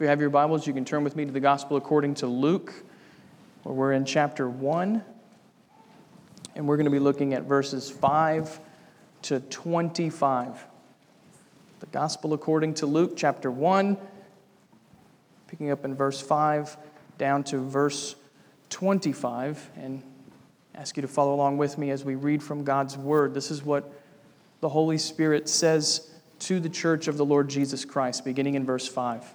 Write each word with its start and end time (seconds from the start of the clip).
If 0.00 0.04
you 0.04 0.08
have 0.08 0.20
your 0.22 0.30
Bibles, 0.30 0.66
you 0.66 0.72
can 0.72 0.86
turn 0.86 1.04
with 1.04 1.14
me 1.14 1.26
to 1.26 1.30
the 1.30 1.40
Gospel 1.40 1.76
according 1.76 2.14
to 2.14 2.26
Luke, 2.26 2.72
where 3.64 3.74
we're 3.74 3.92
in 3.92 4.06
chapter 4.06 4.48
1. 4.48 5.04
And 6.56 6.66
we're 6.66 6.78
going 6.78 6.86
to 6.86 6.90
be 6.90 6.98
looking 6.98 7.34
at 7.34 7.42
verses 7.42 7.90
5 7.90 8.60
to 9.20 9.40
25. 9.40 10.64
The 11.80 11.86
Gospel 11.88 12.32
according 12.32 12.72
to 12.76 12.86
Luke, 12.86 13.12
chapter 13.14 13.50
1, 13.50 13.98
picking 15.48 15.70
up 15.70 15.84
in 15.84 15.94
verse 15.94 16.18
5 16.18 16.78
down 17.18 17.44
to 17.44 17.58
verse 17.58 18.16
25. 18.70 19.70
And 19.76 20.02
ask 20.76 20.96
you 20.96 21.02
to 21.02 21.08
follow 21.08 21.34
along 21.34 21.58
with 21.58 21.76
me 21.76 21.90
as 21.90 22.06
we 22.06 22.14
read 22.14 22.42
from 22.42 22.64
God's 22.64 22.96
Word. 22.96 23.34
This 23.34 23.50
is 23.50 23.62
what 23.62 23.92
the 24.62 24.70
Holy 24.70 24.96
Spirit 24.96 25.46
says 25.46 26.10
to 26.38 26.58
the 26.58 26.70
church 26.70 27.06
of 27.06 27.18
the 27.18 27.24
Lord 27.26 27.50
Jesus 27.50 27.84
Christ, 27.84 28.24
beginning 28.24 28.54
in 28.54 28.64
verse 28.64 28.88
5. 28.88 29.34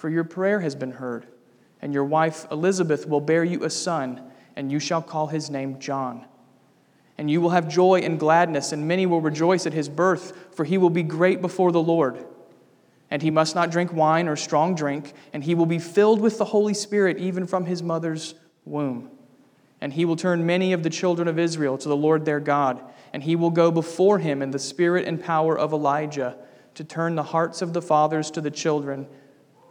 for 0.00 0.08
your 0.08 0.24
prayer 0.24 0.60
has 0.60 0.74
been 0.74 0.92
heard, 0.92 1.26
and 1.82 1.92
your 1.92 2.06
wife 2.06 2.46
Elizabeth 2.50 3.06
will 3.06 3.20
bear 3.20 3.44
you 3.44 3.64
a 3.64 3.70
son, 3.70 4.22
and 4.56 4.72
you 4.72 4.78
shall 4.78 5.02
call 5.02 5.26
his 5.26 5.50
name 5.50 5.78
John. 5.78 6.24
And 7.18 7.30
you 7.30 7.42
will 7.42 7.50
have 7.50 7.68
joy 7.68 8.00
and 8.00 8.18
gladness, 8.18 8.72
and 8.72 8.88
many 8.88 9.04
will 9.04 9.20
rejoice 9.20 9.66
at 9.66 9.74
his 9.74 9.90
birth, 9.90 10.32
for 10.56 10.64
he 10.64 10.78
will 10.78 10.88
be 10.88 11.02
great 11.02 11.42
before 11.42 11.70
the 11.70 11.82
Lord. 11.82 12.24
And 13.10 13.20
he 13.20 13.30
must 13.30 13.54
not 13.54 13.70
drink 13.70 13.92
wine 13.92 14.26
or 14.26 14.36
strong 14.36 14.74
drink, 14.74 15.12
and 15.34 15.44
he 15.44 15.54
will 15.54 15.66
be 15.66 15.78
filled 15.78 16.22
with 16.22 16.38
the 16.38 16.46
Holy 16.46 16.72
Spirit 16.72 17.18
even 17.18 17.46
from 17.46 17.66
his 17.66 17.82
mother's 17.82 18.34
womb. 18.64 19.10
And 19.82 19.92
he 19.92 20.06
will 20.06 20.16
turn 20.16 20.46
many 20.46 20.72
of 20.72 20.82
the 20.82 20.88
children 20.88 21.28
of 21.28 21.38
Israel 21.38 21.76
to 21.76 21.88
the 21.90 21.96
Lord 21.96 22.24
their 22.24 22.40
God, 22.40 22.80
and 23.12 23.22
he 23.22 23.36
will 23.36 23.50
go 23.50 23.70
before 23.70 24.18
him 24.18 24.40
in 24.40 24.50
the 24.50 24.58
spirit 24.58 25.06
and 25.06 25.22
power 25.22 25.58
of 25.58 25.74
Elijah 25.74 26.38
to 26.76 26.84
turn 26.84 27.16
the 27.16 27.22
hearts 27.22 27.60
of 27.60 27.74
the 27.74 27.82
fathers 27.82 28.30
to 28.30 28.40
the 28.40 28.50
children 28.50 29.06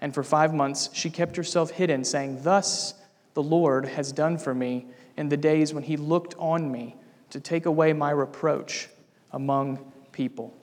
and 0.00 0.14
for 0.14 0.22
five 0.22 0.54
months 0.54 0.90
she 0.92 1.10
kept 1.10 1.36
herself 1.36 1.70
hidden, 1.70 2.04
saying, 2.04 2.42
Thus 2.42 2.94
the 3.34 3.42
Lord 3.42 3.86
has 3.86 4.12
done 4.12 4.38
for 4.38 4.54
me 4.54 4.86
in 5.16 5.28
the 5.28 5.36
days 5.36 5.74
when 5.74 5.82
he 5.82 5.96
looked 5.96 6.34
on 6.38 6.70
me 6.70 6.96
to 7.30 7.40
take 7.40 7.66
away 7.66 7.92
my 7.92 8.10
reproach 8.10 8.88
among 9.32 9.92
people. 10.12 10.54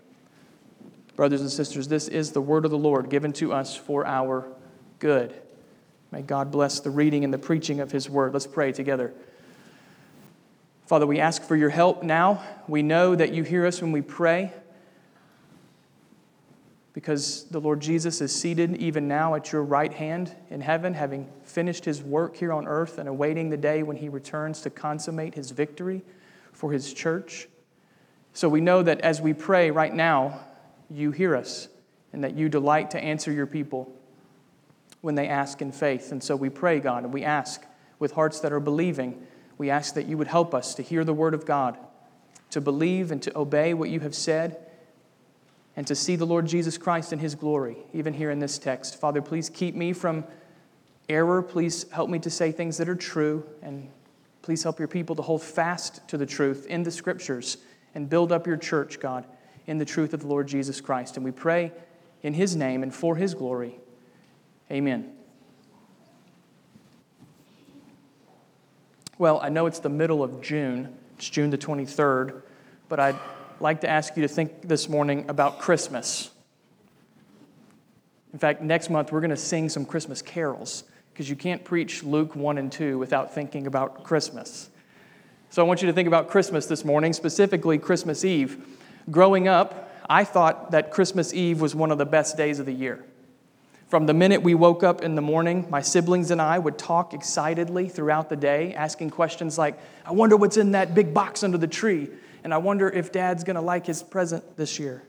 Brothers 1.15 1.41
and 1.41 1.49
sisters, 1.49 1.87
this 1.87 2.07
is 2.07 2.31
the 2.31 2.41
word 2.41 2.65
of 2.65 2.71
the 2.71 2.77
Lord 2.77 3.09
given 3.09 3.31
to 3.33 3.53
us 3.53 3.75
for 3.75 4.05
our 4.05 4.47
good. 4.99 5.33
May 6.11 6.21
God 6.21 6.51
bless 6.51 6.79
the 6.79 6.89
reading 6.89 7.23
and 7.23 7.33
the 7.33 7.37
preaching 7.37 7.79
of 7.79 7.91
his 7.91 8.09
word. 8.09 8.33
Let's 8.33 8.47
pray 8.47 8.71
together. 8.71 9.13
Father, 10.87 11.07
we 11.07 11.19
ask 11.19 11.41
for 11.43 11.55
your 11.55 11.69
help 11.69 12.03
now. 12.03 12.43
We 12.67 12.83
know 12.83 13.15
that 13.15 13.33
you 13.33 13.43
hear 13.43 13.65
us 13.65 13.81
when 13.81 13.91
we 13.91 14.01
pray 14.01 14.53
because 16.95 17.43
the 17.51 17.59
Lord 17.59 17.81
Jesus 17.81 18.21
is 18.21 18.33
seated 18.33 18.77
even 18.77 19.05
now 19.05 19.35
at 19.35 19.51
your 19.51 19.63
right 19.63 19.91
hand 19.91 20.33
in 20.49 20.61
heaven, 20.61 20.93
having 20.93 21.29
finished 21.43 21.83
his 21.83 22.01
work 22.01 22.37
here 22.37 22.53
on 22.53 22.65
earth 22.65 22.97
and 22.99 23.09
awaiting 23.09 23.49
the 23.49 23.57
day 23.57 23.83
when 23.83 23.97
he 23.97 24.07
returns 24.07 24.61
to 24.61 24.69
consummate 24.69 25.35
his 25.35 25.51
victory 25.51 26.03
for 26.53 26.71
his 26.71 26.93
church. 26.93 27.49
So 28.31 28.47
we 28.47 28.61
know 28.61 28.81
that 28.81 29.01
as 29.01 29.19
we 29.19 29.33
pray 29.33 29.71
right 29.71 29.93
now, 29.93 30.39
you 30.89 31.11
hear 31.11 31.35
us 31.35 31.67
and 32.13 32.23
that 32.23 32.33
you 32.33 32.47
delight 32.47 32.91
to 32.91 32.97
answer 32.97 33.29
your 33.29 33.45
people 33.45 33.93
when 35.01 35.15
they 35.15 35.27
ask 35.27 35.61
in 35.61 35.73
faith. 35.73 36.13
And 36.13 36.23
so 36.23 36.37
we 36.37 36.49
pray, 36.49 36.79
God, 36.79 37.03
and 37.03 37.13
we 37.13 37.25
ask 37.25 37.61
with 37.99 38.13
hearts 38.13 38.39
that 38.39 38.53
are 38.53 38.61
believing. 38.61 39.27
We 39.57 39.69
ask 39.69 39.95
that 39.95 40.05
you 40.05 40.17
would 40.17 40.27
help 40.27 40.55
us 40.55 40.73
to 40.75 40.81
hear 40.81 41.03
the 41.03 41.13
word 41.13 41.33
of 41.33 41.45
God, 41.45 41.77
to 42.51 42.61
believe 42.61 43.11
and 43.11 43.21
to 43.23 43.37
obey 43.37 43.73
what 43.73 43.89
you 43.89 43.99
have 43.99 44.15
said 44.15 44.64
and 45.75 45.85
to 45.87 45.95
see 45.95 46.15
the 46.15 46.25
Lord 46.25 46.47
Jesus 46.47 46.77
Christ 46.77 47.11
in 47.11 47.19
his 47.19 47.35
glory, 47.35 47.77
even 47.93 48.13
here 48.13 48.31
in 48.31 48.39
this 48.39 48.57
text. 48.57 48.99
Father, 48.99 49.21
please 49.21 49.49
keep 49.49 49.75
me 49.75 49.93
from 49.93 50.23
error. 51.09 51.41
Please 51.41 51.85
help 51.91 52.09
me 52.09 52.19
to 52.19 52.29
say 52.29 52.51
things 52.51 52.77
that 52.77 52.87
are 52.87 52.95
true. 52.95 53.45
And 53.61 53.89
please 54.41 54.63
help 54.63 54.79
your 54.79 54.87
people 54.87 55.15
to 55.17 55.21
hold 55.21 55.43
fast 55.43 56.07
to 56.07 56.17
the 56.17 56.25
truth 56.25 56.65
in 56.67 56.83
the 56.83 56.91
scriptures 56.91 57.57
and 57.93 58.09
build 58.09 58.31
up 58.31 58.47
your 58.47 58.57
church, 58.57 58.99
God, 58.99 59.25
in 59.67 59.77
the 59.77 59.85
truth 59.85 60.13
of 60.13 60.21
the 60.21 60.27
Lord 60.27 60.47
Jesus 60.47 60.79
Christ. 60.79 61.17
And 61.17 61.25
we 61.25 61.31
pray 61.31 61.71
in 62.23 62.33
his 62.33 62.55
name 62.55 62.81
and 62.83 62.93
for 62.93 63.15
his 63.15 63.33
glory. 63.33 63.75
Amen. 64.71 65.11
Well, 69.17 69.39
I 69.41 69.49
know 69.49 69.65
it's 69.65 69.79
the 69.79 69.89
middle 69.89 70.23
of 70.23 70.41
June, 70.41 70.93
it's 71.17 71.29
June 71.29 71.49
the 71.49 71.57
23rd, 71.57 72.41
but 72.89 72.99
I'd 72.99 73.15
like 73.59 73.81
to 73.81 73.89
ask 73.89 74.15
you 74.15 74.21
to 74.21 74.27
think 74.27 74.67
this 74.67 74.89
morning 74.89 75.25
about 75.29 75.59
Christmas. 75.59 76.29
In 78.33 78.39
fact, 78.39 78.61
next 78.61 78.89
month 78.89 79.11
we're 79.11 79.21
going 79.21 79.29
to 79.29 79.37
sing 79.37 79.69
some 79.69 79.85
Christmas 79.85 80.21
carols 80.21 80.83
because 81.13 81.29
you 81.29 81.35
can't 81.35 81.63
preach 81.63 82.03
Luke 82.03 82.35
1 82.35 82.57
and 82.57 82.71
2 82.71 82.97
without 82.97 83.33
thinking 83.33 83.67
about 83.67 84.03
Christmas. 84.03 84.69
So 85.49 85.63
I 85.63 85.65
want 85.65 85.81
you 85.81 85.87
to 85.87 85.93
think 85.93 86.07
about 86.07 86.27
Christmas 86.27 86.65
this 86.65 86.83
morning, 86.83 87.13
specifically 87.13 87.77
Christmas 87.77 88.25
Eve. 88.25 88.77
Growing 89.09 89.47
up, 89.47 89.89
I 90.09 90.25
thought 90.25 90.71
that 90.71 90.91
Christmas 90.91 91.33
Eve 91.33 91.61
was 91.61 91.73
one 91.73 91.91
of 91.91 91.97
the 91.97 92.05
best 92.05 92.35
days 92.35 92.59
of 92.59 92.65
the 92.65 92.73
year. 92.73 93.05
From 93.87 94.07
the 94.07 94.13
minute 94.13 94.41
we 94.41 94.55
woke 94.55 94.83
up 94.83 95.01
in 95.01 95.15
the 95.15 95.21
morning, 95.21 95.67
my 95.69 95.81
siblings 95.81 96.31
and 96.31 96.41
I 96.41 96.59
would 96.59 96.77
talk 96.77 97.13
excitedly 97.13 97.87
throughout 97.87 98.29
the 98.29 98.35
day, 98.35 98.73
asking 98.73 99.11
questions 99.11 99.57
like, 99.57 99.79
I 100.05 100.11
wonder 100.11 100.35
what's 100.35 100.57
in 100.57 100.71
that 100.71 100.93
big 100.93 101.13
box 101.13 101.43
under 101.43 101.57
the 101.57 101.67
tree 101.67 102.09
and 102.45 102.53
I 102.53 102.59
wonder 102.59 102.87
if 102.87 103.11
dad's 103.11 103.43
going 103.43 103.55
to 103.55 103.61
like 103.61 103.87
his 103.87 104.03
present 104.03 104.55
this 104.55 104.77
year. 104.77 105.01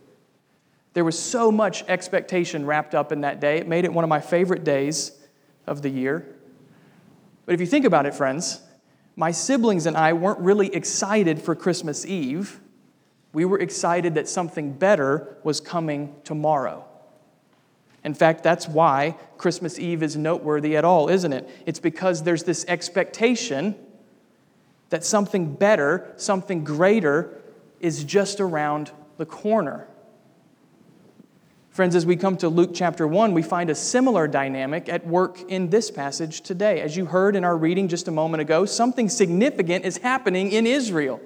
There 0.95 1.05
was 1.05 1.19
so 1.19 1.53
much 1.53 1.85
expectation 1.87 2.65
wrapped 2.65 2.95
up 2.95 3.13
in 3.13 3.21
that 3.21 3.41
day. 3.41 3.59
It 3.59 3.69
made 3.69 3.85
it 3.85 3.93
one 3.93 4.05
of 4.05 4.09
my 4.09 4.21
favorite 4.21 4.65
days 4.65 5.13
of 5.67 5.83
the 5.83 5.91
year. 5.91 6.27
But 7.45 7.55
if 7.55 7.61
you 7.61 7.67
think 7.67 7.85
about 7.85 8.07
it, 8.07 8.15
friends, 8.15 8.63
my 9.17 9.33
siblings 9.33 9.85
and 9.85 9.99
I 9.99 10.15
weren't 10.15 10.39
really 10.39 10.75
excited 10.75 11.43
for 11.43 11.55
Christmas 11.55 12.07
Eve. 12.07 12.59
We 13.35 13.45
were 13.45 13.59
excited 13.59 14.15
that 14.15 14.31
something 14.31 14.73
better 14.73 15.37
was 15.45 15.61
coming 15.61 16.17
tomorrow. 16.25 16.87
In 18.03 18.15
fact, 18.15 18.43
that's 18.43 18.67
why 18.67 19.15
Christmas 19.37 19.79
Eve 19.79 20.03
is 20.03 20.17
noteworthy 20.17 20.75
at 20.75 20.87
all, 20.87 21.11
isn't 21.11 21.35
it? 21.35 21.47
It's 21.67 21.81
because 21.81 22.23
there's 22.23 22.45
this 22.45 22.65
expectation 22.67 23.75
that 24.91 25.05
something 25.05 25.55
better, 25.55 26.13
something 26.17 26.65
greater, 26.65 27.41
is 27.81 28.05
just 28.05 28.41
around 28.41 28.91
the 29.17 29.27
corner. 29.27 29.89
Friends, 31.71 31.95
as 31.95 32.07
we 32.07 32.17
come 32.17 32.39
to 32.39 32.49
Luke 32.49 32.71
chapter 32.73 33.07
1, 33.07 33.35
we 33.35 33.43
find 33.43 33.69
a 33.69 33.75
similar 33.75 34.27
dynamic 34.27 34.89
at 34.89 35.07
work 35.07 35.43
in 35.51 35.69
this 35.69 35.91
passage 35.91 36.41
today. 36.41 36.81
As 36.81 36.97
you 36.97 37.05
heard 37.05 37.37
in 37.37 37.45
our 37.45 37.57
reading 37.57 37.89
just 37.89 38.09
a 38.09 38.11
moment 38.11 38.41
ago, 38.41 38.65
something 38.65 39.11
significant 39.11 39.85
is 39.85 39.99
happening 39.99 40.53
in 40.53 40.67
Israel. 40.67 41.21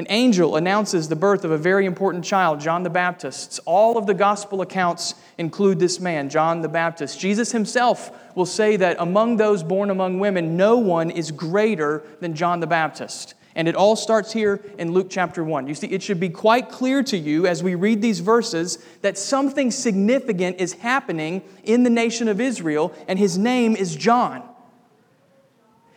An 0.00 0.06
angel 0.08 0.56
announces 0.56 1.10
the 1.10 1.14
birth 1.14 1.44
of 1.44 1.50
a 1.50 1.58
very 1.58 1.84
important 1.84 2.24
child, 2.24 2.58
John 2.58 2.84
the 2.84 2.88
Baptist. 2.88 3.60
All 3.66 3.98
of 3.98 4.06
the 4.06 4.14
gospel 4.14 4.62
accounts 4.62 5.14
include 5.36 5.78
this 5.78 6.00
man, 6.00 6.30
John 6.30 6.62
the 6.62 6.70
Baptist. 6.70 7.20
Jesus 7.20 7.52
himself 7.52 8.10
will 8.34 8.46
say 8.46 8.76
that 8.76 8.96
among 8.98 9.36
those 9.36 9.62
born 9.62 9.90
among 9.90 10.18
women, 10.18 10.56
no 10.56 10.78
one 10.78 11.10
is 11.10 11.30
greater 11.30 12.02
than 12.20 12.34
John 12.34 12.60
the 12.60 12.66
Baptist. 12.66 13.34
And 13.54 13.68
it 13.68 13.76
all 13.76 13.94
starts 13.94 14.32
here 14.32 14.64
in 14.78 14.92
Luke 14.92 15.08
chapter 15.10 15.44
1. 15.44 15.66
You 15.66 15.74
see, 15.74 15.88
it 15.88 16.02
should 16.02 16.18
be 16.18 16.30
quite 16.30 16.70
clear 16.70 17.02
to 17.02 17.18
you 17.18 17.46
as 17.46 17.62
we 17.62 17.74
read 17.74 18.00
these 18.00 18.20
verses 18.20 18.82
that 19.02 19.18
something 19.18 19.70
significant 19.70 20.62
is 20.62 20.72
happening 20.72 21.42
in 21.62 21.82
the 21.82 21.90
nation 21.90 22.26
of 22.26 22.40
Israel, 22.40 22.94
and 23.06 23.18
his 23.18 23.36
name 23.36 23.76
is 23.76 23.94
John. 23.94 24.48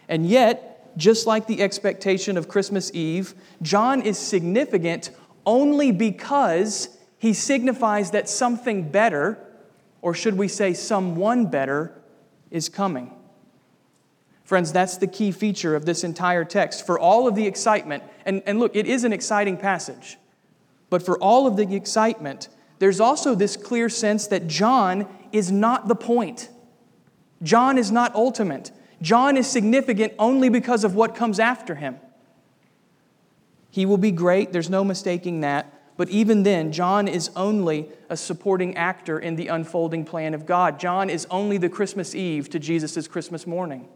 And 0.10 0.28
yet, 0.28 0.73
just 0.98 1.28
like 1.28 1.48
the 1.48 1.62
expectation 1.62 2.38
of 2.38 2.48
Christmas 2.48 2.92
Eve, 2.94 3.34
John 3.62 4.02
is 4.02 4.18
significant 4.18 5.12
only 5.46 5.92
because 5.92 6.98
he 7.18 7.34
signifies 7.34 8.12
that 8.12 8.30
something 8.30 8.90
better, 8.90 9.38
or 10.02 10.14
should 10.14 10.38
we 10.38 10.48
say 10.48 10.74
someone 10.74 11.48
better, 11.48 12.02
is 12.52 12.70
coming. 12.70 13.14
Friends, 14.44 14.72
that's 14.72 14.98
the 14.98 15.08
key 15.08 15.32
feature 15.32 15.76
of 15.76 15.86
this 15.86 16.04
entire 16.04 16.46
text. 16.46 16.86
For 16.86 17.00
all 17.00 17.28
of 17.28 17.36
the 17.36 17.48
excitement, 17.48 18.04
and, 18.26 18.44
and 18.46 18.60
look, 18.60 18.76
it 18.76 18.86
is 18.86 19.04
an 19.04 19.14
exciting 19.14 19.58
passage, 19.58 20.18
but 20.90 21.02
for 21.02 21.18
all 21.18 21.48
of 21.48 21.56
the 21.56 21.76
excitement, 21.76 22.50
there's 22.80 23.00
also 23.00 23.36
this 23.36 23.56
clear 23.56 23.90
sense 23.90 24.28
that 24.28 24.48
John 24.48 25.08
is 25.32 25.52
not 25.52 25.88
the 25.88 25.96
point. 25.96 26.50
John 27.42 27.78
is 27.78 27.92
not 27.92 28.14
ultimate. 28.16 28.72
John 29.04 29.36
is 29.36 29.48
significant 29.48 30.14
only 30.18 30.48
because 30.48 30.86
of 30.86 30.96
what 30.96 31.14
comes 31.14 31.38
after 31.38 31.76
him. 31.76 31.98
He 33.70 33.86
will 33.86 33.98
be 33.98 34.12
great, 34.12 34.54
there's 34.54 34.70
no 34.70 34.84
mistaking 34.86 35.42
that. 35.42 35.72
But 35.98 36.10
even 36.10 36.44
then, 36.44 36.72
John 36.72 37.08
is 37.08 37.30
only 37.36 37.90
a 38.10 38.16
supporting 38.16 38.78
actor 38.78 39.20
in 39.20 39.36
the 39.36 39.50
unfolding 39.50 40.06
plan 40.06 40.34
of 40.34 40.46
God. 40.46 40.80
John 40.80 41.10
is 41.10 41.28
only 41.30 41.58
the 41.58 41.70
Christmas 41.70 42.16
Eve 42.16 42.50
to 42.50 42.60
Jesus' 42.60 43.08
Christmas 43.08 43.46
morning. 43.46 43.88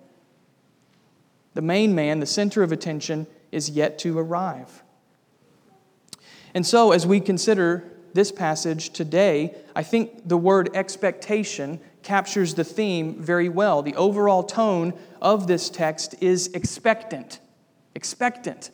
The 1.54 1.62
main 1.62 1.95
man, 1.95 2.19
the 2.19 2.25
center 2.25 2.62
of 2.62 2.71
attention, 2.71 3.27
is 3.51 3.69
yet 3.69 3.98
to 4.00 4.19
arrive. 4.19 4.83
And 6.54 6.65
so, 6.65 6.92
as 6.92 7.07
we 7.07 7.19
consider 7.21 7.89
this 8.18 8.31
passage 8.31 8.90
today, 8.90 9.56
I 9.75 9.84
think 9.84 10.28
the 10.28 10.38
word 10.38 10.72
expectation 10.74 11.80
captures 12.02 12.56
the 12.56 12.64
theme 12.64 13.22
very 13.22 13.48
well. 13.48 13.84
The 13.84 13.96
overall 13.96 14.42
tone 14.42 14.94
of 15.22 15.46
this 15.46 15.69
text 15.69 16.16
is 16.19 16.48
expectant. 16.56 17.40
Expectant. 17.94 18.72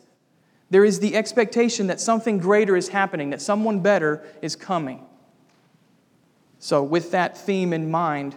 There 0.70 0.82
is 0.82 0.98
the 0.98 1.14
expectation 1.14 1.88
that 1.88 2.00
something 2.00 2.38
greater 2.38 2.74
is 2.74 2.88
happening, 2.88 3.30
that 3.30 3.42
someone 3.42 3.80
better 3.80 4.22
is 4.40 4.56
coming. 4.56 5.04
So, 6.58 6.82
with 6.82 7.10
that 7.10 7.36
theme 7.36 7.74
in 7.74 7.90
mind, 7.90 8.34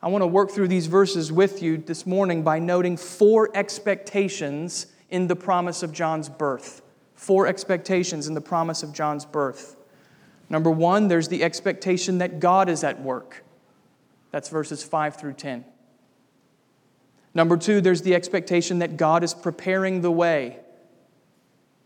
I 0.00 0.06
want 0.06 0.22
to 0.22 0.28
work 0.28 0.52
through 0.52 0.68
these 0.68 0.86
verses 0.86 1.32
with 1.32 1.64
you 1.64 1.78
this 1.78 2.06
morning 2.06 2.44
by 2.44 2.60
noting 2.60 2.96
four 2.96 3.50
expectations 3.54 4.86
in 5.10 5.26
the 5.26 5.34
promise 5.34 5.82
of 5.82 5.92
John's 5.92 6.28
birth. 6.28 6.80
Four 7.16 7.48
expectations 7.48 8.28
in 8.28 8.34
the 8.34 8.40
promise 8.40 8.84
of 8.84 8.92
John's 8.92 9.24
birth. 9.24 9.74
Number 10.50 10.70
one, 10.70 11.08
there's 11.08 11.28
the 11.28 11.44
expectation 11.44 12.18
that 12.18 12.40
God 12.40 12.68
is 12.68 12.82
at 12.82 13.00
work. 13.00 13.44
That's 14.30 14.48
verses 14.48 14.82
5 14.82 15.16
through 15.16 15.34
10. 15.34 15.64
Number 17.34 17.56
two, 17.56 17.80
there's 17.80 18.02
the 18.02 18.14
expectation 18.14 18.78
that 18.80 18.96
God 18.96 19.22
is 19.22 19.34
preparing 19.34 20.00
the 20.00 20.10
way. 20.10 20.58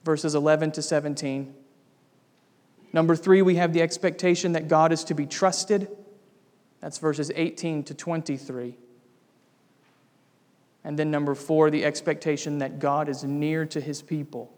Verses 0.05 0.35
11 0.35 0.73
to 0.73 0.83
17. 0.83 1.55
Number 2.93 3.17
three, 3.17 3.43
we 3.43 3.57
have 3.57 3.73
the 3.73 3.83
expectation 3.83 4.53
that 4.53 4.69
God 4.69 4.93
is 4.93 5.05
to 5.05 5.15
be 5.15 5.27
trusted. 5.27 5.89
That's 6.81 6.99
verses 6.99 7.31
18 7.35 7.85
to 7.85 7.95
23. 7.95 8.77
And 10.85 10.99
then, 10.99 11.11
number 11.11 11.35
four, 11.35 11.71
the 11.71 11.85
expectation 11.85 12.59
that 12.59 12.79
God 12.79 13.09
is 13.09 13.23
near 13.23 13.65
to 13.67 13.81
his 13.81 14.03
people, 14.03 14.53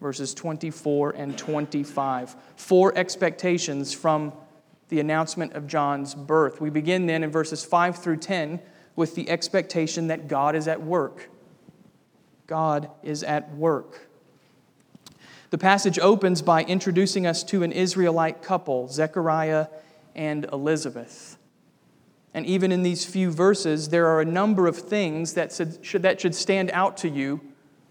verses 0.00 0.34
24 0.34 1.10
and 1.10 1.36
25. 1.36 2.36
Four 2.56 2.96
expectations 2.96 3.92
from 3.92 4.32
the 4.88 5.00
announcement 5.00 5.52
of 5.52 5.66
John's 5.66 6.14
birth. 6.14 6.60
We 6.60 6.70
begin 6.70 7.06
then 7.06 7.22
in 7.22 7.30
verses 7.30 7.64
5 7.64 7.96
through 7.96 8.18
10 8.18 8.60
with 8.96 9.14
the 9.14 9.28
expectation 9.28 10.08
that 10.08 10.28
God 10.28 10.56
is 10.56 10.66
at 10.66 10.82
work. 10.82 11.28
God 12.46 12.90
is 13.02 13.22
at 13.22 13.54
work. 13.54 14.08
The 15.50 15.58
passage 15.58 15.98
opens 15.98 16.42
by 16.42 16.64
introducing 16.64 17.26
us 17.26 17.42
to 17.44 17.62
an 17.62 17.72
Israelite 17.72 18.42
couple, 18.42 18.88
Zechariah 18.88 19.68
and 20.14 20.46
Elizabeth. 20.52 21.38
And 22.34 22.44
even 22.44 22.70
in 22.70 22.82
these 22.82 23.04
few 23.04 23.30
verses, 23.30 23.88
there 23.88 24.06
are 24.06 24.20
a 24.20 24.24
number 24.24 24.66
of 24.66 24.76
things 24.76 25.34
that 25.34 25.52
should, 25.82 26.02
that 26.02 26.20
should 26.20 26.34
stand 26.34 26.70
out 26.72 26.96
to 26.98 27.08
you 27.08 27.40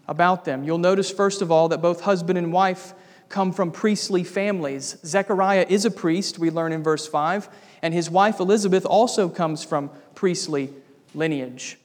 about 0.08 0.44
them. 0.44 0.64
You'll 0.64 0.78
notice, 0.78 1.10
first 1.10 1.42
of 1.42 1.52
all, 1.52 1.68
that 1.68 1.82
both 1.82 2.00
husband 2.00 2.38
and 2.38 2.52
wife 2.52 2.94
come 3.28 3.52
from 3.52 3.70
priestly 3.70 4.24
families. 4.24 4.96
Zechariah 5.04 5.66
is 5.68 5.84
a 5.84 5.90
priest, 5.90 6.38
we 6.38 6.50
learn 6.50 6.72
in 6.72 6.82
verse 6.82 7.06
5, 7.06 7.48
and 7.82 7.92
his 7.92 8.10
wife 8.10 8.40
Elizabeth 8.40 8.86
also 8.86 9.28
comes 9.28 9.62
from 9.62 9.90
priestly 10.14 10.72
lineage. 11.14 11.78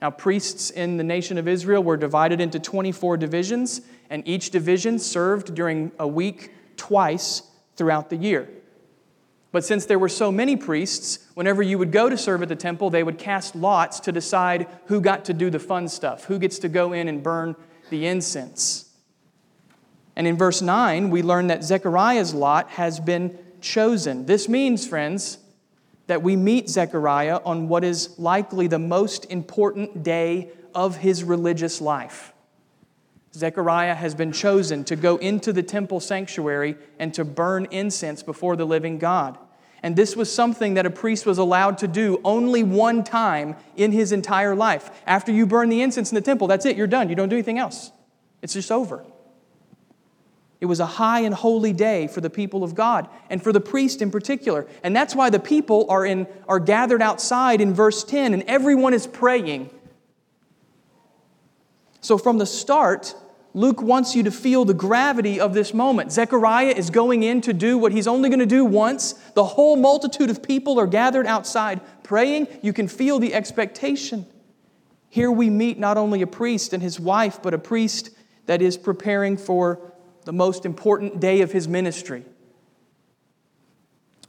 Now, 0.00 0.10
priests 0.10 0.70
in 0.70 0.96
the 0.96 1.04
nation 1.04 1.38
of 1.38 1.46
Israel 1.46 1.82
were 1.82 1.96
divided 1.96 2.40
into 2.40 2.58
24 2.58 3.16
divisions, 3.16 3.82
and 4.10 4.26
each 4.26 4.50
division 4.50 4.98
served 4.98 5.54
during 5.54 5.92
a 6.00 6.08
week 6.08 6.50
twice 6.76 7.42
throughout 7.76 8.10
the 8.10 8.16
year. 8.16 8.48
But 9.52 9.64
since 9.64 9.84
there 9.84 9.98
were 9.98 10.08
so 10.08 10.32
many 10.32 10.56
priests, 10.56 11.28
whenever 11.34 11.62
you 11.62 11.78
would 11.78 11.92
go 11.92 12.08
to 12.08 12.16
serve 12.16 12.42
at 12.42 12.48
the 12.48 12.56
temple, 12.56 12.88
they 12.88 13.02
would 13.02 13.18
cast 13.18 13.54
lots 13.54 14.00
to 14.00 14.10
decide 14.12 14.66
who 14.86 15.00
got 15.00 15.26
to 15.26 15.34
do 15.34 15.50
the 15.50 15.58
fun 15.58 15.88
stuff, 15.88 16.24
who 16.24 16.38
gets 16.38 16.58
to 16.60 16.70
go 16.70 16.94
in 16.94 17.06
and 17.06 17.22
burn 17.22 17.54
the 17.90 18.06
incense. 18.06 18.88
And 20.16 20.26
in 20.26 20.38
verse 20.38 20.62
9, 20.62 21.10
we 21.10 21.22
learn 21.22 21.48
that 21.48 21.64
Zechariah's 21.64 22.32
lot 22.32 22.70
has 22.70 22.98
been 22.98 23.38
chosen. 23.60 24.24
This 24.24 24.48
means, 24.48 24.86
friends, 24.86 25.38
that 26.06 26.22
we 26.22 26.34
meet 26.34 26.68
Zechariah 26.68 27.40
on 27.44 27.68
what 27.68 27.84
is 27.84 28.18
likely 28.18 28.66
the 28.66 28.78
most 28.78 29.30
important 29.30 30.02
day 30.02 30.50
of 30.74 30.96
his 30.96 31.22
religious 31.22 31.80
life. 31.80 32.31
Zechariah 33.34 33.94
has 33.94 34.14
been 34.14 34.32
chosen 34.32 34.84
to 34.84 34.96
go 34.96 35.16
into 35.16 35.52
the 35.52 35.62
temple 35.62 36.00
sanctuary 36.00 36.76
and 36.98 37.14
to 37.14 37.24
burn 37.24 37.66
incense 37.70 38.22
before 38.22 38.56
the 38.56 38.66
living 38.66 38.98
God. 38.98 39.38
And 39.82 39.96
this 39.96 40.14
was 40.14 40.32
something 40.32 40.74
that 40.74 40.86
a 40.86 40.90
priest 40.90 41.26
was 41.26 41.38
allowed 41.38 41.78
to 41.78 41.88
do 41.88 42.20
only 42.24 42.62
one 42.62 43.02
time 43.02 43.56
in 43.74 43.90
his 43.90 44.12
entire 44.12 44.54
life. 44.54 44.90
After 45.06 45.32
you 45.32 45.46
burn 45.46 45.70
the 45.70 45.82
incense 45.82 46.12
in 46.12 46.14
the 46.14 46.20
temple, 46.20 46.46
that's 46.46 46.66
it, 46.66 46.76
you're 46.76 46.86
done. 46.86 47.08
You 47.08 47.16
don't 47.16 47.28
do 47.28 47.36
anything 47.36 47.58
else. 47.58 47.90
It's 48.42 48.52
just 48.52 48.70
over. 48.70 49.04
It 50.60 50.66
was 50.66 50.78
a 50.78 50.86
high 50.86 51.20
and 51.20 51.34
holy 51.34 51.72
day 51.72 52.06
for 52.06 52.20
the 52.20 52.30
people 52.30 52.62
of 52.62 52.76
God 52.76 53.08
and 53.28 53.42
for 53.42 53.52
the 53.52 53.60
priest 53.60 54.00
in 54.00 54.12
particular. 54.12 54.68
And 54.84 54.94
that's 54.94 55.12
why 55.12 55.28
the 55.28 55.40
people 55.40 55.86
are, 55.88 56.06
in, 56.06 56.28
are 56.46 56.60
gathered 56.60 57.02
outside 57.02 57.60
in 57.60 57.74
verse 57.74 58.04
10 58.04 58.32
and 58.32 58.44
everyone 58.44 58.94
is 58.94 59.08
praying. 59.08 59.70
So 62.00 62.16
from 62.16 62.38
the 62.38 62.46
start, 62.46 63.16
Luke 63.54 63.82
wants 63.82 64.16
you 64.16 64.22
to 64.22 64.30
feel 64.30 64.64
the 64.64 64.72
gravity 64.72 65.38
of 65.38 65.52
this 65.52 65.74
moment. 65.74 66.10
Zechariah 66.10 66.72
is 66.74 66.88
going 66.88 67.22
in 67.22 67.42
to 67.42 67.52
do 67.52 67.76
what 67.76 67.92
he's 67.92 68.06
only 68.06 68.30
going 68.30 68.38
to 68.38 68.46
do 68.46 68.64
once. 68.64 69.12
The 69.34 69.44
whole 69.44 69.76
multitude 69.76 70.30
of 70.30 70.42
people 70.42 70.80
are 70.80 70.86
gathered 70.86 71.26
outside 71.26 71.80
praying. 72.02 72.48
You 72.62 72.72
can 72.72 72.88
feel 72.88 73.18
the 73.18 73.34
expectation. 73.34 74.26
Here 75.10 75.30
we 75.30 75.50
meet 75.50 75.78
not 75.78 75.98
only 75.98 76.22
a 76.22 76.26
priest 76.26 76.72
and 76.72 76.82
his 76.82 76.98
wife, 76.98 77.40
but 77.42 77.52
a 77.52 77.58
priest 77.58 78.10
that 78.46 78.62
is 78.62 78.78
preparing 78.78 79.36
for 79.36 79.92
the 80.24 80.32
most 80.32 80.64
important 80.64 81.20
day 81.20 81.42
of 81.42 81.52
his 81.52 81.68
ministry. 81.68 82.24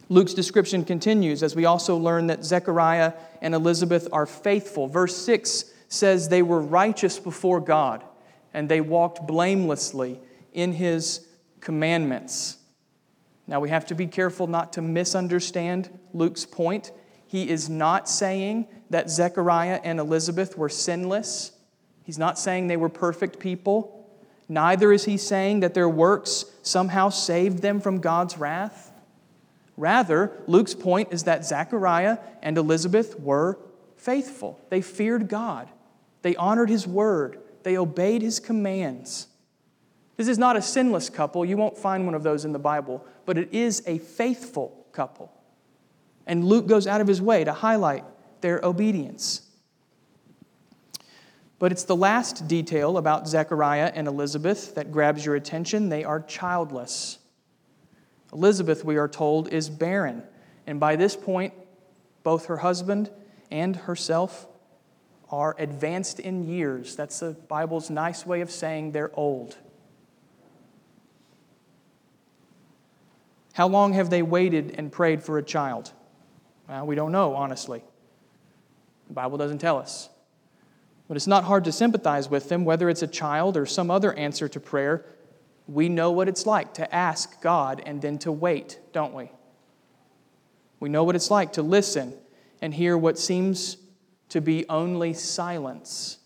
Luke's 0.09 0.33
description 0.33 0.83
continues 0.83 1.43
as 1.43 1.55
we 1.55 1.63
also 1.63 1.95
learn 1.95 2.27
that 2.27 2.43
Zechariah 2.43 3.13
and 3.41 3.55
Elizabeth 3.55 4.09
are 4.11 4.25
faithful. 4.25 4.87
Verse 4.87 5.15
6 5.15 5.71
says 5.87 6.27
they 6.27 6.41
were 6.41 6.59
righteous 6.59 7.19
before 7.19 7.61
God 7.61 8.03
and 8.53 8.69
they 8.69 8.81
walked 8.81 9.25
blamelessly 9.25 10.19
in 10.53 10.73
his 10.73 11.27
commandments. 11.59 12.57
Now 13.47 13.59
we 13.59 13.69
have 13.69 13.85
to 13.87 13.95
be 13.95 14.07
careful 14.07 14.47
not 14.47 14.73
to 14.73 14.81
misunderstand 14.81 15.89
Luke's 16.13 16.45
point. 16.45 16.91
He 17.27 17.49
is 17.49 17.69
not 17.69 18.07
saying 18.07 18.67
that 18.89 19.09
Zechariah 19.09 19.81
and 19.83 19.99
Elizabeth 19.99 20.57
were 20.57 20.69
sinless. 20.69 21.51
He's 22.03 22.19
not 22.19 22.37
saying 22.37 22.67
they 22.67 22.77
were 22.77 22.89
perfect 22.89 23.39
people. 23.39 24.07
Neither 24.47 24.91
is 24.91 25.05
he 25.05 25.17
saying 25.17 25.61
that 25.61 25.73
their 25.73 25.89
works 25.89 26.45
somehow 26.61 27.09
saved 27.09 27.61
them 27.61 27.79
from 27.79 27.99
God's 27.99 28.37
wrath. 28.37 28.91
Rather, 29.77 30.31
Luke's 30.47 30.75
point 30.75 31.11
is 31.11 31.23
that 31.23 31.45
Zechariah 31.45 32.19
and 32.41 32.57
Elizabeth 32.57 33.19
were 33.19 33.57
faithful. 33.97 34.59
They 34.69 34.81
feared 34.81 35.27
God, 35.27 35.69
they 36.21 36.35
honored 36.35 36.69
his 36.69 36.85
word, 36.87 37.39
they 37.63 37.77
obeyed 37.77 38.21
his 38.21 38.39
commands. 38.39 39.27
This 40.17 40.27
is 40.27 40.37
not 40.37 40.55
a 40.55 40.61
sinless 40.61 41.09
couple. 41.09 41.43
You 41.43 41.57
won't 41.57 41.77
find 41.77 42.05
one 42.05 42.15
of 42.15 42.23
those 42.23 42.45
in 42.45 42.53
the 42.53 42.59
Bible, 42.59 43.05
but 43.25 43.37
it 43.37 43.53
is 43.53 43.83
a 43.87 43.97
faithful 43.97 44.85
couple. 44.91 45.31
And 46.27 46.45
Luke 46.45 46.67
goes 46.67 46.87
out 46.87 47.01
of 47.01 47.07
his 47.07 47.21
way 47.21 47.43
to 47.43 47.53
highlight 47.53 48.05
their 48.41 48.59
obedience. 48.63 49.41
But 51.59 51.71
it's 51.71 51.83
the 51.85 51.95
last 51.95 52.47
detail 52.47 52.97
about 52.97 53.27
Zechariah 53.27 53.91
and 53.95 54.07
Elizabeth 54.07 54.75
that 54.75 54.91
grabs 54.91 55.25
your 55.25 55.35
attention. 55.35 55.89
They 55.89 56.03
are 56.03 56.21
childless. 56.21 57.19
Elizabeth, 58.33 58.83
we 58.83 58.97
are 58.97 59.07
told, 59.07 59.47
is 59.47 59.69
barren. 59.69 60.23
And 60.67 60.79
by 60.79 60.95
this 60.95 61.15
point, 61.15 61.53
both 62.23 62.47
her 62.47 62.57
husband 62.57 63.09
and 63.49 63.75
herself 63.75 64.47
are 65.33 65.55
advanced 65.57 66.19
in 66.19 66.43
years. 66.43 66.95
That's 66.95 67.21
the 67.21 67.31
Bible's 67.31 67.89
nice 67.89 68.23
way 68.23 68.41
of 68.41 68.51
saying 68.51 68.91
they're 68.91 69.09
old. 69.15 69.57
How 73.53 73.67
long 73.67 73.93
have 73.93 74.11
they 74.11 74.21
waited 74.21 74.75
and 74.77 74.91
prayed 74.91 75.23
for 75.23 75.39
a 75.39 75.43
child? 75.43 75.91
Well, 76.69 76.85
we 76.85 76.93
don't 76.93 77.11
know, 77.11 77.33
honestly. 77.33 77.83
The 79.07 79.13
Bible 79.15 79.39
doesn't 79.39 79.57
tell 79.57 79.79
us. 79.79 80.07
But 81.07 81.17
it's 81.17 81.25
not 81.25 81.45
hard 81.45 81.63
to 81.63 81.71
sympathize 81.71 82.29
with 82.29 82.47
them, 82.49 82.63
whether 82.63 82.87
it's 82.87 83.01
a 83.01 83.07
child 83.07 83.57
or 83.57 83.65
some 83.65 83.89
other 83.89 84.13
answer 84.13 84.47
to 84.47 84.59
prayer. 84.59 85.03
We 85.67 85.89
know 85.89 86.11
what 86.11 86.27
it's 86.27 86.45
like 86.45 86.75
to 86.75 86.93
ask 86.93 87.41
God 87.41 87.81
and 87.83 88.03
then 88.03 88.19
to 88.19 88.31
wait, 88.31 88.77
don't 88.91 89.15
we? 89.15 89.31
We 90.79 90.89
know 90.89 91.03
what 91.03 91.15
it's 91.15 91.31
like 91.31 91.53
to 91.53 91.63
listen 91.63 92.13
and 92.61 92.71
hear 92.71 92.95
what 92.95 93.17
seems 93.17 93.77
to 94.33 94.41
be 94.41 94.65
only 94.67 95.13
silence. 95.13 96.17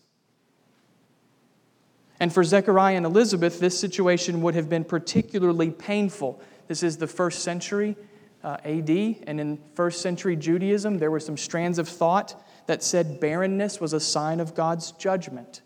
And 2.18 2.32
for 2.32 2.42
Zechariah 2.42 2.96
and 2.96 3.04
Elizabeth, 3.04 3.60
this 3.60 3.78
situation 3.78 4.40
would 4.40 4.54
have 4.54 4.70
been 4.70 4.84
particularly 4.84 5.70
painful. 5.70 6.40
This 6.68 6.82
is 6.82 6.96
the 6.96 7.06
first 7.06 7.42
century 7.42 7.96
uh, 8.42 8.56
AD, 8.64 8.88
and 8.88 9.38
in 9.38 9.58
first 9.74 10.00
century 10.00 10.36
Judaism, 10.36 10.98
there 10.98 11.10
were 11.10 11.20
some 11.20 11.36
strands 11.36 11.78
of 11.78 11.86
thought 11.86 12.42
that 12.66 12.82
said 12.82 13.20
barrenness 13.20 13.78
was 13.78 13.92
a 13.92 14.00
sign 14.00 14.40
of 14.40 14.54
God's 14.54 14.92
judgment. 14.92 15.60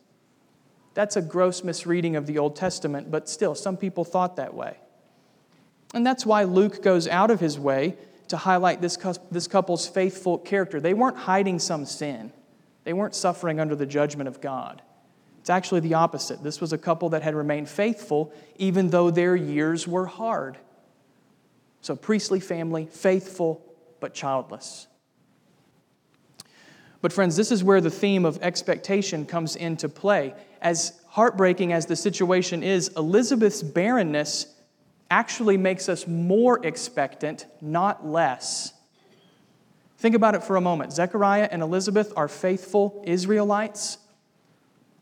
That's 0.94 1.14
a 1.14 1.22
gross 1.22 1.62
misreading 1.62 2.16
of 2.16 2.26
the 2.26 2.38
Old 2.38 2.56
Testament, 2.56 3.08
but 3.08 3.28
still, 3.28 3.54
some 3.54 3.76
people 3.76 4.04
thought 4.04 4.34
that 4.34 4.52
way. 4.52 4.78
And 5.94 6.04
that's 6.04 6.26
why 6.26 6.42
Luke 6.42 6.82
goes 6.82 7.06
out 7.06 7.30
of 7.30 7.38
his 7.38 7.56
way 7.56 7.96
to 8.28 8.36
highlight 8.36 8.80
this, 8.80 8.96
this 9.30 9.46
couple's 9.46 9.86
faithful 9.86 10.38
character. 10.38 10.80
They 10.80 10.94
weren't 10.94 11.16
hiding 11.16 11.58
some 11.58 11.84
sin, 11.84 12.32
they 12.84 12.92
weren't 12.92 13.14
suffering 13.14 13.60
under 13.60 13.76
the 13.76 13.86
judgment 13.86 14.28
of 14.28 14.40
God. 14.40 14.82
It's 15.40 15.50
actually 15.50 15.80
the 15.80 15.94
opposite. 15.94 16.44
This 16.44 16.60
was 16.60 16.72
a 16.72 16.78
couple 16.78 17.08
that 17.08 17.22
had 17.22 17.34
remained 17.34 17.68
faithful 17.68 18.32
even 18.58 18.90
though 18.90 19.10
their 19.10 19.34
years 19.34 19.88
were 19.88 20.06
hard. 20.06 20.56
So, 21.80 21.96
priestly 21.96 22.38
family, 22.38 22.86
faithful 22.86 23.60
but 23.98 24.14
childless. 24.14 24.86
But, 27.00 27.12
friends, 27.12 27.34
this 27.34 27.50
is 27.50 27.64
where 27.64 27.80
the 27.80 27.90
theme 27.90 28.24
of 28.24 28.38
expectation 28.40 29.26
comes 29.26 29.56
into 29.56 29.88
play. 29.88 30.34
As 30.60 31.00
heartbreaking 31.08 31.72
as 31.72 31.86
the 31.86 31.96
situation 31.96 32.62
is, 32.62 32.88
Elizabeth's 32.96 33.64
barrenness 33.64 34.51
actually 35.12 35.58
makes 35.58 35.90
us 35.90 36.06
more 36.06 36.64
expectant, 36.64 37.44
not 37.60 38.06
less. 38.06 38.72
Think 39.98 40.14
about 40.14 40.34
it 40.34 40.42
for 40.42 40.56
a 40.56 40.60
moment. 40.62 40.94
Zechariah 40.94 41.46
and 41.52 41.60
Elizabeth 41.60 42.14
are 42.16 42.28
faithful 42.28 43.04
Israelites. 43.06 43.98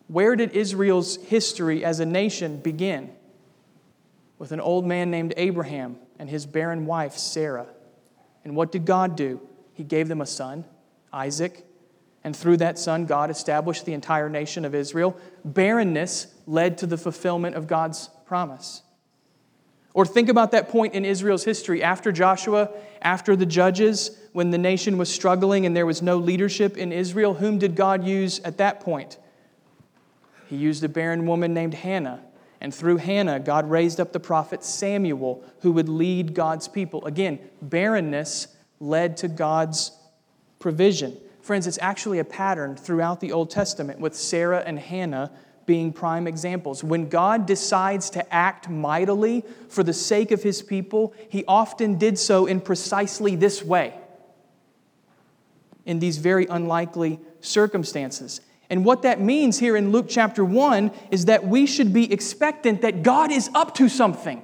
Where 0.08 0.34
did 0.34 0.50
Israel's 0.50 1.16
history 1.16 1.84
as 1.84 2.00
a 2.00 2.06
nation 2.06 2.56
begin? 2.56 3.12
With 4.36 4.50
an 4.50 4.60
old 4.60 4.84
man 4.84 5.12
named 5.12 5.32
Abraham 5.36 5.96
and 6.18 6.28
his 6.28 6.44
barren 6.44 6.86
wife, 6.86 7.16
Sarah. 7.16 7.68
And 8.44 8.56
what 8.56 8.72
did 8.72 8.86
God 8.86 9.14
do? 9.14 9.40
He 9.74 9.84
gave 9.84 10.08
them 10.08 10.20
a 10.20 10.26
son, 10.26 10.64
Isaac. 11.12 11.64
And 12.24 12.34
through 12.34 12.56
that 12.56 12.80
son, 12.80 13.06
God 13.06 13.30
established 13.30 13.86
the 13.86 13.92
entire 13.92 14.28
nation 14.28 14.64
of 14.64 14.74
Israel. 14.74 15.16
Barrenness 15.44 16.26
led 16.48 16.78
to 16.78 16.88
the 16.88 16.98
fulfillment 16.98 17.54
of 17.54 17.68
God's 17.68 18.10
promise. 18.26 18.82
Or 19.92 20.06
think 20.06 20.28
about 20.28 20.52
that 20.52 20.68
point 20.68 20.94
in 20.94 21.04
Israel's 21.04 21.44
history 21.44 21.82
after 21.82 22.12
Joshua, 22.12 22.70
after 23.02 23.34
the 23.34 23.46
judges, 23.46 24.16
when 24.32 24.50
the 24.50 24.58
nation 24.58 24.98
was 24.98 25.12
struggling 25.12 25.66
and 25.66 25.76
there 25.76 25.86
was 25.86 26.00
no 26.00 26.16
leadership 26.16 26.76
in 26.76 26.92
Israel. 26.92 27.34
Whom 27.34 27.58
did 27.58 27.74
God 27.74 28.04
use 28.04 28.38
at 28.40 28.58
that 28.58 28.80
point? 28.80 29.18
He 30.46 30.56
used 30.56 30.84
a 30.84 30.88
barren 30.88 31.26
woman 31.26 31.54
named 31.54 31.74
Hannah. 31.74 32.20
And 32.60 32.74
through 32.74 32.98
Hannah, 32.98 33.40
God 33.40 33.70
raised 33.70 34.00
up 34.00 34.12
the 34.12 34.20
prophet 34.20 34.62
Samuel, 34.62 35.42
who 35.60 35.72
would 35.72 35.88
lead 35.88 36.34
God's 36.34 36.68
people. 36.68 37.04
Again, 37.06 37.38
barrenness 37.62 38.48
led 38.78 39.16
to 39.18 39.28
God's 39.28 39.92
provision. 40.58 41.16
Friends, 41.40 41.66
it's 41.66 41.78
actually 41.80 42.18
a 42.18 42.24
pattern 42.24 42.76
throughout 42.76 43.20
the 43.20 43.32
Old 43.32 43.50
Testament 43.50 43.98
with 43.98 44.14
Sarah 44.14 44.62
and 44.64 44.78
Hannah 44.78 45.32
being 45.66 45.92
prime 45.92 46.26
examples. 46.26 46.82
When 46.82 47.08
God 47.08 47.46
decides 47.46 48.10
to 48.10 48.34
act 48.34 48.68
mightily 48.68 49.44
for 49.68 49.82
the 49.82 49.92
sake 49.92 50.30
of 50.30 50.42
his 50.42 50.62
people, 50.62 51.14
he 51.28 51.44
often 51.46 51.96
did 51.96 52.18
so 52.18 52.46
in 52.46 52.60
precisely 52.60 53.36
this 53.36 53.62
way 53.62 53.94
in 55.86 55.98
these 55.98 56.18
very 56.18 56.46
unlikely 56.46 57.18
circumstances. 57.40 58.40
And 58.68 58.84
what 58.84 59.02
that 59.02 59.20
means 59.20 59.58
here 59.58 59.76
in 59.76 59.90
Luke 59.90 60.06
chapter 60.08 60.44
1 60.44 60.92
is 61.10 61.24
that 61.24 61.46
we 61.46 61.66
should 61.66 61.92
be 61.92 62.12
expectant 62.12 62.82
that 62.82 63.02
God 63.02 63.32
is 63.32 63.50
up 63.54 63.74
to 63.76 63.88
something. 63.88 64.42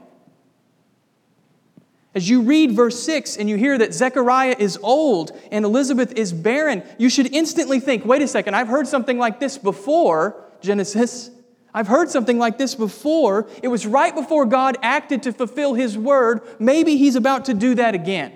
As 2.17 2.29
you 2.29 2.43
read 2.43 2.73
verse 2.73 2.99
6 3.03 3.37
and 3.37 3.49
you 3.49 3.57
hear 3.57 3.77
that 3.77 3.93
Zechariah 3.93 4.57
is 4.59 4.79
old 4.83 5.39
and 5.53 5.65
Elizabeth 5.65 6.13
is 6.13 6.33
barren, 6.33 6.83
you 6.99 7.11
should 7.11 7.33
instantly 7.33 7.79
think 7.79 8.05
wait 8.05 8.23
a 8.23 8.27
second, 8.27 8.55
I've 8.55 8.69
heard 8.69 8.89
something 8.89 9.19
like 9.19 9.39
this 9.39 9.59
before, 9.59 10.43
Genesis. 10.67 11.31
I've 11.73 11.89
heard 11.89 12.11
something 12.11 12.39
like 12.39 12.59
this 12.59 12.75
before. 12.75 13.49
It 13.63 13.69
was 13.69 13.87
right 13.87 14.15
before 14.15 14.47
God 14.47 14.77
acted 14.83 15.23
to 15.25 15.33
fulfill 15.33 15.75
his 15.75 15.97
word. 15.97 16.43
Maybe 16.59 16.97
he's 16.97 17.17
about 17.17 17.47
to 17.47 17.55
do 17.55 17.75
that 17.77 17.95
again. 17.95 18.33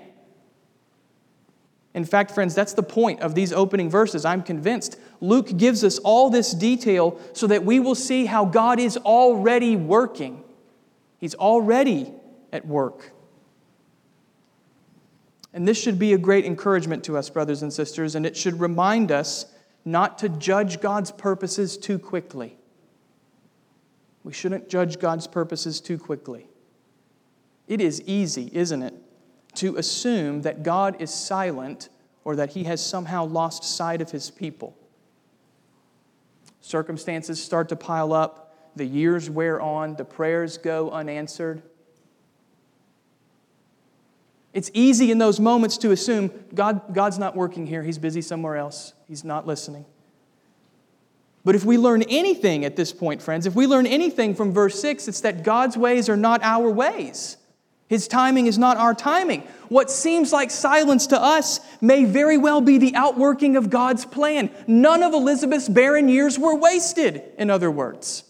In 1.93 2.05
fact, 2.05 2.31
friends, 2.31 2.55
that's 2.55 2.73
the 2.73 2.83
point 2.83 3.19
of 3.19 3.35
these 3.35 3.51
opening 3.51 3.89
verses. 3.89 4.23
I'm 4.23 4.43
convinced. 4.43 4.97
Luke 5.19 5.57
gives 5.57 5.83
us 5.83 5.99
all 5.99 6.29
this 6.29 6.53
detail 6.53 7.19
so 7.33 7.47
that 7.47 7.65
we 7.65 7.79
will 7.79 7.95
see 7.95 8.25
how 8.25 8.45
God 8.45 8.79
is 8.79 8.95
already 8.97 9.75
working. 9.75 10.43
He's 11.19 11.35
already 11.35 12.13
at 12.53 12.65
work. 12.65 13.11
And 15.53 15.67
this 15.67 15.81
should 15.81 15.99
be 15.99 16.13
a 16.13 16.17
great 16.17 16.45
encouragement 16.45 17.03
to 17.05 17.17
us, 17.17 17.29
brothers 17.29 17.61
and 17.61 17.73
sisters, 17.73 18.15
and 18.15 18.25
it 18.25 18.37
should 18.37 18.61
remind 18.61 19.11
us 19.11 19.50
not 19.83 20.17
to 20.19 20.29
judge 20.29 20.79
God's 20.79 21.11
purposes 21.11 21.77
too 21.77 21.97
quickly. 21.97 22.57
We 24.23 24.33
shouldn't 24.33 24.69
judge 24.69 24.99
God's 24.99 25.27
purposes 25.27 25.81
too 25.81 25.97
quickly. 25.97 26.47
It 27.67 27.81
is 27.81 28.01
easy, 28.03 28.49
isn't 28.53 28.83
it, 28.83 28.93
to 29.55 29.77
assume 29.77 30.43
that 30.43 30.63
God 30.63 31.01
is 31.01 31.11
silent 31.11 31.89
or 32.23 32.35
that 32.35 32.51
he 32.51 32.65
has 32.65 32.85
somehow 32.85 33.25
lost 33.25 33.63
sight 33.63 34.01
of 34.01 34.11
his 34.11 34.29
people. 34.29 34.77
Circumstances 36.59 37.43
start 37.43 37.69
to 37.69 37.75
pile 37.75 38.13
up, 38.13 38.71
the 38.75 38.85
years 38.85 39.29
wear 39.29 39.59
on, 39.59 39.95
the 39.95 40.05
prayers 40.05 40.57
go 40.57 40.91
unanswered. 40.91 41.63
It's 44.53 44.69
easy 44.73 45.11
in 45.11 45.17
those 45.17 45.39
moments 45.39 45.77
to 45.79 45.91
assume 45.91 46.31
God, 46.53 46.93
God's 46.93 47.17
not 47.17 47.35
working 47.35 47.67
here, 47.67 47.83
He's 47.83 47.97
busy 47.97 48.21
somewhere 48.21 48.57
else, 48.57 48.93
He's 49.07 49.23
not 49.23 49.47
listening. 49.47 49.85
But 51.43 51.55
if 51.55 51.65
we 51.65 51.77
learn 51.77 52.03
anything 52.03 52.65
at 52.65 52.75
this 52.75 52.91
point, 52.91 53.21
friends, 53.21 53.45
if 53.45 53.55
we 53.55 53.65
learn 53.65 53.87
anything 53.87 54.35
from 54.35 54.53
verse 54.53 54.79
6, 54.79 55.07
it's 55.07 55.21
that 55.21 55.43
God's 55.43 55.75
ways 55.75 56.07
are 56.07 56.17
not 56.17 56.43
our 56.43 56.69
ways. 56.69 57.37
His 57.87 58.07
timing 58.07 58.45
is 58.45 58.57
not 58.57 58.77
our 58.77 58.93
timing. 58.93 59.41
What 59.67 59.89
seems 59.89 60.31
like 60.31 60.49
silence 60.49 61.07
to 61.07 61.21
us 61.21 61.59
may 61.81 62.05
very 62.05 62.37
well 62.37 62.61
be 62.61 62.77
the 62.77 62.95
outworking 62.95 63.57
of 63.57 63.69
God's 63.69 64.05
plan. 64.05 64.49
None 64.67 65.03
of 65.03 65.13
Elizabeth's 65.13 65.67
barren 65.67 66.07
years 66.07 66.39
were 66.39 66.55
wasted, 66.55 67.23
in 67.37 67.49
other 67.49 67.69
words. 67.69 68.23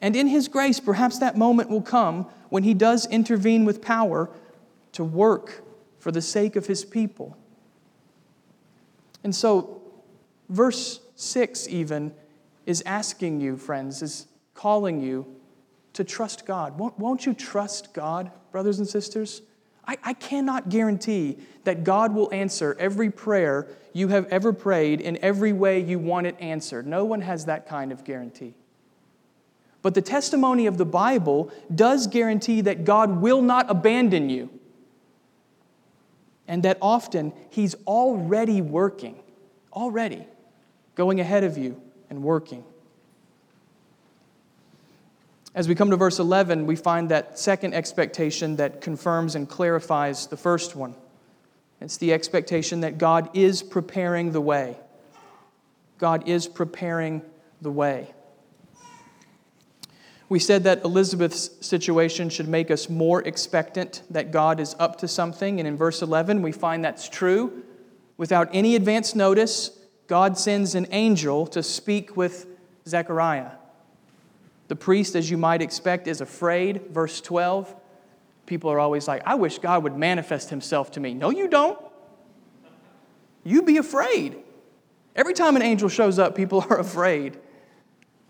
And 0.00 0.16
in 0.16 0.26
His 0.26 0.48
grace, 0.48 0.80
perhaps 0.80 1.18
that 1.18 1.36
moment 1.36 1.68
will 1.68 1.82
come 1.82 2.26
when 2.48 2.62
He 2.62 2.74
does 2.74 3.06
intervene 3.06 3.64
with 3.64 3.82
power 3.82 4.30
to 4.92 5.04
work 5.04 5.62
for 5.98 6.10
the 6.10 6.22
sake 6.22 6.56
of 6.56 6.66
His 6.66 6.84
people. 6.84 7.36
And 9.22 9.34
so, 9.34 9.82
verse 10.48 11.00
6 11.16 11.68
even 11.68 12.14
is 12.66 12.82
asking 12.86 13.40
you, 13.40 13.56
friends, 13.56 14.02
is 14.02 14.26
calling 14.54 15.00
you 15.00 15.26
to 15.92 16.04
trust 16.04 16.46
God. 16.46 16.78
Won't, 16.78 17.26
you 17.26 17.34
trust 17.34 17.92
God, 17.92 18.30
brothers 18.52 18.78
and 18.78 18.88
sisters? 18.88 19.42
I, 19.86 19.98
I 20.04 20.12
cannot 20.14 20.68
guarantee 20.68 21.38
that 21.64 21.84
God 21.84 22.14
will 22.14 22.32
answer 22.32 22.76
every 22.78 23.10
prayer 23.10 23.66
you 23.92 24.08
have 24.08 24.26
ever 24.26 24.52
prayed 24.52 25.00
in 25.00 25.18
every 25.18 25.52
way 25.52 25.80
you 25.80 25.98
want 25.98 26.26
it 26.26 26.36
answered. 26.38 26.86
No 26.86 27.04
one 27.04 27.22
has 27.22 27.46
that 27.46 27.66
kind 27.66 27.90
of 27.90 28.04
guarantee. 28.04 28.54
But 29.82 29.94
the 29.94 30.02
testimony 30.02 30.66
of 30.66 30.76
the 30.76 30.84
Bible 30.84 31.50
does 31.74 32.06
guarantee 32.06 32.60
that 32.62 32.84
God 32.84 33.20
will 33.20 33.40
not 33.40 33.70
abandon 33.70 34.28
you 34.28 34.50
and 36.46 36.62
that 36.64 36.78
often 36.82 37.32
He's 37.48 37.74
already 37.86 38.60
working, 38.60 39.18
already 39.72 40.26
going 40.96 41.20
ahead 41.20 41.44
of 41.44 41.56
you 41.56 41.80
and 42.10 42.22
working. 42.22 42.64
As 45.54 45.66
we 45.66 45.74
come 45.74 45.90
to 45.90 45.96
verse 45.96 46.18
11, 46.18 46.66
we 46.66 46.76
find 46.76 47.08
that 47.08 47.38
second 47.38 47.74
expectation 47.74 48.56
that 48.56 48.80
confirms 48.80 49.34
and 49.34 49.48
clarifies 49.48 50.26
the 50.26 50.36
first 50.36 50.76
one. 50.76 50.94
It's 51.80 51.96
the 51.96 52.12
expectation 52.12 52.80
that 52.80 52.98
God 52.98 53.30
is 53.34 53.62
preparing 53.62 54.32
the 54.32 54.40
way. 54.40 54.76
God 55.98 56.28
is 56.28 56.46
preparing 56.46 57.22
the 57.62 57.70
way. 57.70 58.12
We 60.30 60.38
said 60.38 60.62
that 60.62 60.84
Elizabeth's 60.84 61.50
situation 61.60 62.30
should 62.30 62.46
make 62.46 62.70
us 62.70 62.88
more 62.88 63.20
expectant 63.22 64.02
that 64.10 64.30
God 64.30 64.60
is 64.60 64.76
up 64.78 64.98
to 64.98 65.08
something. 65.08 65.58
And 65.58 65.66
in 65.66 65.76
verse 65.76 66.02
11, 66.02 66.40
we 66.40 66.52
find 66.52 66.84
that's 66.84 67.08
true. 67.08 67.64
Without 68.16 68.48
any 68.52 68.76
advance 68.76 69.16
notice, 69.16 69.76
God 70.06 70.38
sends 70.38 70.76
an 70.76 70.86
angel 70.92 71.48
to 71.48 71.64
speak 71.64 72.16
with 72.16 72.46
Zechariah. 72.86 73.50
The 74.68 74.76
priest, 74.76 75.16
as 75.16 75.28
you 75.28 75.36
might 75.36 75.62
expect, 75.62 76.06
is 76.06 76.20
afraid. 76.20 76.86
Verse 76.90 77.20
12. 77.20 77.74
People 78.46 78.70
are 78.70 78.78
always 78.78 79.08
like, 79.08 79.22
I 79.26 79.34
wish 79.34 79.58
God 79.58 79.82
would 79.82 79.96
manifest 79.96 80.48
himself 80.48 80.92
to 80.92 81.00
me. 81.00 81.12
No, 81.12 81.30
you 81.30 81.48
don't. 81.48 81.78
You 83.42 83.62
be 83.62 83.78
afraid. 83.78 84.36
Every 85.16 85.34
time 85.34 85.56
an 85.56 85.62
angel 85.62 85.88
shows 85.88 86.20
up, 86.20 86.36
people 86.36 86.64
are 86.70 86.78
afraid. 86.78 87.36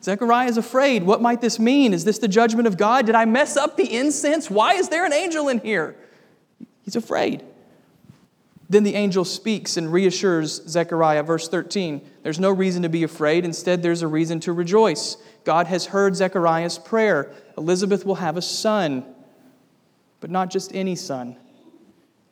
Zechariah 0.03 0.49
is 0.49 0.57
afraid. 0.57 1.03
What 1.03 1.21
might 1.21 1.41
this 1.41 1.59
mean? 1.59 1.93
Is 1.93 2.05
this 2.05 2.19
the 2.19 2.29
judgment 2.29 2.67
of 2.67 2.77
God? 2.77 3.07
Did 3.07 3.15
I 3.15 3.27
mess 3.27 3.57
up 3.57 3.77
the 3.77 3.95
incense? 3.95 4.51
Why 4.51 4.75
is 4.75 4.89
there 4.89 5.05
an 5.05 5.13
angel 5.13 5.49
in 5.49 5.61
here? 5.61 5.97
He's 6.83 6.97
afraid. 6.97 7.45
Then 8.71 8.85
the 8.85 8.95
angel 8.95 9.25
speaks 9.25 9.77
and 9.77 9.93
reassures 9.93 10.63
Zechariah, 10.69 11.25
verse 11.25 11.49
13. 11.49 12.09
There's 12.23 12.39
no 12.39 12.51
reason 12.51 12.83
to 12.83 12.89
be 12.89 13.03
afraid. 13.03 13.45
Instead, 13.45 13.83
there's 13.83 14.03
a 14.03 14.07
reason 14.07 14.41
to 14.41 14.53
rejoice. 14.53 15.17
God 15.45 15.67
has 15.67 15.87
heard 15.87 16.15
Zechariah's 16.15 16.79
prayer. 16.79 17.33
Elizabeth 17.59 18.07
will 18.07 18.15
have 18.15 18.37
a 18.37 18.43
son, 18.43 19.05
but 20.21 20.31
not 20.31 20.51
just 20.51 20.75
any 20.75 20.95
son. 20.95 21.37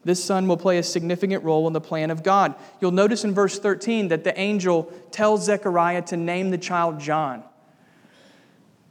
This 0.04 0.25
son 0.25 0.46
will 0.46 0.56
play 0.56 0.78
a 0.78 0.82
significant 0.82 1.42
role 1.42 1.66
in 1.66 1.72
the 1.72 1.80
plan 1.80 2.10
of 2.10 2.23
God. 2.23 2.54
You'll 2.80 2.93
notice 2.93 3.25
in 3.25 3.34
verse 3.34 3.58
13 3.58 4.08
that 4.08 4.25
the 4.25 4.38
angel 4.38 4.84
tells 5.10 5.45
Zechariah 5.45 6.02
to 6.02 6.16
name 6.16 6.50
the 6.50 6.56
child 6.56 7.00
John. 7.00 7.43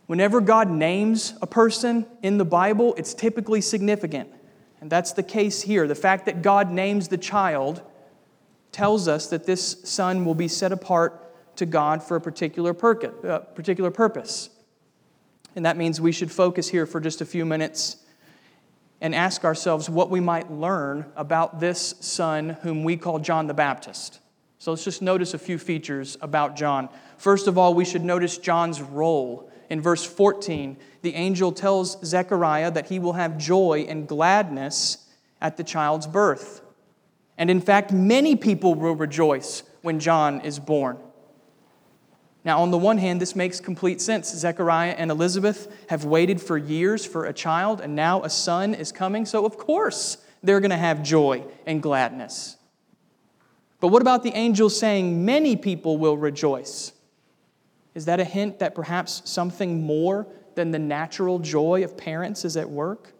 Whenever 0.07 0.41
God 0.41 0.69
names 0.69 1.33
a 1.41 1.47
person 1.47 2.05
in 2.23 2.37
the 2.37 2.45
Bible, 2.45 2.95
it's 2.97 3.13
typically 3.13 3.61
significant. 3.61 4.29
And 4.81 4.89
that's 4.89 5.11
the 5.11 5.23
case 5.23 5.61
here. 5.61 5.87
The 5.87 5.95
fact 5.95 6.25
that 6.25 6.41
God 6.41 6.71
names 6.71 7.07
the 7.09 7.17
child 7.17 7.81
tells 8.71 9.07
us 9.07 9.27
that 9.27 9.45
this 9.45 9.77
son 9.83 10.25
will 10.25 10.35
be 10.35 10.47
set 10.47 10.71
apart 10.71 11.55
to 11.57 11.65
God 11.65 12.03
for 12.03 12.15
a 12.15 12.21
particular, 12.21 12.71
uh, 12.71 13.39
particular 13.39 13.91
purpose. 13.91 14.49
And 15.55 15.65
that 15.65 15.75
means 15.75 15.99
we 15.99 16.11
should 16.11 16.31
focus 16.31 16.69
here 16.69 16.85
for 16.85 16.99
just 16.99 17.19
a 17.19 17.25
few 17.25 17.45
minutes 17.45 17.97
and 19.01 19.13
ask 19.13 19.43
ourselves 19.43 19.89
what 19.89 20.09
we 20.09 20.19
might 20.19 20.51
learn 20.51 21.05
about 21.15 21.59
this 21.59 21.95
son 21.99 22.49
whom 22.61 22.83
we 22.83 22.97
call 22.97 23.19
John 23.19 23.47
the 23.47 23.53
Baptist. 23.53 24.19
So 24.59 24.71
let's 24.71 24.83
just 24.83 25.01
notice 25.01 25.33
a 25.33 25.39
few 25.39 25.57
features 25.57 26.17
about 26.21 26.55
John. 26.55 26.89
First 27.17 27.47
of 27.47 27.57
all, 27.57 27.73
we 27.73 27.85
should 27.85 28.03
notice 28.03 28.37
John's 28.37 28.81
role. 28.81 29.51
In 29.69 29.81
verse 29.81 30.03
14, 30.03 30.77
the 31.01 31.13
angel 31.15 31.51
tells 31.51 32.03
Zechariah 32.05 32.71
that 32.71 32.87
he 32.87 32.99
will 32.99 33.13
have 33.13 33.37
joy 33.37 33.85
and 33.87 34.07
gladness 34.07 35.07
at 35.41 35.57
the 35.57 35.63
child's 35.63 36.07
birth. 36.07 36.61
And 37.37 37.49
in 37.51 37.61
fact, 37.61 37.91
many 37.91 38.35
people 38.35 38.75
will 38.75 38.95
rejoice 38.95 39.63
when 39.81 39.99
John 39.99 40.41
is 40.41 40.59
born. 40.59 40.97
Now, 42.43 42.61
on 42.61 42.71
the 42.71 42.77
one 42.77 42.97
hand, 42.97 43.21
this 43.21 43.35
makes 43.35 43.59
complete 43.59 43.99
sense. 43.99 44.33
Zechariah 44.33 44.95
and 44.97 45.11
Elizabeth 45.11 45.85
have 45.89 46.05
waited 46.05 46.41
for 46.41 46.57
years 46.57 47.05
for 47.05 47.25
a 47.25 47.33
child, 47.33 47.81
and 47.81 47.93
now 47.93 48.23
a 48.23 48.29
son 48.29 48.73
is 48.73 48.91
coming, 48.91 49.25
so 49.25 49.45
of 49.45 49.57
course 49.57 50.17
they're 50.41 50.61
going 50.61 50.71
to 50.71 50.77
have 50.77 51.03
joy 51.03 51.43
and 51.65 51.83
gladness. 51.83 52.55
But 53.79 53.89
what 53.89 54.01
about 54.01 54.23
the 54.23 54.33
angel 54.33 54.69
saying 54.69 55.25
many 55.25 55.55
people 55.55 55.97
will 55.97 56.17
rejoice? 56.17 56.93
Is 57.97 58.05
that 58.05 58.19
a 58.19 58.23
hint 58.23 58.59
that 58.59 58.75
perhaps 58.75 59.23
something 59.25 59.81
more 59.81 60.27
than 60.53 60.69
the 60.69 60.77
natural 60.77 61.39
joy 61.39 61.83
of 61.83 61.97
parents 61.97 62.45
is 62.45 62.55
at 62.55 62.69
work? 62.69 63.11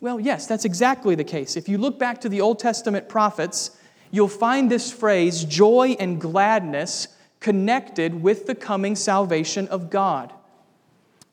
Well, 0.00 0.20
yes, 0.20 0.46
that's 0.46 0.64
exactly 0.64 1.16
the 1.16 1.24
case. 1.24 1.56
If 1.56 1.68
you 1.68 1.76
look 1.76 1.98
back 1.98 2.20
to 2.20 2.28
the 2.28 2.40
Old 2.40 2.60
Testament 2.60 3.08
prophets, 3.08 3.76
you'll 4.12 4.28
find 4.28 4.70
this 4.70 4.92
phrase, 4.92 5.42
joy 5.42 5.96
and 5.98 6.20
gladness, 6.20 7.08
connected 7.40 8.22
with 8.22 8.46
the 8.46 8.54
coming 8.54 8.94
salvation 8.94 9.66
of 9.66 9.90
God. 9.90 10.32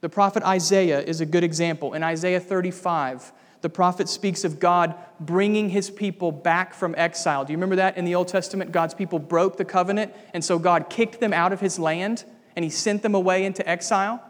The 0.01 0.09
prophet 0.09 0.41
Isaiah 0.41 1.01
is 1.01 1.21
a 1.21 1.27
good 1.27 1.43
example. 1.43 1.93
In 1.93 2.01
Isaiah 2.01 2.39
35, 2.39 3.31
the 3.61 3.69
prophet 3.69 4.07
speaks 4.07 4.43
of 4.43 4.59
God 4.59 4.95
bringing 5.19 5.69
his 5.69 5.89
people 5.89 6.31
back 6.31 6.73
from 6.73 6.95
exile. 6.97 7.43
Do 7.43 7.51
you 7.51 7.57
remember 7.57 7.75
that 7.77 7.97
in 7.97 8.05
the 8.05 8.15
Old 8.15 8.27
Testament? 8.27 8.71
God's 8.71 8.93
people 8.93 9.19
broke 9.19 9.57
the 9.57 9.65
covenant, 9.65 10.13
and 10.33 10.43
so 10.43 10.57
God 10.57 10.89
kicked 10.89 11.19
them 11.19 11.33
out 11.33 11.51
of 11.51 11.59
his 11.59 11.77
land 11.77 12.23
and 12.55 12.63
he 12.63 12.69
sent 12.69 13.03
them 13.03 13.15
away 13.15 13.45
into 13.45 13.67
exile, 13.67 14.21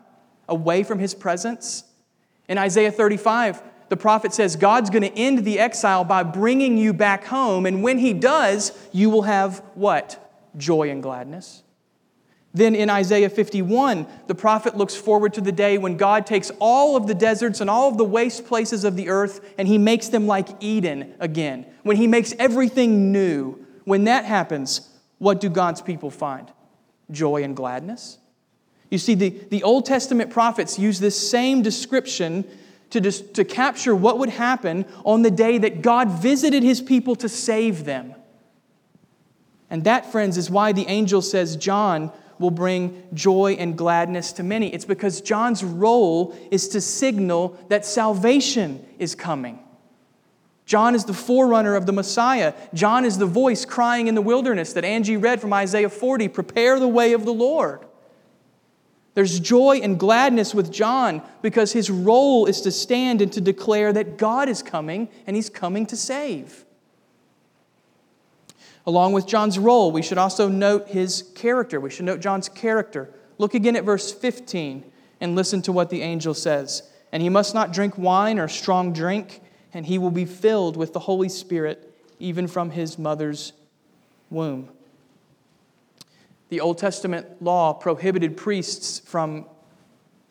away 0.47 0.83
from 0.83 0.99
his 0.99 1.15
presence. 1.15 1.83
In 2.47 2.57
Isaiah 2.57 2.91
35, 2.91 3.61
the 3.89 3.97
prophet 3.97 4.33
says 4.33 4.55
God's 4.55 4.89
going 4.89 5.03
to 5.03 5.17
end 5.17 5.45
the 5.45 5.59
exile 5.59 6.03
by 6.03 6.23
bringing 6.23 6.77
you 6.77 6.93
back 6.93 7.25
home, 7.25 7.65
and 7.65 7.81
when 7.81 7.97
he 7.97 8.13
does, 8.13 8.71
you 8.91 9.09
will 9.09 9.23
have 9.23 9.59
what? 9.73 10.31
Joy 10.57 10.89
and 10.89 11.01
gladness. 11.01 11.63
Then 12.53 12.73
in 12.73 12.89
Isaiah 12.89 13.29
51, 13.29 14.07
the 14.27 14.33
prophet 14.33 14.75
looks 14.75 14.95
forward 14.95 15.33
to 15.35 15.41
the 15.41 15.51
day 15.51 15.77
when 15.77 15.97
God 15.97 16.25
takes 16.25 16.51
all 16.59 16.95
of 16.95 17.05
the 17.05 17.13
deserts 17.13 17.61
and 17.61 17.69
all 17.69 17.89
of 17.89 17.97
the 17.97 18.05
waste 18.05 18.47
places 18.47 18.83
of 18.83 18.95
the 18.95 19.09
earth 19.09 19.53
and 19.57 19.67
he 19.67 19.77
makes 19.77 20.07
them 20.07 20.25
like 20.25 20.49
Eden 20.59 21.13
again. 21.19 21.67
When 21.83 21.97
he 21.97 22.07
makes 22.07 22.33
everything 22.39 23.11
new. 23.11 23.65
When 23.83 24.05
that 24.05 24.25
happens, 24.25 24.89
what 25.19 25.39
do 25.39 25.49
God's 25.49 25.81
people 25.81 26.09
find? 26.09 26.51
Joy 27.11 27.43
and 27.43 27.55
gladness. 27.55 28.17
You 28.89 28.97
see, 28.97 29.13
the, 29.13 29.29
the 29.29 29.61
Old 29.61 29.85
Testament 29.85 30.31
prophets 30.31 30.79
use 30.79 30.99
this 30.99 31.29
same 31.29 31.61
description 31.61 32.45
to, 32.89 32.99
just, 32.99 33.35
to 33.35 33.45
capture 33.45 33.95
what 33.95 34.17
would 34.17 34.29
happen 34.29 34.85
on 35.05 35.21
the 35.21 35.29
day 35.29 35.59
that 35.59 35.83
God 35.83 36.09
visited 36.09 36.63
his 36.63 36.81
people 36.81 37.15
to 37.17 37.29
save 37.29 37.85
them. 37.85 38.15
And 39.69 39.83
that, 39.83 40.11
friends, 40.11 40.37
is 40.37 40.49
why 40.49 40.71
the 40.71 40.87
angel 40.87 41.21
says 41.21 41.55
John 41.55 42.11
will 42.39 42.51
bring 42.51 43.03
joy 43.13 43.55
and 43.59 43.77
gladness 43.77 44.31
to 44.33 44.43
many. 44.43 44.73
It's 44.73 44.85
because 44.85 45.21
John's 45.21 45.63
role 45.63 46.35
is 46.49 46.69
to 46.69 46.81
signal 46.81 47.59
that 47.67 47.85
salvation 47.85 48.85
is 48.97 49.13
coming. 49.13 49.59
John 50.65 50.93
is 50.93 51.05
the 51.05 51.13
forerunner 51.13 51.75
of 51.75 51.85
the 51.85 51.91
Messiah. 51.91 52.53
John 52.73 53.03
is 53.03 53.17
the 53.17 53.25
voice 53.25 53.65
crying 53.65 54.07
in 54.07 54.15
the 54.15 54.21
wilderness 54.21 54.73
that 54.73 54.85
Angie 54.85 55.17
read 55.17 55.41
from 55.41 55.51
Isaiah 55.51 55.89
40 55.89 56.27
prepare 56.27 56.79
the 56.79 56.87
way 56.87 57.13
of 57.13 57.25
the 57.25 57.33
Lord. 57.33 57.85
There's 59.15 59.39
joy 59.39 59.79
and 59.83 59.99
gladness 59.99 60.53
with 60.53 60.71
John 60.71 61.23
because 61.41 61.73
his 61.73 61.89
role 61.89 62.45
is 62.45 62.61
to 62.61 62.71
stand 62.71 63.21
and 63.21 63.33
to 63.33 63.41
declare 63.41 63.91
that 63.91 64.17
God 64.17 64.47
is 64.47 64.61
coming 64.61 65.09
and 65.25 65.35
he's 65.35 65.49
coming 65.49 65.85
to 65.87 65.97
save. 65.97 66.65
Along 68.85 69.13
with 69.13 69.27
John's 69.27 69.59
role, 69.59 69.91
we 69.91 70.01
should 70.01 70.17
also 70.17 70.47
note 70.47 70.87
his 70.87 71.23
character. 71.35 71.79
We 71.79 71.89
should 71.89 72.05
note 72.05 72.21
John's 72.21 72.49
character. 72.49 73.13
Look 73.37 73.53
again 73.53 73.75
at 73.75 73.83
verse 73.83 74.11
15 74.11 74.89
and 75.21 75.35
listen 75.35 75.61
to 75.63 75.71
what 75.71 75.89
the 75.89 76.01
angel 76.01 76.33
says. 76.33 76.83
And 77.11 77.21
he 77.21 77.29
must 77.29 77.53
not 77.53 77.73
drink 77.73 77.97
wine 77.97 78.39
or 78.39 78.47
strong 78.47 78.93
drink, 78.93 79.41
and 79.73 79.85
he 79.85 79.97
will 79.97 80.11
be 80.11 80.25
filled 80.25 80.77
with 80.77 80.93
the 80.93 80.99
Holy 80.99 81.29
Spirit 81.29 81.85
even 82.19 82.47
from 82.47 82.71
his 82.71 82.99
mother's 82.99 83.53
womb. 84.29 84.69
The 86.49 86.61
Old 86.61 86.77
Testament 86.77 87.41
law 87.41 87.73
prohibited 87.73 88.35
priests 88.35 88.99
from 88.99 89.45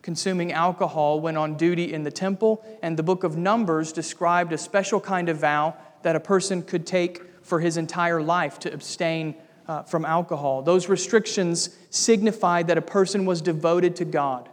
consuming 0.02 0.52
alcohol 0.52 1.20
when 1.20 1.36
on 1.36 1.56
duty 1.56 1.92
in 1.92 2.02
the 2.02 2.10
temple, 2.10 2.64
and 2.82 2.96
the 2.96 3.02
book 3.02 3.24
of 3.24 3.36
Numbers 3.36 3.92
described 3.92 4.52
a 4.52 4.58
special 4.58 5.00
kind 5.00 5.28
of 5.28 5.38
vow 5.38 5.76
that 6.02 6.16
a 6.16 6.20
person 6.20 6.62
could 6.62 6.86
take 6.86 7.22
for 7.48 7.60
his 7.60 7.76
entire 7.76 8.22
life 8.22 8.58
to 8.60 8.72
abstain 8.72 9.34
uh, 9.66 9.82
from 9.82 10.04
alcohol. 10.04 10.62
Those 10.62 10.88
restrictions 10.88 11.76
signified 11.90 12.68
that 12.68 12.78
a 12.78 12.82
person 12.82 13.26
was 13.26 13.40
devoted 13.40 13.96
to 13.96 14.04
God. 14.04 14.48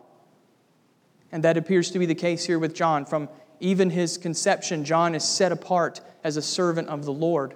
And 1.31 1.43
that 1.43 1.57
appears 1.57 1.91
to 1.91 1.99
be 1.99 2.05
the 2.05 2.15
case 2.15 2.45
here 2.45 2.59
with 2.59 2.73
John. 2.73 3.05
From 3.05 3.29
even 3.59 3.89
his 3.89 4.17
conception, 4.17 4.85
John 4.85 5.15
is 5.15 5.23
set 5.23 5.51
apart 5.51 6.01
as 6.23 6.37
a 6.37 6.41
servant 6.41 6.89
of 6.89 7.05
the 7.05 7.13
Lord. 7.13 7.55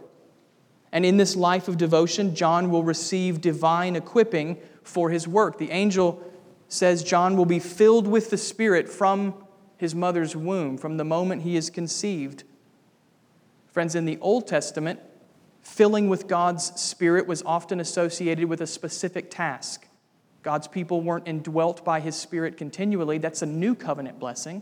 And 0.91 1.05
in 1.05 1.17
this 1.17 1.35
life 1.35 1.67
of 1.67 1.77
devotion, 1.77 2.35
John 2.35 2.71
will 2.71 2.83
receive 2.83 3.41
divine 3.41 3.95
equipping 3.95 4.57
for 4.83 5.09
his 5.09 5.27
work. 5.27 5.57
The 5.57 5.71
angel 5.71 6.23
says 6.67 7.03
John 7.03 7.37
will 7.37 7.45
be 7.45 7.59
filled 7.59 8.07
with 8.07 8.29
the 8.29 8.37
Spirit 8.37 8.89
from 8.89 9.35
his 9.77 9.95
mother's 9.95 10.35
womb, 10.35 10.77
from 10.77 10.97
the 10.97 11.03
moment 11.03 11.43
he 11.43 11.55
is 11.55 11.69
conceived. 11.69 12.43
Friends, 13.71 13.95
in 13.95 14.05
the 14.05 14.17
Old 14.19 14.47
Testament, 14.47 14.99
filling 15.61 16.09
with 16.09 16.27
God's 16.27 16.79
Spirit 16.79 17.27
was 17.27 17.43
often 17.43 17.79
associated 17.79 18.45
with 18.45 18.61
a 18.61 18.67
specific 18.67 19.29
task. 19.29 19.87
God's 20.41 20.67
people 20.67 21.01
weren't 21.01 21.27
indwelt 21.27 21.83
by 21.83 21.99
his 21.99 22.15
Spirit 22.15 22.57
continually. 22.57 23.17
That's 23.17 23.41
a 23.41 23.45
new 23.45 23.75
covenant 23.75 24.19
blessing. 24.19 24.61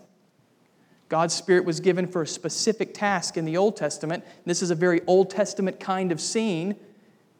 God's 1.09 1.33
Spirit 1.33 1.65
was 1.65 1.79
given 1.79 2.07
for 2.07 2.21
a 2.21 2.27
specific 2.27 2.93
task 2.93 3.37
in 3.37 3.45
the 3.45 3.57
Old 3.57 3.77
Testament. 3.77 4.25
This 4.45 4.61
is 4.61 4.71
a 4.71 4.75
very 4.75 5.01
Old 5.07 5.29
Testament 5.29 5.79
kind 5.79 6.11
of 6.11 6.19
scene. 6.19 6.75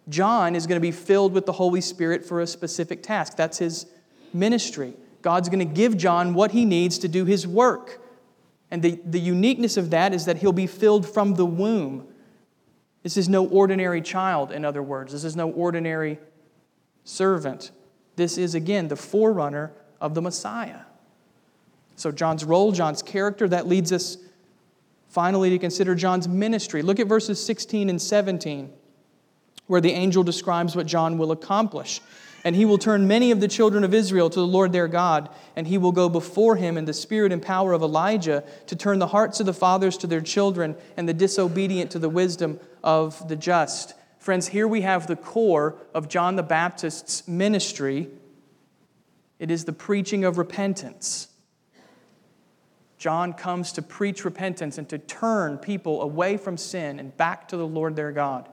John 0.07 0.55
is 0.55 0.67
going 0.67 0.77
to 0.77 0.81
be 0.81 0.91
filled 0.91 1.33
with 1.33 1.45
the 1.45 1.51
Holy 1.51 1.81
Spirit 1.81 2.25
for 2.25 2.39
a 2.39 2.47
specific 2.47 3.03
task. 3.03 3.35
That's 3.35 3.57
his 3.57 3.87
ministry. 4.33 4.93
God's 5.21 5.49
going 5.49 5.59
to 5.59 5.65
give 5.65 5.97
John 5.97 6.33
what 6.33 6.51
he 6.51 6.63
needs 6.63 6.97
to 6.99 7.07
do 7.07 7.25
his 7.25 7.45
work. 7.45 8.01
And 8.71 8.81
the, 8.81 8.99
the 9.03 9.19
uniqueness 9.19 9.75
of 9.75 9.89
that 9.89 10.13
is 10.13 10.25
that 10.25 10.37
he'll 10.37 10.53
be 10.53 10.67
filled 10.67 11.07
from 11.07 11.35
the 11.35 11.45
womb. 11.45 12.07
This 13.07 13.15
is 13.15 13.29
no 13.29 13.47
ordinary 13.47 14.01
child, 14.01 14.51
in 14.51 14.65
other 14.65 14.83
words. 14.83 15.13
This 15.13 15.23
is 15.23 15.33
no 15.33 15.49
ordinary 15.49 16.19
servant. 17.05 17.71
This 18.17 18.37
is, 18.37 18.53
again, 18.53 18.89
the 18.89 18.97
forerunner 18.97 19.71
of 20.01 20.13
the 20.13 20.21
Messiah. 20.21 20.81
So, 21.95 22.11
John's 22.11 22.43
role, 22.43 22.73
John's 22.73 23.01
character, 23.01 23.47
that 23.47 23.65
leads 23.65 23.93
us 23.93 24.17
finally 25.07 25.49
to 25.51 25.57
consider 25.57 25.95
John's 25.95 26.27
ministry. 26.27 26.81
Look 26.81 26.99
at 26.99 27.07
verses 27.07 27.41
16 27.45 27.89
and 27.89 28.01
17, 28.01 28.73
where 29.67 29.79
the 29.79 29.91
angel 29.91 30.23
describes 30.23 30.75
what 30.75 30.85
John 30.85 31.17
will 31.17 31.31
accomplish. 31.31 32.01
And 32.43 32.57
he 32.57 32.65
will 32.65 32.77
turn 32.77 33.07
many 33.07 33.31
of 33.31 33.39
the 33.39 33.47
children 33.47 33.85
of 33.85 33.93
Israel 33.93 34.29
to 34.29 34.39
the 34.41 34.45
Lord 34.45 34.73
their 34.73 34.89
God, 34.89 35.29
and 35.55 35.65
he 35.65 35.77
will 35.77 35.93
go 35.93 36.09
before 36.09 36.57
him 36.57 36.75
in 36.77 36.83
the 36.83 36.93
spirit 36.93 37.31
and 37.31 37.41
power 37.41 37.71
of 37.71 37.81
Elijah 37.81 38.43
to 38.65 38.75
turn 38.75 38.99
the 38.99 39.07
hearts 39.07 39.39
of 39.39 39.45
the 39.45 39.53
fathers 39.53 39.95
to 39.99 40.07
their 40.07 40.19
children 40.19 40.75
and 40.97 41.07
the 41.07 41.13
disobedient 41.13 41.89
to 41.91 41.99
the 41.99 42.09
wisdom 42.09 42.59
of 42.83 43.27
the 43.27 43.35
just. 43.35 43.93
Friends, 44.19 44.49
here 44.49 44.67
we 44.67 44.81
have 44.81 45.07
the 45.07 45.15
core 45.15 45.75
of 45.93 46.09
John 46.09 46.35
the 46.35 46.43
Baptist's 46.43 47.27
ministry 47.27 48.09
it 49.39 49.51
is 49.51 49.65
the 49.65 49.73
preaching 49.73 50.23
of 50.25 50.37
repentance. 50.37 51.27
John 52.97 53.33
comes 53.33 53.71
to 53.73 53.81
preach 53.81 54.25
repentance 54.25 54.77
and 54.77 54.89
to 54.89 54.97
turn 54.97 55.57
people 55.57 56.01
away 56.01 56.37
from 56.37 56.57
sin 56.57 56.99
and 56.99 57.15
back 57.15 57.47
to 57.49 57.57
the 57.57 57.67
Lord 57.67 57.95
their 57.95 58.11
God. 58.11 58.49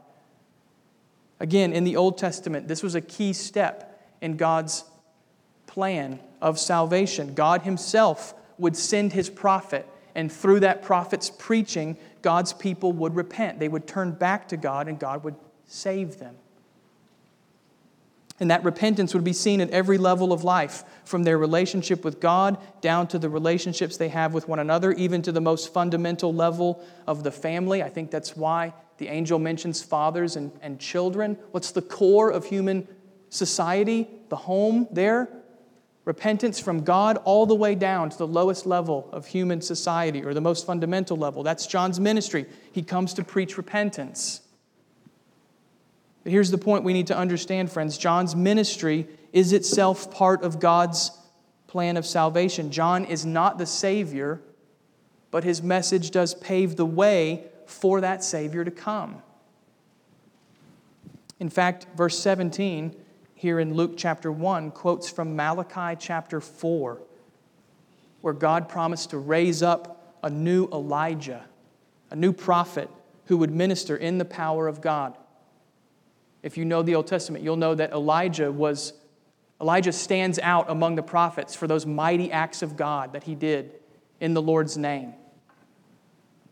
Again, 1.41 1.73
in 1.73 1.85
the 1.85 1.97
Old 1.97 2.19
Testament, 2.19 2.69
this 2.69 2.83
was 2.83 2.95
a 2.95 3.01
key 3.01 3.33
step 3.33 4.03
in 4.21 4.37
God's 4.37 4.85
plan 5.67 6.21
of 6.43 6.59
salvation. 6.59 7.35
God 7.35 7.63
Himself 7.63 8.35
would 8.59 8.77
send 8.77 9.15
His 9.15 9.31
prophet, 9.31 9.89
and 10.15 10.31
through 10.31 10.61
that 10.61 10.83
prophet's 10.83 11.31
preaching, 11.31 11.97
God's 12.25 12.55
people 12.55 12.91
would 12.93 13.15
repent. 13.15 13.59
They 13.59 13.69
would 13.69 13.87
turn 13.87 14.13
back 14.13 14.49
to 14.49 14.57
God, 14.57 14.89
and 14.89 14.99
God 14.99 15.23
would 15.25 15.35
save 15.67 16.19
them. 16.19 16.37
And 18.41 18.51
that 18.51 18.65
repentance 18.65 19.13
would 19.13 19.25
be 19.25 19.35
seen 19.35 19.61
at 19.61 19.69
every 19.69 19.99
level 19.99 20.33
of 20.33 20.43
life, 20.43 20.85
from 21.05 21.25
their 21.25 21.37
relationship 21.37 22.03
with 22.03 22.21
God 22.21 22.57
down 22.81 23.09
to 23.09 23.19
the 23.19 23.29
relationships 23.29 23.99
they 23.99 24.09
have 24.09 24.33
with 24.33 24.49
one 24.49 24.59
another, 24.59 24.93
even 24.93 25.21
to 25.21 25.33
the 25.33 25.41
most 25.43 25.73
fundamental 25.75 26.33
level 26.33 26.83
of 27.07 27.25
the 27.25 27.31
family. 27.31 27.83
I 27.83 27.91
think 27.91 28.11
that's 28.11 28.35
why 28.35 28.73
the 28.97 29.09
angel 29.09 29.39
mentions 29.39 29.83
fathers 29.83 30.35
and, 30.35 30.51
and 30.63 30.81
children. 30.81 31.37
What's 31.51 31.73
the 31.73 31.83
core 31.83 32.31
of 32.31 32.47
human 32.47 32.89
society? 33.29 34.09
The 34.31 34.37
home 34.37 34.89
there? 34.91 35.29
Repentance 36.05 36.61
from 36.61 36.85
God 36.85 37.17
all 37.25 37.47
the 37.47 37.55
way 37.55 37.75
down 37.75 38.11
to 38.11 38.19
the 38.19 38.27
lowest 38.27 38.67
level 38.67 39.09
of 39.11 39.27
human 39.27 39.63
society 39.63 40.23
or 40.23 40.35
the 40.35 40.41
most 40.41 40.67
fundamental 40.67 41.17
level. 41.17 41.43
That's 41.43 41.67
John's 41.67 41.99
ministry. 41.99 42.45
He 42.73 42.83
comes 42.83 43.15
to 43.15 43.25
preach 43.25 43.57
repentance. 43.57 44.43
But 46.23 46.33
here's 46.33 46.51
the 46.51 46.59
point 46.59 46.85
we 46.85 46.93
need 46.93 47.07
to 47.07 47.17
understand, 47.17 47.73
friends 47.73 47.97
John's 47.97 48.37
ministry 48.37 49.07
is 49.33 49.53
itself 49.53 50.11
part 50.11 50.43
of 50.43 50.61
God's 50.61 51.11
plan 51.67 51.97
of 51.97 52.07
salvation. 52.07 52.71
John 52.71 53.05
is 53.05 53.25
not 53.25 53.59
the 53.59 53.67
Savior, 53.67 54.41
but 55.31 55.43
his 55.43 55.63
message 55.63 56.11
does 56.11 56.35
pave 56.35 56.77
the 56.77 56.87
way 56.87 57.45
for 57.67 58.01
that 58.03 58.23
Savior 58.23 58.65
to 58.65 58.71
come. 58.71 59.23
In 61.41 61.49
fact, 61.49 61.87
verse 61.97 62.19
17 62.19 62.95
here 63.45 63.61
in 63.61 63.75
Luke 63.75 63.93
chapter 63.99 64.33
1 64.33 64.71
quotes 64.71 65.11
from 65.11 65.37
Malachi 65.37 65.99
chapter 66.01 66.41
4, 66.41 66.99
where 68.23 68.33
God 68.33 68.71
promised 68.71 69.11
to 69.11 69.19
raise 69.19 69.63
up 69.63 70.17
a 70.23 70.31
new 70.31 70.67
Elijah, 70.69 71.45
a 72.11 72.17
new 72.17 72.33
prophet 72.33 72.89
who 73.27 73.37
would 73.37 73.51
minister 73.51 73.99
in 73.99 74.17
the 74.17 74.25
power 74.25 74.67
of 74.67 74.81
God. 74.81 75.19
If 76.43 76.57
you 76.57 76.65
know 76.65 76.81
the 76.81 76.95
Old 76.95 77.07
Testament, 77.07 77.45
you'll 77.45 77.57
know 77.57 77.75
that 77.75 77.93
Elijah 77.93 78.51
was 78.51 78.95
Elijah 79.61 79.93
stands 79.93 80.39
out 80.39 80.71
among 80.71 80.95
the 80.95 81.03
prophets 81.03 81.55
for 81.55 81.67
those 81.67 81.85
mighty 81.85 82.33
acts 82.33 82.63
of 82.63 82.79
God 82.79 83.13
that 83.13 83.25
he 83.25 83.35
did 83.35 83.73
in 84.21 84.33
the 84.33 84.41
Lord's 84.41 84.79
name. 84.79 85.13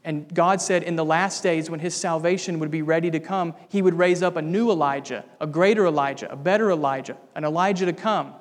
And 0.05 0.33
God 0.35 0.61
said 0.61 0.83
in 0.83 0.97
the 0.97 1.05
last 1.05 1.43
days, 1.43 1.71
when 1.71 1.81
his 1.81 1.95
salvation 1.95 2.59
would 2.59 2.71
be 2.71 2.83
ready 2.83 3.11
to 3.13 3.21
come, 3.21 3.55
he 3.69 3.83
would 3.83 3.95
raise 3.95 4.23
up 4.23 4.37
a 4.37 4.43
new 4.43 4.71
Elijah, 4.71 5.25
a 5.41 5.47
greater 5.47 5.87
Elijah, 5.87 6.31
a 6.31 6.37
better 6.37 6.71
Elijah, 6.71 7.17
an 7.37 7.45
Elijah 7.45 7.87
to 7.87 7.93
come. 7.93 8.35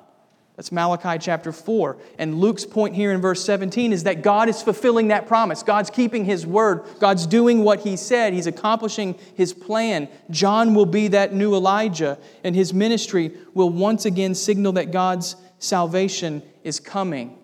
That's 0.56 0.70
Malachi 0.70 1.18
chapter 1.18 1.50
4. 1.50 1.96
And 2.18 2.38
Luke's 2.38 2.66
point 2.66 2.94
here 2.94 3.12
in 3.12 3.20
verse 3.20 3.42
17 3.44 3.92
is 3.92 4.04
that 4.04 4.22
God 4.22 4.48
is 4.48 4.60
fulfilling 4.60 5.08
that 5.08 5.26
promise. 5.26 5.62
God's 5.62 5.88
keeping 5.88 6.24
his 6.24 6.46
word. 6.46 6.84
God's 7.00 7.26
doing 7.26 7.64
what 7.64 7.80
he 7.80 7.96
said. 7.96 8.34
He's 8.34 8.46
accomplishing 8.46 9.18
his 9.34 9.54
plan. 9.54 10.08
John 10.30 10.74
will 10.74 10.86
be 10.86 11.08
that 11.08 11.32
new 11.32 11.54
Elijah, 11.54 12.18
and 12.44 12.54
his 12.54 12.74
ministry 12.74 13.32
will 13.54 13.70
once 13.70 14.04
again 14.04 14.34
signal 14.34 14.72
that 14.72 14.90
God's 14.90 15.36
salvation 15.58 16.42
is 16.64 16.80
coming. 16.80 17.38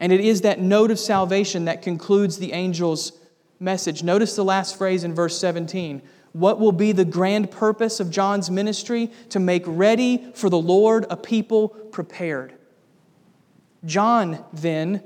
And 0.00 0.12
it 0.12 0.20
is 0.20 0.40
that 0.40 0.58
note 0.58 0.90
of 0.90 0.98
salvation 0.98 1.66
that 1.66 1.82
concludes 1.82 2.38
the 2.38 2.52
angel's 2.54 3.12
message. 3.60 4.02
Notice 4.02 4.34
the 4.34 4.44
last 4.44 4.76
phrase 4.76 5.04
in 5.04 5.14
verse 5.14 5.38
17 5.38 6.02
what 6.32 6.60
will 6.60 6.72
be 6.72 6.92
the 6.92 7.04
grand 7.04 7.50
purpose 7.50 7.98
of 7.98 8.10
John's 8.10 8.50
ministry? 8.50 9.10
To 9.30 9.40
make 9.40 9.64
ready 9.66 10.30
for 10.34 10.48
the 10.48 10.58
Lord 10.58 11.06
a 11.10 11.16
people 11.16 11.68
prepared. 11.68 12.54
John 13.84 14.44
then 14.52 15.02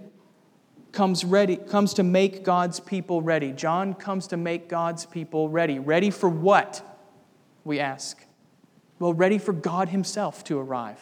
comes 0.93 1.25
ready 1.25 1.57
comes 1.57 1.95
to 1.95 2.03
make 2.03 2.45
God's 2.45 2.79
people 2.79 3.23
ready. 3.23 3.53
John 3.53 3.95
comes 3.95 4.27
to 4.29 4.37
make 4.37 4.69
God's 4.69 5.07
people 5.07 5.49
ready. 5.49 5.79
Ready 5.79 6.11
for 6.11 6.29
what? 6.29 6.83
We 7.65 7.81
ask. 7.81 8.23
Well, 8.99 9.15
ready 9.15 9.39
for 9.39 9.53
God 9.53 9.89
himself 9.89 10.45
to 10.45 10.59
arrive. 10.59 11.01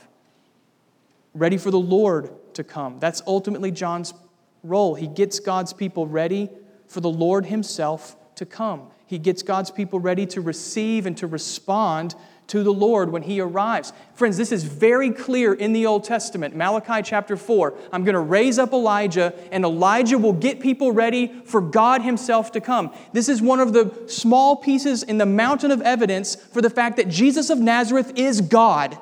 Ready 1.35 1.59
for 1.59 1.71
the 1.71 1.81
Lord 1.81 2.31
to 2.55 2.65
come. 2.65 2.99
That's 2.99 3.23
ultimately 3.27 3.71
John's 3.71 4.15
role. 4.63 4.95
He 4.95 5.07
gets 5.07 5.41
God's 5.41 5.73
people 5.73 6.07
ready 6.07 6.51
for 6.87 7.01
the 7.01 7.11
Lord 7.11 7.47
himself 7.47 8.17
to 8.37 8.47
come. 8.47 8.89
He 9.07 9.19
gets 9.19 9.43
God's 9.43 9.71
people 9.71 10.01
ready 10.01 10.27
to 10.27 10.41
receive 10.41 11.07
and 11.07 11.17
to 11.19 11.27
respond 11.27 12.15
to 12.49 12.63
the 12.63 12.73
Lord 12.73 13.11
when 13.11 13.23
He 13.23 13.41
arrives. 13.41 13.93
Friends, 14.15 14.37
this 14.37 14.53
is 14.53 14.65
very 14.65 15.11
clear 15.11 15.55
in 15.55 15.73
the 15.73 15.87
Old 15.87 16.05
Testament. 16.05 16.55
Malachi 16.55 17.03
chapter 17.03 17.37
4. 17.37 17.75
I'm 17.93 18.05
going 18.05 18.15
to 18.15 18.21
raise 18.21 18.59
up 18.59 18.73
Elijah, 18.73 19.33
and 19.51 19.65
Elijah 19.65 20.19
will 20.19 20.33
get 20.33 20.61
people 20.61 20.93
ready 20.93 21.29
for 21.45 21.61
God 21.61 22.03
Himself 22.03 22.53
to 22.53 22.61
come. 22.61 22.93
This 23.13 23.29
is 23.29 23.41
one 23.41 23.61
of 23.61 23.73
the 23.73 24.05
small 24.07 24.57
pieces 24.57 25.03
in 25.03 25.19
the 25.19 25.27
mountain 25.27 25.71
of 25.71 25.81
evidence 25.83 26.35
for 26.35 26.61
the 26.61 26.71
fact 26.71 26.97
that 26.97 27.09
Jesus 27.09 27.49
of 27.49 27.59
Nazareth 27.59 28.13
is 28.17 28.41
God. 28.41 28.99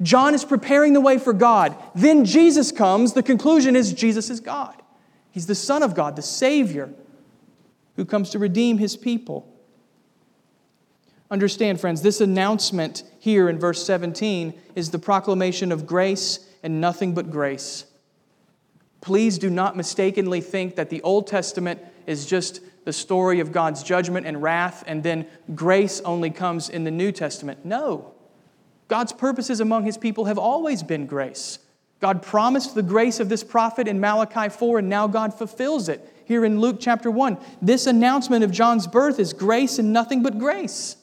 John 0.00 0.34
is 0.34 0.44
preparing 0.44 0.92
the 0.92 1.00
way 1.00 1.18
for 1.18 1.32
God. 1.32 1.76
Then 1.94 2.24
Jesus 2.24 2.70
comes. 2.70 3.14
The 3.14 3.22
conclusion 3.22 3.74
is 3.74 3.92
Jesus 3.92 4.30
is 4.30 4.40
God. 4.40 4.74
He's 5.30 5.46
the 5.46 5.54
Son 5.54 5.82
of 5.82 5.94
God, 5.94 6.16
the 6.16 6.22
Savior 6.22 6.92
who 7.96 8.04
comes 8.04 8.30
to 8.30 8.38
redeem 8.38 8.78
his 8.78 8.96
people. 8.96 9.52
Understand, 11.30 11.80
friends, 11.80 12.00
this 12.00 12.20
announcement 12.20 13.02
here 13.18 13.48
in 13.48 13.58
verse 13.58 13.84
17 13.84 14.58
is 14.76 14.90
the 14.90 14.98
proclamation 14.98 15.72
of 15.72 15.86
grace 15.86 16.48
and 16.62 16.80
nothing 16.80 17.12
but 17.12 17.30
grace. 17.30 17.84
Please 19.00 19.36
do 19.36 19.50
not 19.50 19.76
mistakenly 19.76 20.40
think 20.40 20.76
that 20.76 20.90
the 20.90 21.02
Old 21.02 21.26
Testament 21.26 21.80
is 22.06 22.24
just 22.24 22.60
the 22.84 22.92
story 22.92 23.40
of 23.40 23.52
God's 23.52 23.82
judgment 23.82 24.26
and 24.26 24.42
wrath, 24.42 24.82
and 24.86 25.02
then 25.02 25.26
grace 25.54 26.00
only 26.00 26.30
comes 26.30 26.68
in 26.68 26.84
the 26.84 26.90
New 26.90 27.12
Testament. 27.12 27.64
No. 27.64 28.14
God's 28.88 29.12
purposes 29.12 29.60
among 29.60 29.84
his 29.84 29.98
people 29.98 30.24
have 30.24 30.38
always 30.38 30.82
been 30.82 31.06
grace. 31.06 31.58
God 32.00 32.22
promised 32.22 32.74
the 32.74 32.82
grace 32.82 33.20
of 33.20 33.28
this 33.28 33.44
prophet 33.44 33.88
in 33.88 34.00
Malachi 34.00 34.48
4, 34.48 34.78
and 34.80 34.88
now 34.88 35.06
God 35.06 35.34
fulfills 35.34 35.88
it 35.88 36.06
here 36.24 36.44
in 36.44 36.60
Luke 36.60 36.76
chapter 36.80 37.10
1. 37.10 37.38
This 37.60 37.86
announcement 37.86 38.44
of 38.44 38.50
John's 38.50 38.86
birth 38.86 39.18
is 39.18 39.32
grace 39.32 39.78
and 39.78 39.92
nothing 39.92 40.22
but 40.22 40.38
grace. 40.38 40.96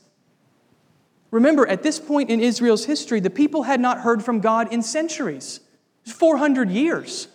Remember, 1.32 1.68
at 1.68 1.84
this 1.84 2.00
point 2.00 2.30
in 2.30 2.40
Israel's 2.40 2.86
history, 2.86 3.20
the 3.20 3.30
people 3.30 3.64
had 3.64 3.82
not 3.82 4.00
heard 4.00 4.24
from 4.24 4.40
God 4.40 4.72
in 4.72 4.82
centuries 4.82 5.60
400 6.06 6.70
years. 6.70 7.28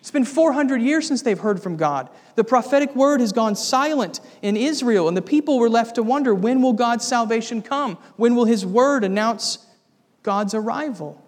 It's 0.00 0.10
been 0.10 0.24
400 0.24 0.82
years 0.82 1.08
since 1.08 1.22
they've 1.22 1.38
heard 1.38 1.62
from 1.62 1.76
God. 1.76 2.10
The 2.34 2.44
prophetic 2.44 2.94
word 2.94 3.20
has 3.20 3.32
gone 3.32 3.56
silent 3.56 4.20
in 4.42 4.56
Israel, 4.56 5.08
and 5.08 5.16
the 5.16 5.22
people 5.22 5.58
were 5.58 5.70
left 5.70 5.94
to 5.94 6.02
wonder 6.02 6.34
when 6.34 6.60
will 6.60 6.74
God's 6.74 7.06
salvation 7.06 7.62
come? 7.62 7.96
When 8.16 8.36
will 8.36 8.44
his 8.44 8.66
word 8.66 9.04
announce 9.04 9.65
God's 10.26 10.54
arrival? 10.54 11.22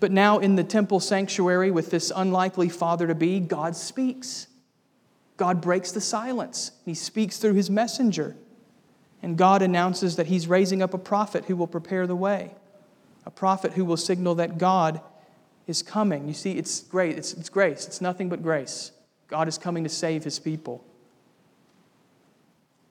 But 0.00 0.10
now 0.10 0.38
in 0.38 0.56
the 0.56 0.64
temple 0.64 0.98
sanctuary 0.98 1.70
with 1.70 1.90
this 1.90 2.10
unlikely 2.16 2.70
father 2.70 3.06
to 3.06 3.14
be, 3.14 3.38
God 3.38 3.76
speaks. 3.76 4.46
God 5.36 5.60
breaks 5.60 5.92
the 5.92 6.00
silence. 6.00 6.70
He 6.86 6.94
speaks 6.94 7.36
through 7.36 7.52
his 7.52 7.68
messenger. 7.68 8.34
And 9.22 9.36
God 9.36 9.60
announces 9.60 10.16
that 10.16 10.28
he's 10.28 10.46
raising 10.46 10.80
up 10.80 10.94
a 10.94 10.98
prophet 10.98 11.44
who 11.44 11.54
will 11.54 11.66
prepare 11.66 12.06
the 12.06 12.16
way, 12.16 12.54
a 13.26 13.30
prophet 13.30 13.74
who 13.74 13.84
will 13.84 13.98
signal 13.98 14.36
that 14.36 14.56
God 14.56 15.02
is 15.66 15.82
coming. 15.82 16.28
You 16.28 16.34
see, 16.34 16.52
it's 16.52 16.80
great. 16.80 17.18
It's, 17.18 17.34
it's 17.34 17.50
grace. 17.50 17.86
It's 17.86 18.00
nothing 18.00 18.30
but 18.30 18.42
grace. 18.42 18.90
God 19.26 19.48
is 19.48 19.58
coming 19.58 19.84
to 19.84 19.90
save 19.90 20.24
his 20.24 20.38
people. 20.38 20.82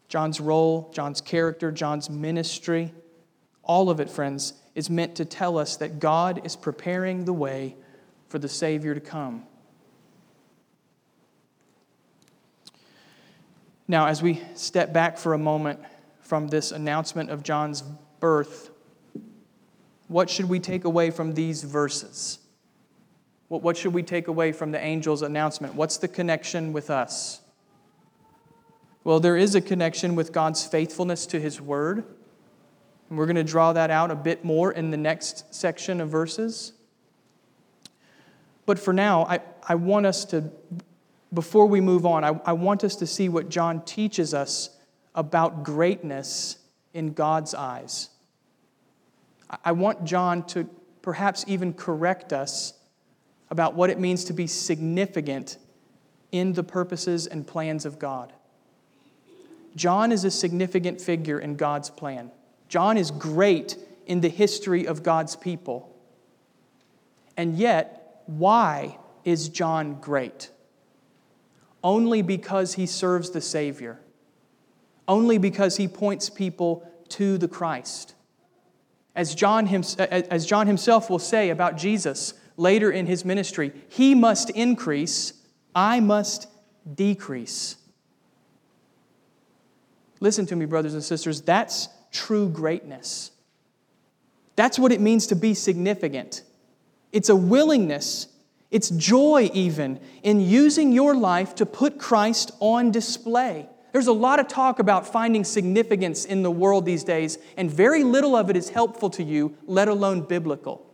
John's 0.10 0.40
role, 0.40 0.92
John's 0.94 1.22
character, 1.22 1.72
John's 1.72 2.08
ministry, 2.08 2.94
all 3.68 3.90
of 3.90 4.00
it, 4.00 4.10
friends, 4.10 4.54
is 4.74 4.90
meant 4.90 5.16
to 5.16 5.26
tell 5.26 5.58
us 5.58 5.76
that 5.78 6.00
God 6.00 6.46
is 6.46 6.56
preparing 6.56 7.26
the 7.26 7.34
way 7.34 7.76
for 8.30 8.40
the 8.40 8.50
Savior 8.50 8.96
to 8.96 9.00
come. 9.00 9.44
Now, 13.88 14.08
as 14.08 14.22
we 14.22 14.42
step 14.56 14.92
back 14.92 15.18
for 15.18 15.34
a 15.34 15.38
moment 15.38 15.80
from 16.22 16.50
this 16.50 16.72
announcement 16.72 17.30
of 17.30 17.44
John's 17.44 17.84
birth, 18.20 18.72
what 20.08 20.30
should 20.30 20.50
we 20.50 20.60
take 20.60 20.84
away 20.84 21.10
from 21.10 21.34
these 21.34 21.64
verses? 21.64 22.40
What 23.50 23.78
should 23.78 23.94
we 23.94 24.04
take 24.04 24.28
away 24.28 24.52
from 24.52 24.72
the 24.72 24.80
angel's 24.80 25.22
announcement? 25.22 25.76
What's 25.76 25.98
the 25.98 26.10
connection 26.10 26.74
with 26.74 26.90
us? 26.90 27.40
Well, 29.06 29.22
there 29.22 29.38
is 29.38 29.56
a 29.56 29.62
connection 29.62 30.16
with 30.16 30.34
God's 30.34 30.66
faithfulness 30.66 31.26
to 31.28 31.40
his 31.40 31.62
word. 31.62 32.04
And 33.10 33.18
we're 33.18 33.26
going 33.26 33.38
to 33.38 33.44
draw 33.44 33.74
that 33.74 33.90
out 33.90 34.12
a 34.12 34.16
bit 34.16 34.44
more 34.44 34.72
in 34.72 34.92
the 34.92 34.98
next 34.98 35.54
section 35.54 36.02
of 36.02 36.10
verses. 36.10 36.74
But 38.66 38.78
for 38.78 38.94
now, 38.94 39.26
I, 39.26 39.40
I 39.68 39.76
want 39.76 40.06
us 40.06 40.26
to, 40.26 40.52
before 41.34 41.68
we 41.68 41.80
move 41.80 42.06
on, 42.06 42.24
I, 42.24 42.40
I 42.46 42.54
want 42.54 42.84
us 42.84 42.98
to 42.98 43.08
see 43.08 43.30
what 43.30 43.50
John 43.50 43.82
teaches 43.84 44.34
us 44.34 44.70
about 45.16 45.64
greatness 45.64 46.58
in 46.94 47.14
God's 47.14 47.54
eyes. 47.54 48.10
I 49.64 49.72
want 49.72 50.04
John 50.04 50.44
to 50.48 50.70
perhaps 51.02 51.46
even 51.48 51.74
correct 51.74 52.34
us 52.34 52.74
about 53.50 53.76
what 53.76 53.90
it 53.90 54.00
means 54.00 54.26
to 54.26 54.34
be 54.34 54.46
significant 54.46 55.58
in 56.34 56.52
the 56.52 56.64
purposes 56.64 57.28
and 57.28 57.48
plans 57.48 57.86
of 57.86 57.98
God. 57.98 58.34
John 59.76 60.12
is 60.12 60.26
a 60.26 60.32
significant 60.32 61.00
figure 61.00 61.40
in 61.40 61.56
God's 61.56 61.90
plan. 61.90 62.32
John 62.68 62.98
is 62.98 63.12
great 63.12 63.78
in 64.06 64.22
the 64.22 64.30
history 64.30 64.88
of 64.88 65.04
God's 65.04 65.36
people. 65.36 65.96
And 67.36 67.56
yet, 67.58 68.24
why 68.26 68.98
is 69.24 69.50
John 69.50 70.00
great? 70.00 70.50
Only 71.84 72.22
because 72.22 72.74
he 72.74 72.86
serves 72.86 73.30
the 73.30 73.42
Savior, 73.42 74.00
only 75.08 75.38
because 75.38 75.78
he 75.78 75.88
points 75.88 76.30
people 76.30 76.90
to 77.10 77.38
the 77.38 77.48
Christ. 77.48 78.16
As 79.16 79.34
John, 79.34 79.68
as 79.68 80.46
John 80.46 80.68
himself 80.68 81.10
will 81.10 81.20
say 81.20 81.50
about 81.50 81.78
Jesus, 81.78 82.34
later 82.58 82.92
in 82.92 83.06
his 83.06 83.24
ministry. 83.24 83.72
He 83.88 84.16
must 84.16 84.50
increase, 84.50 85.34
I 85.74 86.00
must 86.00 86.48
decrease. 86.96 87.78
Listen 90.20 90.48
to 90.48 90.56
me, 90.56 90.66
brothers 90.66 90.96
and 90.96 91.04
sisters, 91.04 91.42
that's 91.42 91.88
true 92.18 92.50
greatness. 92.50 93.32
That's 94.56 94.80
what 94.80 94.92
it 94.92 95.00
means 95.00 95.28
to 95.28 95.36
be 95.36 95.54
significant. 95.54 96.42
It's 97.12 97.30
a 97.30 97.36
willingness, 97.36 98.28
it's 98.72 98.90
joy 98.90 99.52
even, 99.54 100.00
in 100.24 100.42
using 100.42 100.92
your 100.92 101.16
life 101.16 101.54
to 101.56 101.66
put 101.66 102.00
Christ 102.00 102.52
on 102.60 102.92
display. 102.92 103.70
There's 103.94 104.08
a 104.08 104.14
lot 104.14 104.40
of 104.40 104.48
talk 104.48 104.80
about 104.80 105.08
finding 105.08 105.44
significance 105.44 106.26
in 106.26 106.42
the 106.42 106.52
world 106.52 106.86
these 106.86 107.04
days, 107.04 107.38
and 107.56 107.70
very 107.70 108.04
little 108.04 108.36
of 108.36 108.50
it 108.50 108.58
is 108.58 108.70
helpful 108.70 109.10
to 109.12 109.24
you, 109.24 109.56
let 109.68 109.88
alone 109.88 110.22
biblical. 110.22 110.86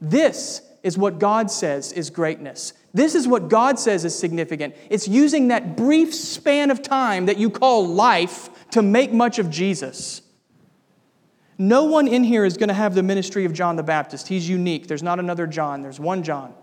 This 0.00 0.62
is 0.84 0.96
what 0.96 1.18
God 1.18 1.50
says 1.50 1.90
is 1.92 2.10
greatness. 2.10 2.74
This 2.92 3.16
is 3.16 3.26
what 3.26 3.48
God 3.48 3.78
says 3.78 4.04
is 4.04 4.16
significant. 4.16 4.76
It's 4.90 5.08
using 5.08 5.48
that 5.48 5.76
brief 5.76 6.14
span 6.14 6.70
of 6.70 6.82
time 6.82 7.26
that 7.26 7.38
you 7.38 7.50
call 7.50 7.88
life 7.88 8.50
to 8.70 8.82
make 8.82 9.12
much 9.12 9.40
of 9.40 9.50
Jesus. 9.50 10.22
No 11.56 11.84
one 11.84 12.06
in 12.06 12.22
here 12.22 12.44
is 12.44 12.56
going 12.56 12.68
to 12.68 12.74
have 12.74 12.94
the 12.94 13.02
ministry 13.02 13.46
of 13.46 13.54
John 13.54 13.76
the 13.76 13.82
Baptist. 13.82 14.28
He's 14.28 14.48
unique. 14.48 14.86
There's 14.86 15.02
not 15.02 15.18
another 15.18 15.46
John, 15.46 15.82
there's 15.82 15.98
one 15.98 16.22
John. 16.22 16.54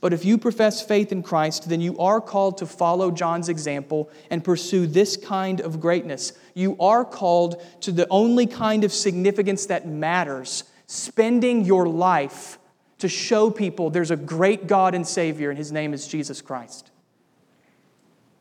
But 0.00 0.12
if 0.12 0.24
you 0.24 0.36
profess 0.36 0.82
faith 0.82 1.12
in 1.12 1.22
Christ, 1.22 1.68
then 1.68 1.80
you 1.80 1.96
are 1.98 2.20
called 2.20 2.58
to 2.58 2.66
follow 2.66 3.10
John's 3.10 3.48
example 3.48 4.10
and 4.28 4.44
pursue 4.44 4.86
this 4.86 5.16
kind 5.16 5.60
of 5.60 5.80
greatness. 5.80 6.32
You 6.52 6.76
are 6.80 7.04
called 7.04 7.62
to 7.82 7.92
the 7.92 8.06
only 8.10 8.46
kind 8.46 8.84
of 8.84 8.92
significance 8.92 9.66
that 9.66 9.86
matters 9.86 10.64
spending 10.86 11.64
your 11.64 11.88
life 11.88 12.58
to 13.04 13.08
show 13.10 13.50
people 13.50 13.90
there's 13.90 14.10
a 14.10 14.16
great 14.16 14.66
God 14.66 14.94
and 14.94 15.06
Savior, 15.06 15.50
and 15.50 15.58
His 15.58 15.70
name 15.70 15.92
is 15.92 16.08
Jesus 16.08 16.40
Christ. 16.40 16.90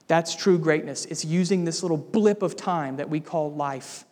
That's 0.08 0.34
true 0.34 0.58
greatness. 0.58 1.04
It's 1.04 1.26
using 1.26 1.65
this 1.65 1.84
little 1.84 1.97
blip 1.97 2.41
of 2.41 2.56
time 2.56 2.95
that 2.95 3.10
we 3.10 3.19
call 3.19 3.52
life 3.52 4.06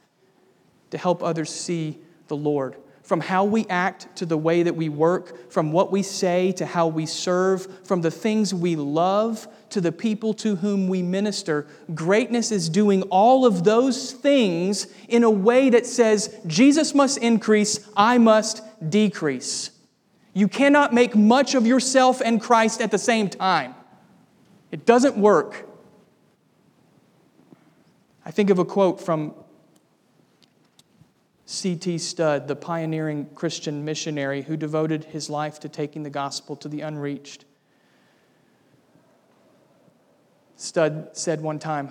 to 0.89 0.97
help 0.97 1.23
others 1.23 1.49
see 1.49 1.99
the 2.27 2.35
Lord. 2.35 2.75
From 3.01 3.21
how 3.21 3.45
we 3.45 3.65
act 3.69 4.13
to 4.17 4.25
the 4.25 4.37
way 4.37 4.63
that 4.63 4.75
we 4.75 4.89
work, 4.89 5.49
from 5.49 5.71
what 5.71 5.89
we 5.89 6.03
say 6.03 6.51
to 6.53 6.65
how 6.65 6.87
we 6.87 7.05
serve, 7.05 7.85
from 7.87 8.01
the 8.01 8.11
things 8.11 8.53
we 8.53 8.75
love 8.75 9.47
to 9.69 9.79
the 9.79 9.93
people 9.93 10.33
to 10.33 10.57
whom 10.57 10.89
we 10.89 11.01
minister. 11.01 11.65
Greatness 11.95 12.51
is 12.51 12.67
doing 12.67 13.03
all 13.03 13.45
of 13.45 13.63
those 13.63 14.11
things 14.11 14.87
in 15.07 15.23
a 15.23 15.31
way 15.31 15.69
that 15.69 15.85
says, 15.85 16.37
Jesus 16.45 16.93
must 16.93 17.19
increase, 17.19 17.89
I 17.95 18.17
must 18.17 18.61
decrease. 18.89 19.71
You 20.33 20.47
cannot 20.47 20.93
make 20.93 21.15
much 21.15 21.55
of 21.55 21.67
yourself 21.67 22.21
and 22.21 22.39
Christ 22.39 22.81
at 22.81 22.91
the 22.91 22.97
same 22.97 23.29
time. 23.29 23.75
It 24.71 24.85
doesn't 24.85 25.17
work. 25.17 25.67
I 28.25 28.31
think 28.31 28.49
of 28.49 28.59
a 28.59 28.65
quote 28.65 29.01
from 29.01 29.33
C.T. 31.45 31.97
Studd, 31.97 32.47
the 32.47 32.55
pioneering 32.55 33.27
Christian 33.35 33.83
missionary 33.83 34.43
who 34.43 34.55
devoted 34.55 35.03
his 35.03 35.29
life 35.29 35.59
to 35.59 35.69
taking 35.69 36.03
the 36.03 36.09
gospel 36.09 36.55
to 36.55 36.69
the 36.69 36.79
unreached. 36.79 37.43
Studd 40.55 41.09
said 41.11 41.41
one 41.41 41.59
time, 41.59 41.89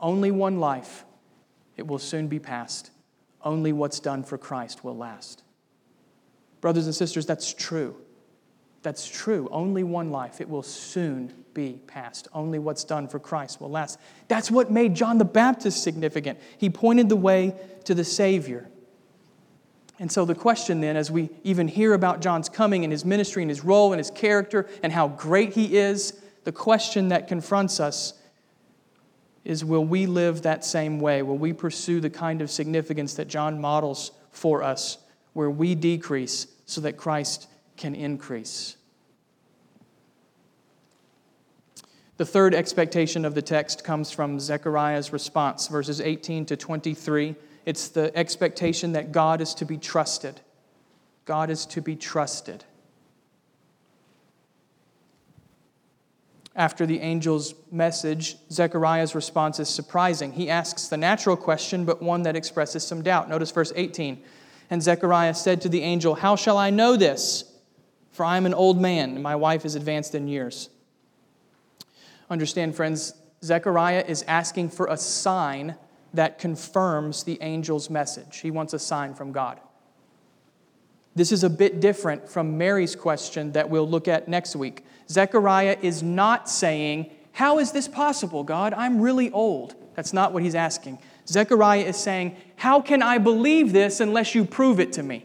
Only 0.00 0.30
one 0.30 0.58
life, 0.58 1.04
it 1.76 1.86
will 1.86 1.98
soon 1.98 2.28
be 2.28 2.38
past. 2.38 2.90
Only 3.42 3.74
what's 3.74 4.00
done 4.00 4.22
for 4.22 4.38
Christ 4.38 4.82
will 4.82 4.96
last. 4.96 5.42
Brothers 6.60 6.86
and 6.86 6.94
sisters, 6.94 7.26
that's 7.26 7.52
true. 7.52 7.96
That's 8.82 9.08
true. 9.08 9.48
Only 9.50 9.82
one 9.82 10.10
life, 10.10 10.40
it 10.40 10.48
will 10.48 10.62
soon 10.62 11.32
be 11.54 11.80
past. 11.86 12.28
Only 12.32 12.58
what's 12.58 12.84
done 12.84 13.08
for 13.08 13.18
Christ 13.18 13.60
will 13.60 13.70
last. 13.70 13.98
That's 14.28 14.50
what 14.50 14.70
made 14.70 14.94
John 14.94 15.18
the 15.18 15.24
Baptist 15.24 15.82
significant. 15.82 16.38
He 16.56 16.70
pointed 16.70 17.08
the 17.08 17.16
way 17.16 17.54
to 17.84 17.94
the 17.94 18.04
Savior. 18.04 18.68
And 19.98 20.12
so, 20.12 20.24
the 20.24 20.34
question 20.34 20.80
then, 20.80 20.96
as 20.96 21.10
we 21.10 21.28
even 21.42 21.66
hear 21.66 21.92
about 21.92 22.20
John's 22.20 22.48
coming 22.48 22.84
and 22.84 22.92
his 22.92 23.04
ministry 23.04 23.42
and 23.42 23.50
his 23.50 23.64
role 23.64 23.92
and 23.92 23.98
his 23.98 24.12
character 24.12 24.68
and 24.82 24.92
how 24.92 25.08
great 25.08 25.54
he 25.54 25.76
is, 25.76 26.20
the 26.44 26.52
question 26.52 27.08
that 27.08 27.26
confronts 27.26 27.80
us 27.80 28.14
is 29.44 29.64
will 29.64 29.84
we 29.84 30.06
live 30.06 30.42
that 30.42 30.64
same 30.64 31.00
way? 31.00 31.22
Will 31.22 31.38
we 31.38 31.52
pursue 31.52 32.00
the 32.00 32.10
kind 32.10 32.40
of 32.40 32.50
significance 32.50 33.14
that 33.14 33.26
John 33.26 33.60
models 33.60 34.12
for 34.30 34.62
us, 34.62 34.98
where 35.32 35.50
we 35.50 35.74
decrease 35.74 36.46
so 36.66 36.80
that 36.80 36.96
Christ 36.96 37.48
can 37.76 37.94
increase. 37.94 38.76
The 42.18 42.26
third 42.26 42.52
expectation 42.52 43.24
of 43.24 43.34
the 43.36 43.42
text 43.42 43.84
comes 43.84 44.10
from 44.10 44.40
Zechariah's 44.40 45.12
response, 45.12 45.68
verses 45.68 46.00
18 46.00 46.46
to 46.46 46.56
23. 46.56 47.36
It's 47.64 47.88
the 47.88 48.16
expectation 48.18 48.92
that 48.92 49.12
God 49.12 49.40
is 49.40 49.54
to 49.54 49.64
be 49.64 49.78
trusted. 49.78 50.40
God 51.24 51.48
is 51.48 51.64
to 51.66 51.80
be 51.80 51.94
trusted. 51.94 52.64
After 56.56 56.86
the 56.86 57.00
angel's 57.00 57.54
message, 57.70 58.36
Zechariah's 58.50 59.14
response 59.14 59.60
is 59.60 59.68
surprising. 59.68 60.32
He 60.32 60.50
asks 60.50 60.88
the 60.88 60.96
natural 60.96 61.36
question, 61.36 61.84
but 61.84 62.02
one 62.02 62.22
that 62.22 62.34
expresses 62.34 62.84
some 62.84 63.02
doubt. 63.02 63.28
Notice 63.28 63.52
verse 63.52 63.72
18. 63.76 64.20
And 64.70 64.82
Zechariah 64.82 65.34
said 65.34 65.60
to 65.62 65.68
the 65.68 65.82
angel, 65.82 66.14
How 66.14 66.36
shall 66.36 66.58
I 66.58 66.70
know 66.70 66.96
this? 66.96 67.44
For 68.10 68.24
I 68.24 68.36
am 68.36 68.46
an 68.46 68.54
old 68.54 68.80
man, 68.80 69.14
and 69.14 69.22
my 69.22 69.36
wife 69.36 69.64
is 69.64 69.74
advanced 69.74 70.14
in 70.14 70.28
years. 70.28 70.70
Understand, 72.28 72.74
friends, 72.74 73.14
Zechariah 73.42 74.04
is 74.06 74.24
asking 74.26 74.70
for 74.70 74.86
a 74.86 74.96
sign 74.96 75.76
that 76.14 76.38
confirms 76.38 77.24
the 77.24 77.40
angel's 77.40 77.88
message. 77.88 78.38
He 78.38 78.50
wants 78.50 78.72
a 78.72 78.78
sign 78.78 79.14
from 79.14 79.32
God. 79.32 79.60
This 81.14 81.32
is 81.32 81.44
a 81.44 81.50
bit 81.50 81.80
different 81.80 82.28
from 82.28 82.58
Mary's 82.58 82.94
question 82.94 83.52
that 83.52 83.70
we'll 83.70 83.88
look 83.88 84.08
at 84.08 84.28
next 84.28 84.56
week. 84.56 84.84
Zechariah 85.08 85.76
is 85.80 86.02
not 86.02 86.48
saying, 86.48 87.10
How 87.32 87.58
is 87.58 87.72
this 87.72 87.88
possible, 87.88 88.44
God? 88.44 88.74
I'm 88.74 89.00
really 89.00 89.30
old. 89.30 89.74
That's 89.94 90.12
not 90.12 90.32
what 90.32 90.42
he's 90.42 90.54
asking. 90.54 90.98
Zechariah 91.28 91.82
is 91.82 91.96
saying, 91.96 92.36
How 92.56 92.80
can 92.80 93.02
I 93.02 93.18
believe 93.18 93.72
this 93.72 94.00
unless 94.00 94.34
you 94.34 94.44
prove 94.44 94.80
it 94.80 94.94
to 94.94 95.02
me? 95.02 95.24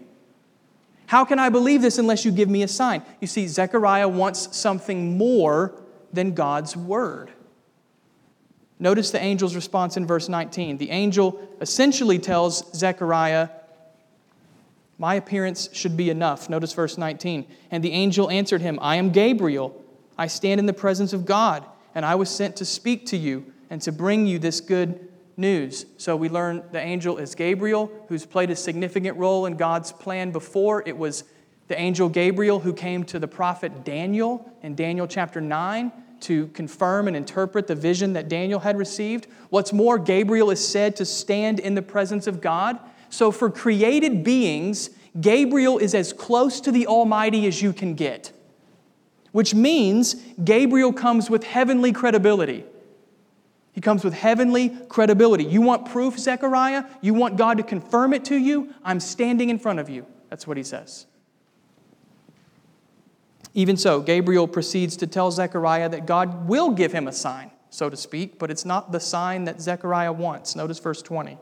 How 1.08 1.26
can 1.26 1.40
I 1.40 1.50
believe 1.50 1.82
this 1.82 1.98
unless 1.98 2.26
you 2.26 2.32
give 2.32 2.50
me 2.50 2.64
a 2.64 2.68
sign? 2.68 3.04
You 3.22 3.28
see, 3.28 3.48
Zechariah 3.48 4.08
wants 4.08 4.56
something 4.56 5.18
more 5.18 5.74
than 6.12 6.34
God's 6.34 6.76
word. 6.76 7.32
Notice 8.80 9.12
the 9.12 9.22
angel's 9.22 9.56
response 9.56 9.96
in 9.96 10.06
verse 10.06 10.28
19. 10.28 10.78
The 10.78 10.90
angel 10.90 11.40
essentially 11.62 12.20
tells 12.20 12.76
Zechariah, 12.76 13.50
My 14.98 15.16
appearance 15.16 15.70
should 15.72 15.96
be 15.96 16.10
enough. 16.10 16.50
Notice 16.50 16.74
verse 16.74 16.98
19. 16.98 17.46
And 17.72 17.84
the 17.84 17.92
angel 17.92 18.30
answered 18.30 18.62
him, 18.62 18.78
I 18.82 18.98
am 18.98 19.12
Gabriel. 19.12 19.82
I 20.18 20.28
stand 20.28 20.60
in 20.60 20.66
the 20.66 20.74
presence 20.74 21.14
of 21.14 21.26
God, 21.26 21.66
and 21.96 22.06
I 22.06 22.16
was 22.16 22.30
sent 22.30 22.58
to 22.58 22.66
speak 22.66 23.06
to 23.08 23.18
you 23.18 23.46
and 23.70 23.82
to 23.84 23.92
bring 23.92 24.28
you 24.28 24.38
this 24.38 24.60
good 24.60 25.13
news. 25.38 25.86
So 25.98 26.16
we 26.16 26.30
learn 26.30 26.64
the 26.72 26.80
angel 26.80 27.18
is 27.18 27.36
Gabriel, 27.36 27.92
who's 28.08 28.26
played 28.26 28.50
a 28.50 28.56
significant 28.56 29.18
role 29.18 29.46
in 29.46 29.58
God's 29.58 29.92
plan 29.92 30.32
before. 30.32 30.84
It 30.86 30.98
was 30.98 31.24
the 31.68 31.80
angel 31.80 32.10
Gabriel 32.10 32.60
who 32.60 32.74
came 32.74 33.04
to 33.06 33.20
the 33.20 33.28
prophet 33.28 33.84
Daniel 33.84 34.52
in 34.62 34.76
Daniel 34.76 35.08
chapter 35.08 35.42
9 35.42 35.92
to 36.22 36.48
confirm 36.48 37.08
and 37.08 37.18
interpret 37.18 37.68
the 37.68 37.76
vision 37.76 38.14
that 38.14 38.30
Daniel 38.30 38.60
had 38.60 38.78
received. 38.78 39.28
What's 39.50 39.74
more, 39.74 40.00
Gabriel 40.00 40.50
is 40.52 40.66
said 40.66 40.96
to 40.98 41.06
stand 41.06 41.60
in 41.60 41.76
the 41.76 41.82
presence 41.82 42.28
of 42.28 42.42
God. 42.42 42.80
So, 43.10 43.32
for 43.32 43.50
created 43.50 44.24
beings, 44.24 44.90
Gabriel 45.20 45.78
is 45.78 45.94
as 45.94 46.14
close 46.14 46.60
to 46.62 46.72
the 46.72 46.88
Almighty 46.88 47.46
as 47.46 47.62
you 47.62 47.74
can 47.74 47.94
get, 47.94 48.32
which 49.32 49.54
means 49.54 50.16
Gabriel 50.44 50.92
comes 50.92 51.30
with 51.30 51.44
heavenly 51.44 51.92
credibility. 51.92 52.66
He 53.74 53.82
comes 53.82 54.04
with 54.04 54.14
heavenly 54.14 54.70
credibility. 54.88 55.44
You 55.44 55.62
want 55.62 55.90
proof, 55.90 56.18
Zechariah? 56.18 56.86
You 57.02 57.16
want 57.16 57.38
God 57.38 57.58
to 57.58 57.64
confirm 57.64 58.14
it 58.14 58.24
to 58.26 58.38
you? 58.38 58.74
I'm 58.84 59.00
standing 59.00 59.50
in 59.50 59.60
front 59.60 59.80
of 59.80 59.90
you. 59.90 60.06
That's 60.30 60.48
what 60.48 60.58
he 60.58 60.64
says. 60.64 61.08
Even 63.56 63.76
so, 63.76 64.00
Gabriel 64.00 64.48
proceeds 64.48 64.96
to 64.98 65.08
tell 65.08 65.32
Zechariah 65.32 65.90
that 65.90 66.06
God 66.06 66.48
will 66.48 66.72
give 66.72 66.92
him 66.92 67.08
a 67.08 67.12
sign, 67.12 67.52
so 67.70 67.90
to 67.90 67.98
speak, 67.98 68.40
but 68.40 68.50
it's 68.50 68.66
not 68.66 68.92
the 68.92 69.00
sign 69.00 69.44
that 69.46 69.62
Zechariah 69.62 70.14
wants. 70.14 70.56
Notice 70.56 70.80
verse 70.80 71.02
20. 71.02 71.38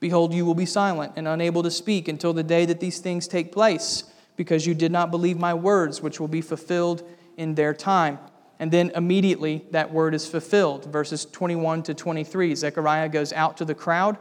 Behold, 0.00 0.34
you 0.34 0.44
will 0.44 0.54
be 0.54 0.66
silent 0.66 1.12
and 1.14 1.28
unable 1.28 1.62
to 1.62 1.70
speak 1.70 2.08
until 2.08 2.32
the 2.32 2.42
day 2.42 2.64
that 2.66 2.80
these 2.80 2.98
things 2.98 3.28
take 3.28 3.52
place, 3.52 4.04
because 4.36 4.66
you 4.66 4.74
did 4.74 4.90
not 4.90 5.10
believe 5.10 5.38
my 5.38 5.54
words, 5.54 6.02
which 6.02 6.18
will 6.18 6.28
be 6.28 6.40
fulfilled 6.40 7.08
in 7.36 7.54
their 7.54 7.74
time. 7.74 8.18
And 8.62 8.70
then 8.70 8.92
immediately 8.94 9.64
that 9.72 9.92
word 9.92 10.14
is 10.14 10.28
fulfilled. 10.28 10.84
Verses 10.84 11.24
21 11.24 11.82
to 11.82 11.94
23. 11.94 12.54
Zechariah 12.54 13.08
goes 13.08 13.32
out 13.32 13.56
to 13.56 13.64
the 13.64 13.74
crowd, 13.74 14.16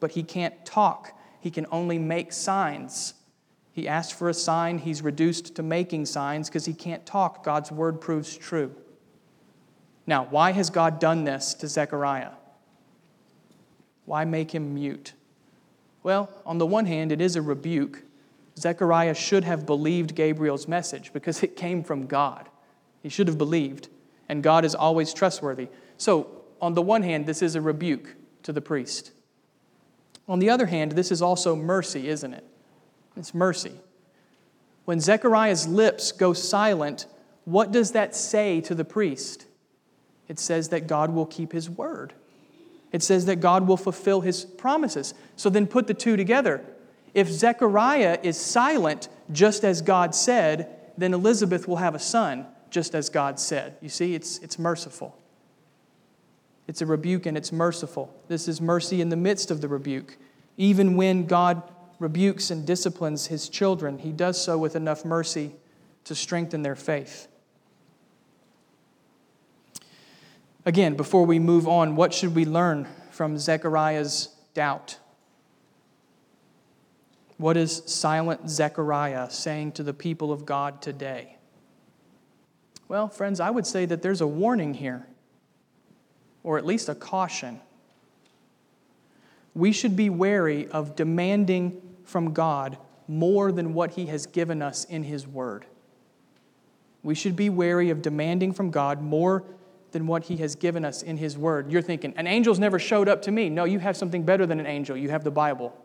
but 0.00 0.10
he 0.10 0.24
can't 0.24 0.66
talk, 0.66 1.16
he 1.40 1.48
can 1.48 1.64
only 1.70 1.96
make 1.96 2.32
signs. 2.32 3.14
He 3.70 3.86
asked 3.86 4.14
for 4.14 4.28
a 4.28 4.34
sign. 4.34 4.78
He's 4.78 5.00
reduced 5.00 5.54
to 5.54 5.62
making 5.62 6.06
signs 6.06 6.48
because 6.48 6.64
he 6.64 6.74
can't 6.74 7.06
talk. 7.06 7.44
God's 7.44 7.70
word 7.70 8.00
proves 8.00 8.36
true. 8.36 8.74
Now, 10.08 10.24
why 10.24 10.50
has 10.50 10.70
God 10.70 10.98
done 10.98 11.22
this 11.22 11.54
to 11.54 11.68
Zechariah? 11.68 12.32
Why 14.06 14.24
make 14.24 14.52
him 14.52 14.74
mute? 14.74 15.12
Well, 16.02 16.30
on 16.44 16.58
the 16.58 16.66
one 16.66 16.86
hand, 16.86 17.12
it 17.12 17.20
is 17.20 17.36
a 17.36 17.42
rebuke. 17.42 18.02
Zechariah 18.58 19.14
should 19.14 19.44
have 19.44 19.66
believed 19.66 20.16
Gabriel's 20.16 20.66
message 20.66 21.12
because 21.12 21.44
it 21.44 21.54
came 21.54 21.84
from 21.84 22.06
God. 22.06 22.48
He 23.04 23.10
should 23.10 23.28
have 23.28 23.36
believed, 23.36 23.88
and 24.30 24.42
God 24.42 24.64
is 24.64 24.74
always 24.74 25.12
trustworthy. 25.12 25.68
So, 25.98 26.26
on 26.60 26.72
the 26.72 26.80
one 26.80 27.02
hand, 27.02 27.26
this 27.26 27.42
is 27.42 27.54
a 27.54 27.60
rebuke 27.60 28.16
to 28.44 28.52
the 28.52 28.62
priest. 28.62 29.12
On 30.26 30.38
the 30.38 30.48
other 30.48 30.64
hand, 30.64 30.92
this 30.92 31.12
is 31.12 31.20
also 31.20 31.54
mercy, 31.54 32.08
isn't 32.08 32.32
it? 32.32 32.46
It's 33.14 33.34
mercy. 33.34 33.72
When 34.86 35.00
Zechariah's 35.00 35.68
lips 35.68 36.12
go 36.12 36.32
silent, 36.32 37.04
what 37.44 37.70
does 37.70 37.92
that 37.92 38.16
say 38.16 38.62
to 38.62 38.74
the 38.74 38.86
priest? 38.86 39.44
It 40.26 40.38
says 40.38 40.70
that 40.70 40.86
God 40.86 41.10
will 41.10 41.26
keep 41.26 41.52
his 41.52 41.68
word. 41.68 42.14
It 42.90 43.02
says 43.02 43.26
that 43.26 43.36
God 43.36 43.66
will 43.68 43.76
fulfill 43.76 44.22
his 44.22 44.46
promises. 44.46 45.12
So 45.36 45.50
then 45.50 45.66
put 45.66 45.88
the 45.88 45.94
two 45.94 46.16
together. 46.16 46.64
If 47.12 47.28
Zechariah 47.28 48.20
is 48.22 48.40
silent, 48.40 49.10
just 49.30 49.62
as 49.62 49.82
God 49.82 50.14
said, 50.14 50.74
then 50.96 51.12
Elizabeth 51.12 51.68
will 51.68 51.76
have 51.76 51.94
a 51.94 51.98
son, 51.98 52.46
just 52.74 52.96
as 52.96 53.08
God 53.08 53.38
said. 53.38 53.76
You 53.80 53.88
see, 53.88 54.16
it's, 54.16 54.38
it's 54.38 54.58
merciful. 54.58 55.16
It's 56.66 56.82
a 56.82 56.86
rebuke 56.86 57.24
and 57.24 57.36
it's 57.36 57.52
merciful. 57.52 58.12
This 58.26 58.48
is 58.48 58.60
mercy 58.60 59.00
in 59.00 59.10
the 59.10 59.16
midst 59.16 59.52
of 59.52 59.60
the 59.60 59.68
rebuke. 59.68 60.16
Even 60.56 60.96
when 60.96 61.26
God 61.26 61.62
rebukes 62.00 62.50
and 62.50 62.66
disciplines 62.66 63.28
his 63.28 63.48
children, 63.48 63.98
he 63.98 64.10
does 64.10 64.42
so 64.42 64.58
with 64.58 64.74
enough 64.74 65.04
mercy 65.04 65.52
to 66.02 66.16
strengthen 66.16 66.62
their 66.62 66.74
faith. 66.74 67.28
Again, 70.66 70.96
before 70.96 71.24
we 71.24 71.38
move 71.38 71.68
on, 71.68 71.94
what 71.94 72.12
should 72.12 72.34
we 72.34 72.44
learn 72.44 72.88
from 73.12 73.38
Zechariah's 73.38 74.34
doubt? 74.52 74.98
What 77.36 77.56
is 77.56 77.84
silent 77.86 78.50
Zechariah 78.50 79.30
saying 79.30 79.72
to 79.72 79.84
the 79.84 79.94
people 79.94 80.32
of 80.32 80.44
God 80.44 80.82
today? 80.82 81.36
Well, 82.88 83.08
friends, 83.08 83.40
I 83.40 83.50
would 83.50 83.66
say 83.66 83.86
that 83.86 84.02
there's 84.02 84.20
a 84.20 84.26
warning 84.26 84.74
here, 84.74 85.06
or 86.42 86.58
at 86.58 86.66
least 86.66 86.88
a 86.88 86.94
caution 86.94 87.60
we 89.54 89.70
should 89.72 89.94
be 89.94 90.10
wary 90.10 90.68
of 90.68 90.96
demanding 90.96 91.80
from 92.04 92.32
God 92.32 92.76
more 93.06 93.52
than 93.52 93.72
what 93.72 93.92
He 93.92 94.06
has 94.06 94.26
given 94.26 94.60
us 94.60 94.84
in 94.84 95.04
His 95.04 95.26
Word. 95.26 95.64
We 97.02 97.14
should 97.14 97.36
be 97.36 97.50
wary 97.50 97.90
of 97.90 98.02
demanding 98.02 98.52
from 98.52 98.70
God 98.70 99.00
more 99.00 99.44
than 99.92 100.06
what 100.06 100.24
He 100.24 100.38
has 100.38 100.56
given 100.56 100.84
us 100.84 101.02
in 101.02 101.16
His 101.16 101.38
Word. 101.38 101.70
You're 101.70 101.82
thinking, 101.82 102.12
an 102.16 102.26
angel's 102.26 102.58
never 102.58 102.78
showed 102.78 103.08
up 103.08 103.22
to 103.22 103.30
me. 103.30 103.48
No, 103.48 103.64
you 103.64 103.78
have 103.78 103.96
something 103.96 104.24
better 104.24 104.46
than 104.46 104.58
an 104.58 104.66
angel. 104.66 104.96
You 104.96 105.10
have 105.10 105.22
the 105.22 105.30
Bible, 105.30 105.76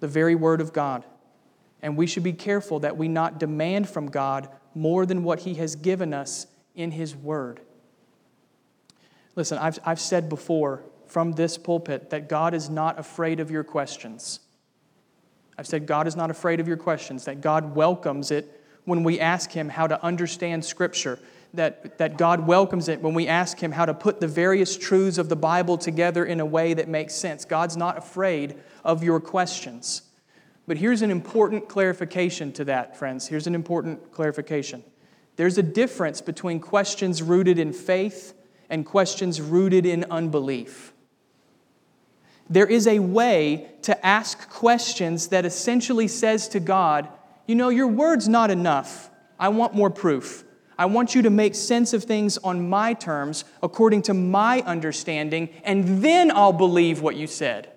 the 0.00 0.08
very 0.08 0.34
Word 0.34 0.60
of 0.60 0.72
God. 0.72 1.04
And 1.82 1.96
we 1.96 2.06
should 2.06 2.22
be 2.22 2.32
careful 2.32 2.80
that 2.80 2.96
we 2.96 3.08
not 3.08 3.40
demand 3.40 3.88
from 3.88 4.06
God 4.06 4.48
more 4.74 5.04
than 5.04 5.24
what 5.24 5.40
He 5.40 5.54
has 5.54 5.74
given 5.74 6.14
us 6.14 6.46
in 6.74 6.92
His 6.92 7.14
Word. 7.14 7.60
Listen, 9.34 9.58
I've, 9.58 9.78
I've 9.84 10.00
said 10.00 10.28
before 10.28 10.82
from 11.06 11.32
this 11.32 11.58
pulpit 11.58 12.10
that 12.10 12.28
God 12.28 12.54
is 12.54 12.70
not 12.70 12.98
afraid 12.98 13.40
of 13.40 13.50
your 13.50 13.64
questions. 13.64 14.40
I've 15.58 15.66
said 15.66 15.86
God 15.86 16.06
is 16.06 16.16
not 16.16 16.30
afraid 16.30 16.60
of 16.60 16.68
your 16.68 16.76
questions, 16.76 17.24
that 17.26 17.40
God 17.40 17.74
welcomes 17.74 18.30
it 18.30 18.60
when 18.84 19.04
we 19.04 19.20
ask 19.20 19.50
Him 19.50 19.68
how 19.68 19.86
to 19.86 20.02
understand 20.02 20.64
Scripture, 20.64 21.18
that, 21.54 21.98
that 21.98 22.16
God 22.16 22.46
welcomes 22.46 22.88
it 22.88 23.00
when 23.00 23.14
we 23.14 23.28
ask 23.28 23.58
Him 23.58 23.72
how 23.72 23.84
to 23.84 23.94
put 23.94 24.20
the 24.20 24.26
various 24.26 24.76
truths 24.76 25.18
of 25.18 25.28
the 25.28 25.36
Bible 25.36 25.76
together 25.76 26.24
in 26.24 26.40
a 26.40 26.46
way 26.46 26.74
that 26.74 26.88
makes 26.88 27.14
sense. 27.14 27.44
God's 27.44 27.76
not 27.76 27.98
afraid 27.98 28.56
of 28.84 29.04
your 29.04 29.20
questions. 29.20 30.02
But 30.66 30.76
here's 30.76 31.02
an 31.02 31.10
important 31.10 31.68
clarification 31.68 32.52
to 32.52 32.64
that, 32.66 32.96
friends. 32.96 33.26
Here's 33.26 33.46
an 33.46 33.54
important 33.54 34.12
clarification. 34.12 34.84
There's 35.36 35.58
a 35.58 35.62
difference 35.62 36.20
between 36.20 36.60
questions 36.60 37.22
rooted 37.22 37.58
in 37.58 37.72
faith 37.72 38.34
and 38.70 38.86
questions 38.86 39.40
rooted 39.40 39.86
in 39.86 40.04
unbelief. 40.10 40.92
there 42.50 42.66
is 42.66 42.86
a 42.86 42.98
way 42.98 43.70
to 43.82 44.06
ask 44.06 44.48
questions 44.50 45.28
that 45.28 45.46
essentially 45.46 46.06
says 46.06 46.48
to 46.48 46.60
God, 46.60 47.08
You 47.46 47.54
know, 47.54 47.70
your 47.70 47.86
word's 47.86 48.28
not 48.28 48.50
enough. 48.50 49.10
I 49.38 49.48
want 49.48 49.74
more 49.74 49.90
proof. 49.90 50.44
I 50.78 50.86
want 50.86 51.14
you 51.14 51.22
to 51.22 51.30
make 51.30 51.54
sense 51.54 51.92
of 51.92 52.04
things 52.04 52.38
on 52.38 52.68
my 52.68 52.92
terms, 52.92 53.44
according 53.62 54.02
to 54.02 54.14
my 54.14 54.60
understanding, 54.62 55.48
and 55.64 56.02
then 56.02 56.30
I'll 56.30 56.52
believe 56.52 57.00
what 57.00 57.16
you 57.16 57.26
said. 57.26 57.71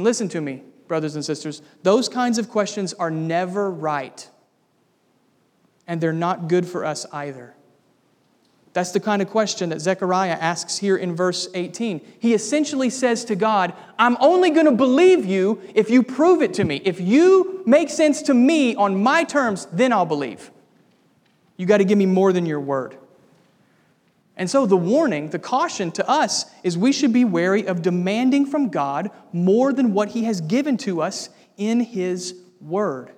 And 0.00 0.04
listen 0.06 0.30
to 0.30 0.40
me, 0.40 0.62
brothers 0.88 1.14
and 1.14 1.22
sisters, 1.22 1.60
those 1.82 2.08
kinds 2.08 2.38
of 2.38 2.48
questions 2.48 2.94
are 2.94 3.10
never 3.10 3.70
right, 3.70 4.26
and 5.86 6.00
they're 6.00 6.10
not 6.10 6.48
good 6.48 6.66
for 6.66 6.86
us 6.86 7.04
either. 7.12 7.54
That's 8.72 8.92
the 8.92 8.98
kind 8.98 9.20
of 9.20 9.28
question 9.28 9.68
that 9.68 9.82
Zechariah 9.82 10.38
asks 10.40 10.78
here 10.78 10.96
in 10.96 11.14
verse 11.14 11.50
18. 11.52 12.00
He 12.18 12.32
essentially 12.32 12.88
says 12.88 13.26
to 13.26 13.36
God, 13.36 13.74
I'm 13.98 14.16
only 14.20 14.48
going 14.48 14.64
to 14.64 14.72
believe 14.72 15.26
you 15.26 15.60
if 15.74 15.90
you 15.90 16.02
prove 16.02 16.40
it 16.40 16.54
to 16.54 16.64
me. 16.64 16.80
If 16.82 16.98
you 16.98 17.62
make 17.66 17.90
sense 17.90 18.22
to 18.22 18.32
me 18.32 18.74
on 18.76 19.02
my 19.02 19.22
terms, 19.22 19.66
then 19.70 19.92
I'll 19.92 20.06
believe. 20.06 20.50
You 21.58 21.66
got 21.66 21.76
to 21.76 21.84
give 21.84 21.98
me 21.98 22.06
more 22.06 22.32
than 22.32 22.46
your 22.46 22.60
word. 22.60 22.96
And 24.40 24.48
so 24.48 24.64
the 24.64 24.74
warning, 24.74 25.28
the 25.28 25.38
caution 25.38 25.92
to 25.92 26.08
us 26.08 26.46
is 26.62 26.78
we 26.78 26.92
should 26.92 27.12
be 27.12 27.26
wary 27.26 27.66
of 27.66 27.82
demanding 27.82 28.46
from 28.46 28.70
God 28.70 29.10
more 29.34 29.70
than 29.70 29.92
what 29.92 30.08
He 30.08 30.24
has 30.24 30.40
given 30.40 30.78
to 30.78 31.02
us 31.02 31.28
in 31.58 31.80
His 31.80 32.34
word. 32.58 33.10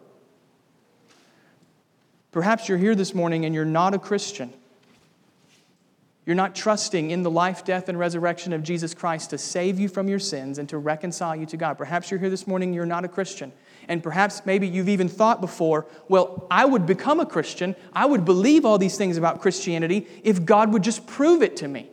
Perhaps 2.32 2.68
you're 2.68 2.76
here 2.76 2.96
this 2.96 3.14
morning 3.14 3.44
and 3.44 3.54
you're 3.54 3.64
not 3.64 3.94
a 3.94 4.00
Christian. 4.00 4.52
You're 6.26 6.34
not 6.34 6.56
trusting 6.56 7.12
in 7.12 7.22
the 7.22 7.30
life, 7.30 7.64
death, 7.64 7.88
and 7.88 7.96
resurrection 7.96 8.52
of 8.52 8.64
Jesus 8.64 8.92
Christ 8.92 9.30
to 9.30 9.38
save 9.38 9.78
you 9.78 9.88
from 9.88 10.08
your 10.08 10.18
sins 10.18 10.58
and 10.58 10.68
to 10.70 10.78
reconcile 10.78 11.36
you 11.36 11.46
to 11.46 11.56
God. 11.56 11.78
Perhaps 11.78 12.10
you're 12.10 12.18
here 12.18 12.30
this 12.30 12.48
morning, 12.48 12.74
you're 12.74 12.84
not 12.84 13.04
a 13.04 13.08
Christian. 13.08 13.52
And 13.88 14.02
perhaps 14.02 14.42
maybe 14.46 14.66
you've 14.68 14.88
even 14.88 15.08
thought 15.08 15.40
before, 15.40 15.86
well, 16.08 16.46
I 16.50 16.64
would 16.64 16.86
become 16.86 17.20
a 17.20 17.26
Christian, 17.26 17.74
I 17.92 18.06
would 18.06 18.24
believe 18.24 18.64
all 18.64 18.78
these 18.78 18.96
things 18.96 19.16
about 19.16 19.40
Christianity 19.40 20.06
if 20.22 20.44
God 20.44 20.72
would 20.72 20.82
just 20.82 21.06
prove 21.06 21.42
it 21.42 21.56
to 21.58 21.68
me. 21.68 21.88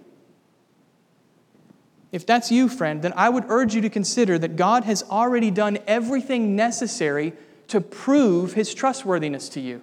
If 2.12 2.26
that's 2.26 2.52
you, 2.52 2.70
friend, 2.70 3.02
then 3.02 3.14
I 3.16 3.30
would 3.30 3.46
urge 3.50 3.76
you 3.76 3.82
to 3.82 3.90
consider 3.90 4.40
that 4.40 4.56
God 4.56 4.84
has 4.84 5.04
already 5.04 5.52
done 5.52 5.78
everything 5.86 6.56
necessary 6.56 7.34
to 7.68 7.80
prove 7.82 8.54
his 8.54 8.74
trustworthiness 8.74 9.50
to 9.50 9.60
you. 9.60 9.82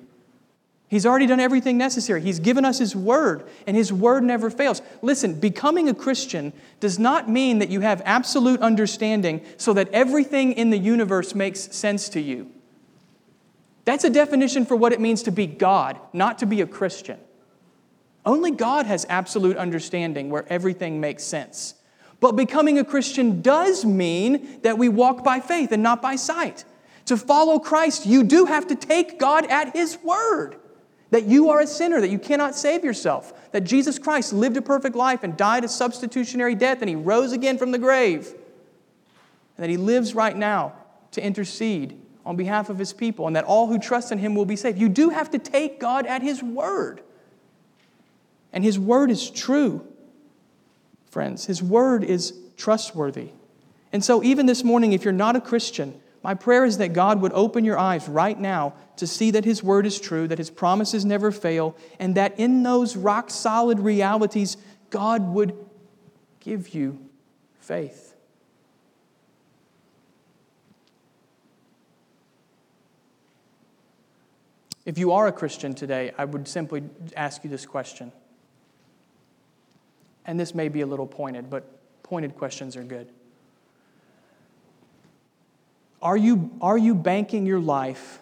He's 0.88 1.04
already 1.04 1.26
done 1.26 1.40
everything 1.40 1.76
necessary. 1.76 2.20
He's 2.20 2.38
given 2.38 2.64
us 2.64 2.78
His 2.78 2.94
Word, 2.94 3.48
and 3.66 3.76
His 3.76 3.92
Word 3.92 4.22
never 4.22 4.50
fails. 4.50 4.82
Listen, 5.02 5.34
becoming 5.34 5.88
a 5.88 5.94
Christian 5.94 6.52
does 6.78 6.98
not 6.98 7.28
mean 7.28 7.58
that 7.58 7.70
you 7.70 7.80
have 7.80 8.00
absolute 8.04 8.60
understanding 8.60 9.44
so 9.56 9.72
that 9.72 9.88
everything 9.92 10.52
in 10.52 10.70
the 10.70 10.78
universe 10.78 11.34
makes 11.34 11.74
sense 11.74 12.08
to 12.10 12.20
you. 12.20 12.50
That's 13.84 14.04
a 14.04 14.10
definition 14.10 14.64
for 14.64 14.76
what 14.76 14.92
it 14.92 15.00
means 15.00 15.24
to 15.24 15.32
be 15.32 15.46
God, 15.46 15.98
not 16.12 16.38
to 16.38 16.46
be 16.46 16.60
a 16.60 16.66
Christian. 16.66 17.18
Only 18.24 18.52
God 18.52 18.86
has 18.86 19.06
absolute 19.08 19.56
understanding 19.56 20.30
where 20.30 20.44
everything 20.48 21.00
makes 21.00 21.24
sense. 21.24 21.74
But 22.20 22.32
becoming 22.32 22.78
a 22.78 22.84
Christian 22.84 23.42
does 23.42 23.84
mean 23.84 24.60
that 24.62 24.78
we 24.78 24.88
walk 24.88 25.22
by 25.24 25.40
faith 25.40 25.72
and 25.72 25.82
not 25.82 26.00
by 26.00 26.16
sight. 26.16 26.64
To 27.06 27.16
follow 27.16 27.58
Christ, 27.58 28.06
you 28.06 28.24
do 28.24 28.46
have 28.46 28.68
to 28.68 28.74
take 28.74 29.18
God 29.18 29.46
at 29.46 29.74
His 29.74 29.98
word 30.02 30.56
that 31.16 31.24
you 31.24 31.48
are 31.48 31.62
a 31.62 31.66
sinner, 31.66 31.98
that 31.98 32.10
you 32.10 32.18
cannot 32.18 32.54
save 32.54 32.84
yourself, 32.84 33.32
that 33.52 33.64
Jesus 33.64 33.98
Christ 33.98 34.34
lived 34.34 34.58
a 34.58 34.60
perfect 34.60 34.94
life 34.94 35.22
and 35.22 35.34
died 35.34 35.64
a 35.64 35.68
substitutionary 35.68 36.54
death, 36.54 36.82
and 36.82 36.90
he 36.90 36.94
rose 36.94 37.32
again 37.32 37.56
from 37.56 37.70
the 37.70 37.78
grave, 37.78 38.26
and 39.56 39.64
that 39.64 39.70
he 39.70 39.78
lives 39.78 40.14
right 40.14 40.36
now 40.36 40.74
to 41.12 41.24
intercede 41.24 41.98
on 42.26 42.36
behalf 42.36 42.68
of 42.68 42.78
his 42.78 42.92
people, 42.92 43.26
and 43.26 43.34
that 43.34 43.44
all 43.44 43.66
who 43.66 43.78
trust 43.78 44.12
in 44.12 44.18
him 44.18 44.34
will 44.34 44.44
be 44.44 44.56
saved. 44.56 44.76
You 44.76 44.90
do 44.90 45.08
have 45.08 45.30
to 45.30 45.38
take 45.38 45.80
God 45.80 46.04
at 46.04 46.20
his 46.20 46.42
word. 46.42 47.00
And 48.52 48.62
his 48.62 48.78
word 48.78 49.10
is 49.10 49.30
true, 49.30 49.86
friends. 51.10 51.46
His 51.46 51.62
word 51.62 52.04
is 52.04 52.34
trustworthy. 52.58 53.30
And 53.90 54.04
so, 54.04 54.22
even 54.22 54.44
this 54.44 54.62
morning, 54.62 54.92
if 54.92 55.02
you're 55.02 55.14
not 55.14 55.34
a 55.34 55.40
Christian, 55.40 55.98
my 56.26 56.34
prayer 56.34 56.64
is 56.64 56.78
that 56.78 56.92
God 56.92 57.20
would 57.20 57.32
open 57.34 57.64
your 57.64 57.78
eyes 57.78 58.08
right 58.08 58.36
now 58.36 58.74
to 58.96 59.06
see 59.06 59.30
that 59.30 59.44
His 59.44 59.62
word 59.62 59.86
is 59.86 60.00
true, 60.00 60.26
that 60.26 60.38
His 60.38 60.50
promises 60.50 61.04
never 61.04 61.30
fail, 61.30 61.76
and 62.00 62.16
that 62.16 62.40
in 62.40 62.64
those 62.64 62.96
rock 62.96 63.30
solid 63.30 63.78
realities, 63.78 64.56
God 64.90 65.22
would 65.34 65.56
give 66.40 66.70
you 66.74 66.98
faith. 67.60 68.16
If 74.84 74.98
you 74.98 75.12
are 75.12 75.28
a 75.28 75.32
Christian 75.32 75.76
today, 75.76 76.12
I 76.18 76.24
would 76.24 76.48
simply 76.48 76.82
ask 77.16 77.44
you 77.44 77.50
this 77.50 77.66
question. 77.66 78.10
And 80.24 80.40
this 80.40 80.56
may 80.56 80.68
be 80.68 80.80
a 80.80 80.86
little 80.88 81.06
pointed, 81.06 81.48
but 81.50 81.70
pointed 82.02 82.34
questions 82.34 82.74
are 82.74 82.82
good. 82.82 83.12
Are 86.02 86.16
you, 86.16 86.50
are 86.60 86.78
you 86.78 86.94
banking 86.94 87.46
your 87.46 87.60
life 87.60 88.18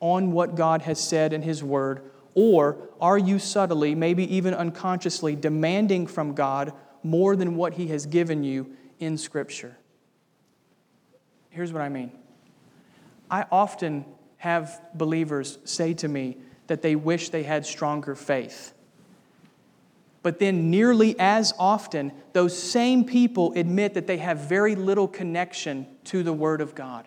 on 0.00 0.32
what 0.32 0.54
God 0.54 0.82
has 0.82 1.00
said 1.00 1.32
in 1.32 1.42
His 1.42 1.62
Word? 1.62 2.02
Or 2.34 2.76
are 3.00 3.18
you 3.18 3.38
subtly, 3.38 3.94
maybe 3.94 4.34
even 4.36 4.54
unconsciously, 4.54 5.36
demanding 5.36 6.06
from 6.06 6.34
God 6.34 6.72
more 7.02 7.36
than 7.36 7.56
what 7.56 7.74
He 7.74 7.88
has 7.88 8.06
given 8.06 8.44
you 8.44 8.70
in 8.98 9.16
Scripture? 9.16 9.76
Here's 11.50 11.72
what 11.72 11.82
I 11.82 11.88
mean 11.88 12.12
I 13.30 13.46
often 13.50 14.04
have 14.38 14.80
believers 14.94 15.58
say 15.64 15.94
to 15.94 16.08
me 16.08 16.36
that 16.66 16.82
they 16.82 16.96
wish 16.96 17.30
they 17.30 17.42
had 17.42 17.64
stronger 17.64 18.14
faith. 18.14 18.74
But 20.22 20.38
then, 20.38 20.70
nearly 20.70 21.14
as 21.18 21.52
often, 21.58 22.12
those 22.32 22.56
same 22.56 23.04
people 23.04 23.52
admit 23.56 23.94
that 23.94 24.06
they 24.06 24.16
have 24.16 24.38
very 24.38 24.74
little 24.74 25.06
connection 25.06 25.86
to 26.04 26.22
the 26.22 26.32
Word 26.32 26.60
of 26.60 26.74
God. 26.74 27.06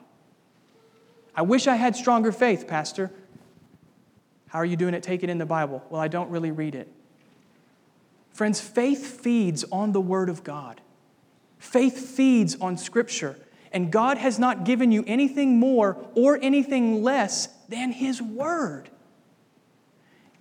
I 1.38 1.44
wish 1.44 1.68
I 1.68 1.76
had 1.76 1.96
stronger 1.96 2.32
faith, 2.32 2.68
Pastor. 2.68 3.12
How 4.48 4.58
are 4.58 4.66
you 4.66 4.76
doing 4.76 4.96
it? 4.96 5.04
Take 5.04 5.24
it 5.24 5.30
in 5.30 5.38
the 5.38 5.46
Bible. 5.46 5.84
Well, 5.92 6.02
I 6.02 6.08
don't 6.08 6.32
really 6.32 6.50
read 6.50 6.74
it. 6.74 6.92
Friends, 8.34 8.60
faith 8.60 9.22
feeds 9.22 9.64
on 9.72 9.92
the 9.92 10.02
Word 10.02 10.30
of 10.30 10.44
God, 10.44 10.82
faith 11.60 11.98
feeds 11.98 12.56
on 12.60 12.78
Scripture. 12.78 13.38
And 13.74 13.92
God 13.92 14.18
has 14.18 14.40
not 14.40 14.64
given 14.64 14.94
you 14.94 15.04
anything 15.06 15.60
more 15.60 15.98
or 16.16 16.40
anything 16.42 17.04
less 17.04 17.48
than 17.68 17.92
His 17.92 18.22
Word. 18.22 18.90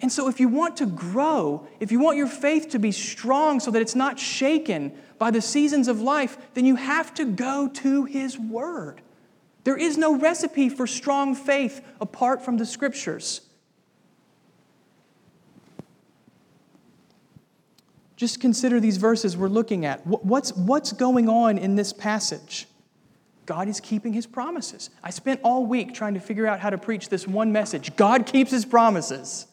And 0.01 0.13
so, 0.13 0.29
if 0.29 0.39
you 0.39 0.49
want 0.49 0.77
to 0.77 0.87
grow, 0.87 1.67
if 1.81 1.91
you 1.91 1.99
want 1.99 2.17
your 2.17 2.29
faith 2.29 2.71
to 2.71 2.79
be 2.79 2.93
strong 2.93 3.59
so 3.59 3.73
that 3.73 3.83
it's 3.83 3.97
not 3.97 4.21
shaken 4.21 4.97
by 5.19 5.33
the 5.33 5.43
seasons 5.43 5.89
of 5.89 6.01
life, 6.01 6.39
then 6.55 6.65
you 6.65 6.77
have 6.77 7.13
to 7.15 7.25
go 7.25 7.69
to 7.69 8.05
His 8.05 8.39
Word. 8.39 9.03
There 9.67 9.77
is 9.77 9.99
no 9.99 10.17
recipe 10.17 10.69
for 10.69 10.87
strong 10.87 11.35
faith 11.35 11.85
apart 12.01 12.41
from 12.41 12.57
the 12.57 12.65
scriptures. 12.65 13.41
Just 18.15 18.41
consider 18.41 18.79
these 18.79 18.97
verses 18.97 19.37
we're 19.37 19.49
looking 19.49 19.85
at. 19.85 20.07
What's, 20.07 20.53
what's 20.53 20.93
going 20.93 21.29
on 21.29 21.59
in 21.59 21.75
this 21.75 21.93
passage? 21.93 22.69
God 23.45 23.67
is 23.67 23.81
keeping 23.81 24.13
his 24.13 24.25
promises. 24.25 24.91
I 25.03 25.11
spent 25.11 25.41
all 25.43 25.67
week 25.67 25.95
trying 25.95 26.15
to 26.15 26.21
figure 26.21 26.47
out 26.47 26.61
how 26.61 26.71
to 26.71 26.79
preach 26.79 27.09
this 27.09 27.27
one 27.27 27.51
message 27.51 27.97
God 27.97 28.25
keeps 28.25 28.53
his 28.53 28.65
promises. 28.65 29.49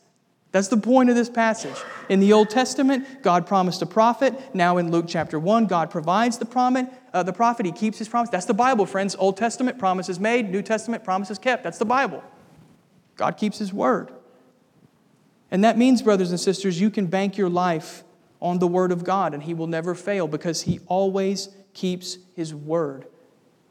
That's 0.53 0.67
the 0.67 0.77
point 0.77 1.09
of 1.09 1.15
this 1.15 1.31
passage. 1.31 1.75
In 2.09 2.19
the 2.19 2.31
Old 2.31 2.51
Testament, 2.51 3.23
God 3.23 3.47
promised 3.47 3.81
a 3.81 3.87
prophet. 3.87 4.39
Now 4.53 4.77
in 4.77 4.91
Luke 4.91 5.05
chapter 5.07 5.39
1, 5.39 5.65
God 5.65 5.89
provides 5.89 6.37
the 6.37 6.45
prophet. 6.45 6.87
Uh, 7.11 7.23
the 7.23 7.33
prophet, 7.33 7.65
he 7.65 7.71
keeps 7.71 7.97
his 7.97 8.07
promise. 8.07 8.29
That's 8.29 8.45
the 8.45 8.53
Bible, 8.53 8.85
friends. 8.85 9.15
Old 9.17 9.35
Testament 9.35 9.79
promises 9.79 10.19
made, 10.19 10.51
New 10.51 10.61
Testament 10.61 11.03
promises 11.03 11.39
kept. 11.39 11.63
That's 11.63 11.79
the 11.79 11.85
Bible. 11.85 12.23
God 13.15 13.35
keeps 13.35 13.57
his 13.57 13.73
word. 13.73 14.11
And 15.49 15.63
that 15.63 15.75
means, 15.75 16.03
brothers 16.03 16.29
and 16.29 16.39
sisters, 16.39 16.79
you 16.79 16.91
can 16.91 17.07
bank 17.07 17.35
your 17.35 17.49
life 17.49 18.03
on 18.39 18.59
the 18.59 18.67
word 18.67 18.91
of 18.91 19.03
God 19.03 19.33
and 19.33 19.41
he 19.41 19.55
will 19.55 19.67
never 19.67 19.95
fail 19.95 20.27
because 20.27 20.61
he 20.61 20.79
always 20.85 21.49
keeps 21.73 22.19
his 22.35 22.53
word. 22.53 23.07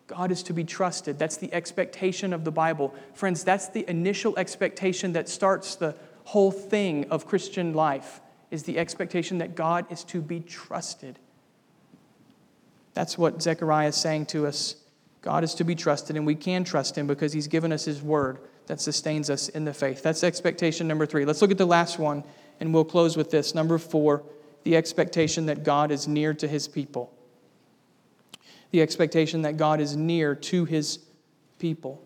God 0.09 0.33
is 0.33 0.43
to 0.45 0.53
be 0.53 0.65
trusted. 0.65 1.17
That's 1.17 1.37
the 1.37 1.53
expectation 1.55 2.33
of 2.33 2.43
the 2.43 2.51
Bible. 2.51 2.93
Friends, 3.15 3.45
that's 3.45 3.69
the 3.69 3.89
initial 3.89 4.37
expectation 4.37 5.13
that 5.13 5.29
starts 5.29 5.77
the 5.77 5.95
whole 6.25 6.51
thing 6.51 7.07
of 7.11 7.27
Christian 7.27 7.75
life 7.75 8.21
is 8.51 8.65
the 8.65 8.79
expectation 8.79 9.39
that 9.39 9.55
God 9.55 9.87
is 9.91 10.05
to 10.05 10.21
be 10.21 10.41
trusted. 10.41 11.19
That's 12.95 13.17
what 13.17 13.43
Zechariah 13.43 13.89
is 13.89 13.97
saying 13.97 14.27
to 14.27 14.47
us. 14.47 14.77
God 15.23 15.45
is 15.45 15.55
to 15.55 15.65
be 15.65 15.75
trusted, 15.75 16.17
and 16.17 16.27
we 16.27 16.35
can 16.35 16.65
trust 16.65 16.99
him 16.99 17.07
because 17.07 17.33
he's 17.33 17.47
given 17.47 17.73
us 17.73 17.85
his 17.85 18.03
word 18.03 18.39
that 18.67 18.81
sustains 18.81 19.31
us 19.31 19.49
in 19.49 19.65
the 19.65 19.73
faith. 19.73 20.03
That's 20.03 20.23
expectation 20.23 20.87
number 20.89 21.07
three. 21.07 21.25
Let's 21.25 21.41
look 21.41 21.51
at 21.51 21.59
the 21.59 21.67
last 21.67 21.99
one, 21.99 22.25
and 22.61 22.75
we'll 22.75 22.85
close 22.85 23.17
with 23.17 23.31
this. 23.31 23.55
Number 23.55 23.79
four, 23.79 24.23
the 24.65 24.77
expectation 24.77 25.47
that 25.47 25.65
God 25.65 25.91
is 25.91 26.07
near 26.07 26.35
to 26.35 26.47
his 26.47 26.69
people. 26.69 27.13
the 28.73 28.81
expectation 28.81 29.43
that 29.43 29.57
God 29.57 29.81
is 29.81 29.97
near 29.97 30.35
to 30.35 30.65
his 30.65 30.99
people. 31.59 32.03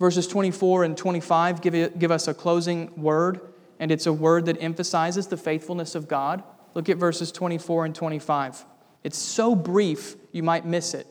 Verses 0.00 0.26
24 0.26 0.84
and 0.84 0.96
25 0.96 1.60
give, 1.60 1.74
it, 1.74 1.98
give 1.98 2.10
us 2.10 2.28
a 2.28 2.34
closing 2.34 2.90
word, 3.00 3.40
and 3.78 3.90
it's 3.90 4.06
a 4.06 4.12
word 4.12 4.46
that 4.46 4.60
emphasizes 4.60 5.26
the 5.26 5.36
faithfulness 5.36 5.94
of 5.94 6.08
God. 6.08 6.42
Look 6.74 6.88
at 6.88 6.96
verses 6.96 7.30
24 7.30 7.86
and 7.86 7.94
25. 7.94 8.64
It's 9.04 9.18
so 9.18 9.54
brief, 9.54 10.16
you 10.32 10.42
might 10.42 10.64
miss 10.64 10.94
it, 10.94 11.06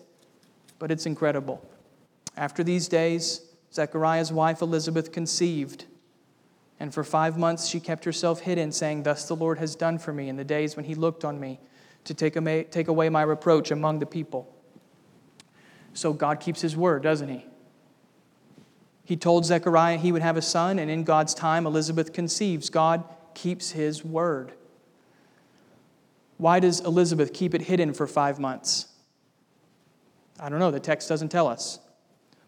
but 0.80 0.92
it's 0.92 1.06
incredible. 1.06 1.66
After 2.36 2.64
these 2.64 2.88
days, 2.88 3.42
Zechariah's 3.74 4.32
wife 4.32 4.62
Elizabeth 4.62 5.12
conceived, 5.12 5.86
and 6.80 6.94
for 6.94 7.04
five 7.04 7.38
months 7.38 7.68
she 7.68 7.80
kept 7.80 8.04
herself 8.04 8.42
hidden, 8.42 8.72
saying, 8.72 9.04
Thus 9.04 9.28
the 9.28 9.36
Lord 9.36 9.60
has 9.60 9.76
done 9.76 10.00
for 10.00 10.12
me 10.12 10.28
in 10.28 10.36
the 10.36 10.44
days 10.44 10.76
when 10.76 10.86
he 10.86 10.96
looked 10.96 11.24
on 11.24 11.40
me 11.40 11.60
to 12.04 12.14
take 12.14 12.36
away 12.36 13.10
my 13.10 13.22
reproach 13.22 13.72
among 13.72 14.00
the 14.00 14.06
people. 14.06 14.54
So 15.94 16.12
God 16.12 16.40
keeps 16.40 16.60
his 16.60 16.76
word, 16.76 17.04
doesn't 17.04 17.30
he? 17.30 17.46
He 19.06 19.18
told 19.18 19.46
Zechariah 19.46 19.98
he 19.98 20.12
would 20.12 20.22
have 20.22 20.38
a 20.38 20.42
son, 20.42 20.80
and 20.80 20.90
in 20.90 21.04
God's 21.04 21.34
time, 21.34 21.66
Elizabeth 21.66 22.14
conceives. 22.14 22.70
God 22.70 23.04
keeps 23.34 23.72
his 23.72 24.04
word. 24.04 24.54
Why 26.38 26.60
does 26.60 26.80
Elizabeth 26.80 27.34
keep 27.34 27.54
it 27.54 27.64
hidden 27.64 27.94
for 27.94 28.08
five 28.08 28.40
months? 28.40 28.88
I 30.40 30.50
don't 30.50 30.60
know. 30.60 30.72
The 30.72 30.80
text 30.80 31.10
doesn't 31.10 31.30
tell 31.30 31.48
us. 31.48 31.80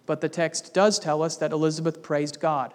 But 0.06 0.22
the 0.22 0.30
text 0.30 0.74
does 0.74 0.98
tell 0.98 1.24
us 1.24 1.38
that 1.38 1.52
Elizabeth 1.52 2.02
praised 2.02 2.40
God 2.40 2.74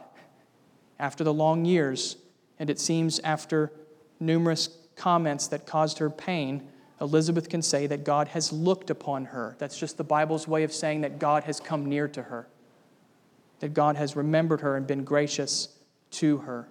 after 0.98 1.24
the 1.24 1.32
long 1.32 1.64
years, 1.64 2.16
and 2.58 2.68
it 2.68 2.78
seems 2.78 3.18
after 3.20 3.72
numerous 4.18 4.68
comments 4.96 5.46
that 5.48 5.66
caused 5.66 5.98
her 5.98 6.10
pain, 6.10 6.68
Elizabeth 7.00 7.48
can 7.48 7.62
say 7.62 7.86
that 7.86 8.04
God 8.04 8.28
has 8.28 8.52
looked 8.52 8.90
upon 8.90 9.26
her. 9.26 9.56
That's 9.58 9.78
just 9.78 9.96
the 9.96 10.04
Bible's 10.04 10.46
way 10.46 10.64
of 10.64 10.72
saying 10.72 11.00
that 11.00 11.18
God 11.18 11.44
has 11.44 11.58
come 11.58 11.86
near 11.86 12.06
to 12.08 12.24
her 12.24 12.46
that 13.60 13.74
God 13.74 13.96
has 13.96 14.16
remembered 14.16 14.62
her 14.62 14.76
and 14.76 14.86
been 14.86 15.04
gracious 15.04 15.68
to 16.12 16.38
her. 16.38 16.68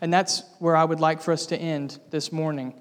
And 0.00 0.12
that's 0.12 0.42
where 0.58 0.76
I 0.76 0.84
would 0.84 1.00
like 1.00 1.20
for 1.20 1.32
us 1.32 1.46
to 1.46 1.56
end 1.56 1.98
this 2.10 2.32
morning 2.32 2.74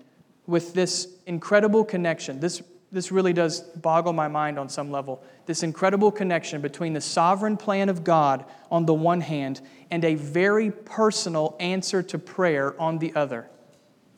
with 0.45 0.73
this 0.73 1.07
incredible 1.25 1.83
connection. 1.83 2.39
This, 2.39 2.61
this 2.91 3.11
really 3.11 3.33
does 3.33 3.61
boggle 3.61 4.13
my 4.13 4.27
mind 4.27 4.57
on 4.57 4.69
some 4.69 4.91
level. 4.91 5.23
This 5.45 5.63
incredible 5.63 6.11
connection 6.11 6.61
between 6.61 6.93
the 6.93 7.01
sovereign 7.01 7.57
plan 7.57 7.89
of 7.89 8.03
God 8.03 8.45
on 8.71 8.85
the 8.85 8.93
one 8.93 9.21
hand 9.21 9.61
and 9.91 10.05
a 10.05 10.15
very 10.15 10.71
personal 10.71 11.55
answer 11.59 12.01
to 12.03 12.19
prayer 12.19 12.79
on 12.79 12.99
the 12.99 13.13
other. 13.15 13.49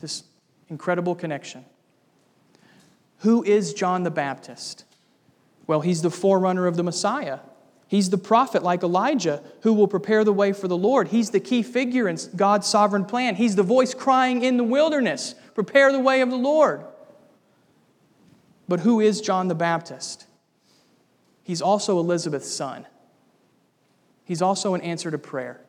This 0.00 0.24
incredible 0.68 1.14
connection. 1.14 1.64
Who 3.18 3.42
is 3.42 3.74
John 3.74 4.02
the 4.04 4.10
Baptist? 4.10 4.84
Well, 5.66 5.80
he's 5.80 6.02
the 6.02 6.10
forerunner 6.10 6.66
of 6.66 6.76
the 6.76 6.82
Messiah. 6.82 7.40
He's 7.90 8.08
the 8.08 8.18
prophet 8.18 8.62
like 8.62 8.84
Elijah 8.84 9.42
who 9.62 9.72
will 9.72 9.88
prepare 9.88 10.22
the 10.22 10.32
way 10.32 10.52
for 10.52 10.68
the 10.68 10.76
Lord. 10.76 11.08
He's 11.08 11.30
the 11.30 11.40
key 11.40 11.64
figure 11.64 12.06
in 12.06 12.18
God's 12.36 12.68
sovereign 12.68 13.04
plan. 13.04 13.34
He's 13.34 13.56
the 13.56 13.64
voice 13.64 13.94
crying 13.94 14.44
in 14.44 14.56
the 14.56 14.62
wilderness, 14.64 15.34
Prepare 15.56 15.90
the 15.90 15.98
way 15.98 16.20
of 16.20 16.30
the 16.30 16.36
Lord. 16.36 16.84
But 18.68 18.78
who 18.80 19.00
is 19.00 19.20
John 19.20 19.48
the 19.48 19.56
Baptist? 19.56 20.26
He's 21.42 21.60
also 21.60 21.98
Elizabeth's 21.98 22.48
son. 22.48 22.86
He's 24.24 24.40
also 24.40 24.74
an 24.74 24.82
answer 24.82 25.10
to 25.10 25.18
prayer. 25.18 25.60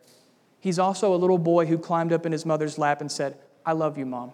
He's 0.60 0.78
also 0.78 1.12
a 1.12 1.18
little 1.18 1.38
boy 1.38 1.66
who 1.66 1.76
climbed 1.76 2.12
up 2.12 2.24
in 2.24 2.30
his 2.30 2.46
mother's 2.46 2.78
lap 2.78 3.00
and 3.00 3.10
said, 3.10 3.36
I 3.66 3.72
love 3.72 3.98
you, 3.98 4.06
Mom. 4.06 4.30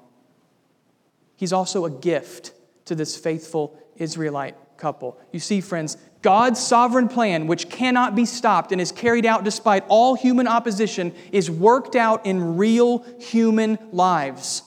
He's 1.37 1.55
also 1.55 1.87
a 1.87 1.91
gift 1.91 2.53
to 2.85 2.95
this 2.95 3.17
faithful 3.17 3.83
Israelite 3.97 4.57
couple. 4.77 5.19
You 5.33 5.41
see, 5.41 5.63
friends, 5.63 5.97
God's 6.23 6.59
sovereign 6.59 7.09
plan, 7.09 7.47
which 7.47 7.69
cannot 7.69 8.17
be 8.17 8.25
stopped 8.25 8.73
and 8.73 8.81
is 8.81 8.91
carried 8.91 9.25
out 9.25 9.45
despite 9.45 9.85
all 9.89 10.15
human 10.15 10.49
opposition, 10.49 11.15
is 11.31 11.51
worked 11.51 11.95
out 11.95 12.27
in 12.27 12.57
real 12.57 13.05
human 13.21 13.79
lives. 13.93 14.63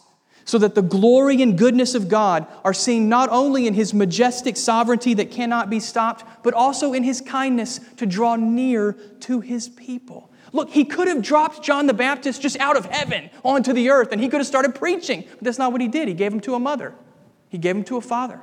So 0.46 0.58
that 0.58 0.76
the 0.76 0.82
glory 0.82 1.42
and 1.42 1.58
goodness 1.58 1.94
of 1.94 2.10
God 2.10 2.48
are 2.64 2.74
seen 2.74 3.10
not 3.10 3.30
only 3.30 3.68
in 3.68 3.74
His 3.74 3.94
majestic 3.94 4.58
sovereignty 4.58 5.14
that 5.16 5.30
cannot 5.30 5.70
be 5.70 5.80
stopped, 5.80 6.26
but 6.44 6.54
also 6.54 6.94
in 6.94 7.04
His 7.04 7.22
kindness 7.22 7.80
to 7.98 8.06
draw 8.06 8.38
near 8.38 8.94
to 9.22 9.42
His 9.42 9.70
people. 9.70 10.32
Look, 10.54 10.70
He 10.70 10.84
could 10.86 11.08
have 11.08 11.22
dropped 11.22 11.64
John 11.64 11.86
the 11.86 11.94
Baptist 11.94 12.42
just 12.42 12.60
out 12.60 12.76
of 12.76 12.86
heaven 12.86 13.30
onto 13.44 13.72
the 13.72 13.90
earth 13.90 14.12
and 14.12 14.22
He 14.22 14.30
could 14.30 14.40
have 14.40 14.48
started 14.48 14.74
preaching. 14.74 15.26
But 15.30 15.42
that's 15.42 15.60
not 15.60 15.72
what 15.72 15.82
He 15.82 15.88
did. 15.88 16.08
He 16.08 16.14
gave 16.14 16.34
him 16.34 16.42
to 16.42 16.56
a 16.56 16.60
mother, 16.60 16.96
He 17.50 17.58
gave 17.58 17.76
him 17.76 17.84
to 17.86 17.98
a 17.98 18.02
father. 18.02 18.42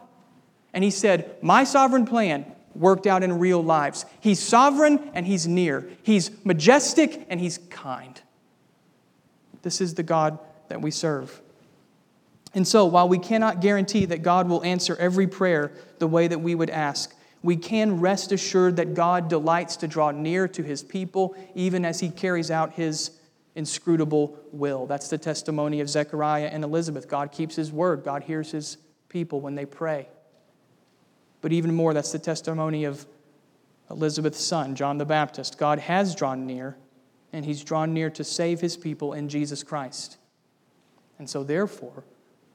And 0.72 0.84
He 0.84 0.90
said, 0.90 1.36
My 1.42 1.64
sovereign 1.64 2.06
plan 2.06 2.54
worked 2.78 3.06
out 3.06 3.22
in 3.22 3.38
real 3.38 3.62
lives. 3.62 4.06
He's 4.20 4.40
sovereign 4.40 5.10
and 5.14 5.26
he's 5.26 5.46
near. 5.46 5.88
He's 6.02 6.30
majestic 6.44 7.26
and 7.28 7.40
he's 7.40 7.58
kind. 7.70 8.20
This 9.62 9.80
is 9.80 9.94
the 9.94 10.02
God 10.02 10.38
that 10.68 10.80
we 10.80 10.90
serve. 10.90 11.40
And 12.54 12.66
so, 12.66 12.86
while 12.86 13.08
we 13.08 13.18
cannot 13.18 13.60
guarantee 13.60 14.06
that 14.06 14.22
God 14.22 14.48
will 14.48 14.64
answer 14.64 14.96
every 14.96 15.26
prayer 15.26 15.72
the 15.98 16.06
way 16.06 16.28
that 16.28 16.40
we 16.40 16.54
would 16.54 16.70
ask, 16.70 17.14
we 17.42 17.56
can 17.56 18.00
rest 18.00 18.32
assured 18.32 18.76
that 18.76 18.94
God 18.94 19.28
delights 19.28 19.76
to 19.76 19.88
draw 19.88 20.10
near 20.10 20.48
to 20.48 20.62
his 20.62 20.82
people 20.82 21.36
even 21.54 21.84
as 21.84 22.00
he 22.00 22.08
carries 22.08 22.50
out 22.50 22.72
his 22.72 23.10
inscrutable 23.54 24.38
will. 24.52 24.86
That's 24.86 25.08
the 25.08 25.18
testimony 25.18 25.80
of 25.80 25.88
Zechariah 25.88 26.46
and 26.46 26.64
Elizabeth. 26.64 27.08
God 27.08 27.32
keeps 27.32 27.56
his 27.56 27.72
word, 27.72 28.04
God 28.04 28.24
hears 28.24 28.50
his 28.50 28.78
people 29.08 29.40
when 29.40 29.54
they 29.54 29.66
pray. 29.66 30.08
But 31.40 31.52
even 31.52 31.74
more, 31.74 31.94
that's 31.94 32.12
the 32.12 32.18
testimony 32.18 32.84
of 32.84 33.06
Elizabeth's 33.90 34.44
son, 34.44 34.74
John 34.74 34.98
the 34.98 35.04
Baptist. 35.04 35.58
God 35.58 35.78
has 35.78 36.14
drawn 36.14 36.46
near, 36.46 36.76
and 37.32 37.44
he's 37.44 37.62
drawn 37.62 37.94
near 37.94 38.10
to 38.10 38.24
save 38.24 38.60
his 38.60 38.76
people 38.76 39.12
in 39.12 39.28
Jesus 39.28 39.62
Christ. 39.62 40.18
And 41.18 41.28
so, 41.28 41.42
therefore, 41.44 42.04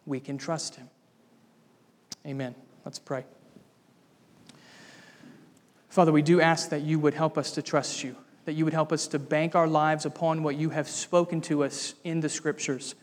we 0.05 0.19
can 0.19 0.37
trust 0.37 0.75
him. 0.75 0.89
Amen. 2.25 2.55
Let's 2.85 2.99
pray. 2.99 3.25
Father, 5.89 6.11
we 6.11 6.21
do 6.21 6.41
ask 6.41 6.69
that 6.69 6.81
you 6.81 6.99
would 6.99 7.13
help 7.13 7.37
us 7.37 7.51
to 7.51 7.61
trust 7.61 8.03
you, 8.03 8.15
that 8.45 8.53
you 8.53 8.65
would 8.65 8.73
help 8.73 8.91
us 8.91 9.07
to 9.07 9.19
bank 9.19 9.55
our 9.55 9.67
lives 9.67 10.05
upon 10.05 10.43
what 10.43 10.55
you 10.55 10.69
have 10.69 10.89
spoken 10.89 11.39
to 11.41 11.63
us 11.63 11.93
in 12.03 12.19
the 12.19 12.29
scriptures. 12.29 12.95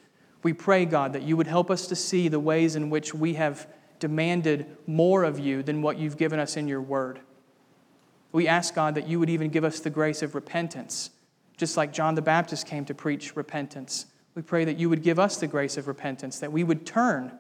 We 0.42 0.52
pray, 0.52 0.84
God, 0.86 1.12
that 1.12 1.22
you 1.22 1.36
would 1.36 1.46
help 1.46 1.70
us 1.70 1.86
to 1.88 1.96
see 1.96 2.28
the 2.28 2.40
ways 2.40 2.76
in 2.76 2.90
which 2.90 3.14
we 3.14 3.34
have 3.34 3.66
demanded 4.00 4.66
more 4.86 5.22
of 5.22 5.38
you 5.38 5.62
than 5.62 5.82
what 5.82 5.98
you've 5.98 6.16
given 6.16 6.40
us 6.40 6.56
in 6.56 6.66
your 6.66 6.82
word. 6.82 7.20
We 8.32 8.48
ask, 8.48 8.74
God, 8.74 8.94
that 8.94 9.06
you 9.06 9.20
would 9.20 9.30
even 9.30 9.50
give 9.50 9.64
us 9.64 9.80
the 9.80 9.90
grace 9.90 10.22
of 10.22 10.34
repentance, 10.34 11.10
just 11.56 11.76
like 11.76 11.92
John 11.92 12.14
the 12.14 12.22
Baptist 12.22 12.66
came 12.66 12.84
to 12.86 12.94
preach 12.94 13.36
repentance. 13.36 14.06
We 14.34 14.42
pray 14.42 14.64
that 14.64 14.78
you 14.78 14.88
would 14.88 15.02
give 15.02 15.18
us 15.18 15.36
the 15.36 15.46
grace 15.46 15.76
of 15.76 15.88
repentance, 15.88 16.38
that 16.38 16.52
we 16.52 16.64
would 16.64 16.86
turn 16.86 17.32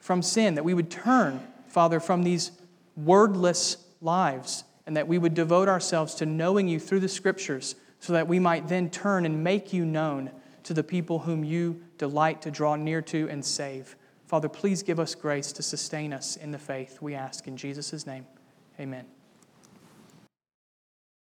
from 0.00 0.22
sin, 0.22 0.54
that 0.54 0.64
we 0.64 0.74
would 0.74 0.90
turn, 0.90 1.40
Father, 1.68 2.00
from 2.00 2.22
these 2.22 2.52
wordless 2.96 3.76
lives, 4.00 4.64
and 4.86 4.96
that 4.96 5.08
we 5.08 5.18
would 5.18 5.34
devote 5.34 5.68
ourselves 5.68 6.14
to 6.16 6.26
knowing 6.26 6.68
you 6.68 6.78
through 6.78 7.00
the 7.00 7.08
scriptures 7.08 7.74
so 8.00 8.12
that 8.12 8.28
we 8.28 8.38
might 8.38 8.68
then 8.68 8.88
turn 8.88 9.26
and 9.26 9.42
make 9.42 9.72
you 9.72 9.84
known 9.84 10.30
to 10.62 10.74
the 10.74 10.84
people 10.84 11.20
whom 11.20 11.44
you 11.44 11.80
delight 11.98 12.42
to 12.42 12.50
draw 12.50 12.76
near 12.76 13.02
to 13.02 13.28
and 13.28 13.44
save. 13.44 13.96
Father, 14.26 14.48
please 14.48 14.82
give 14.82 14.98
us 14.98 15.14
grace 15.14 15.52
to 15.52 15.62
sustain 15.62 16.12
us 16.12 16.36
in 16.36 16.50
the 16.50 16.58
faith, 16.58 17.00
we 17.00 17.14
ask 17.14 17.46
in 17.46 17.56
Jesus' 17.56 18.06
name. 18.06 18.26
Amen. 18.80 19.15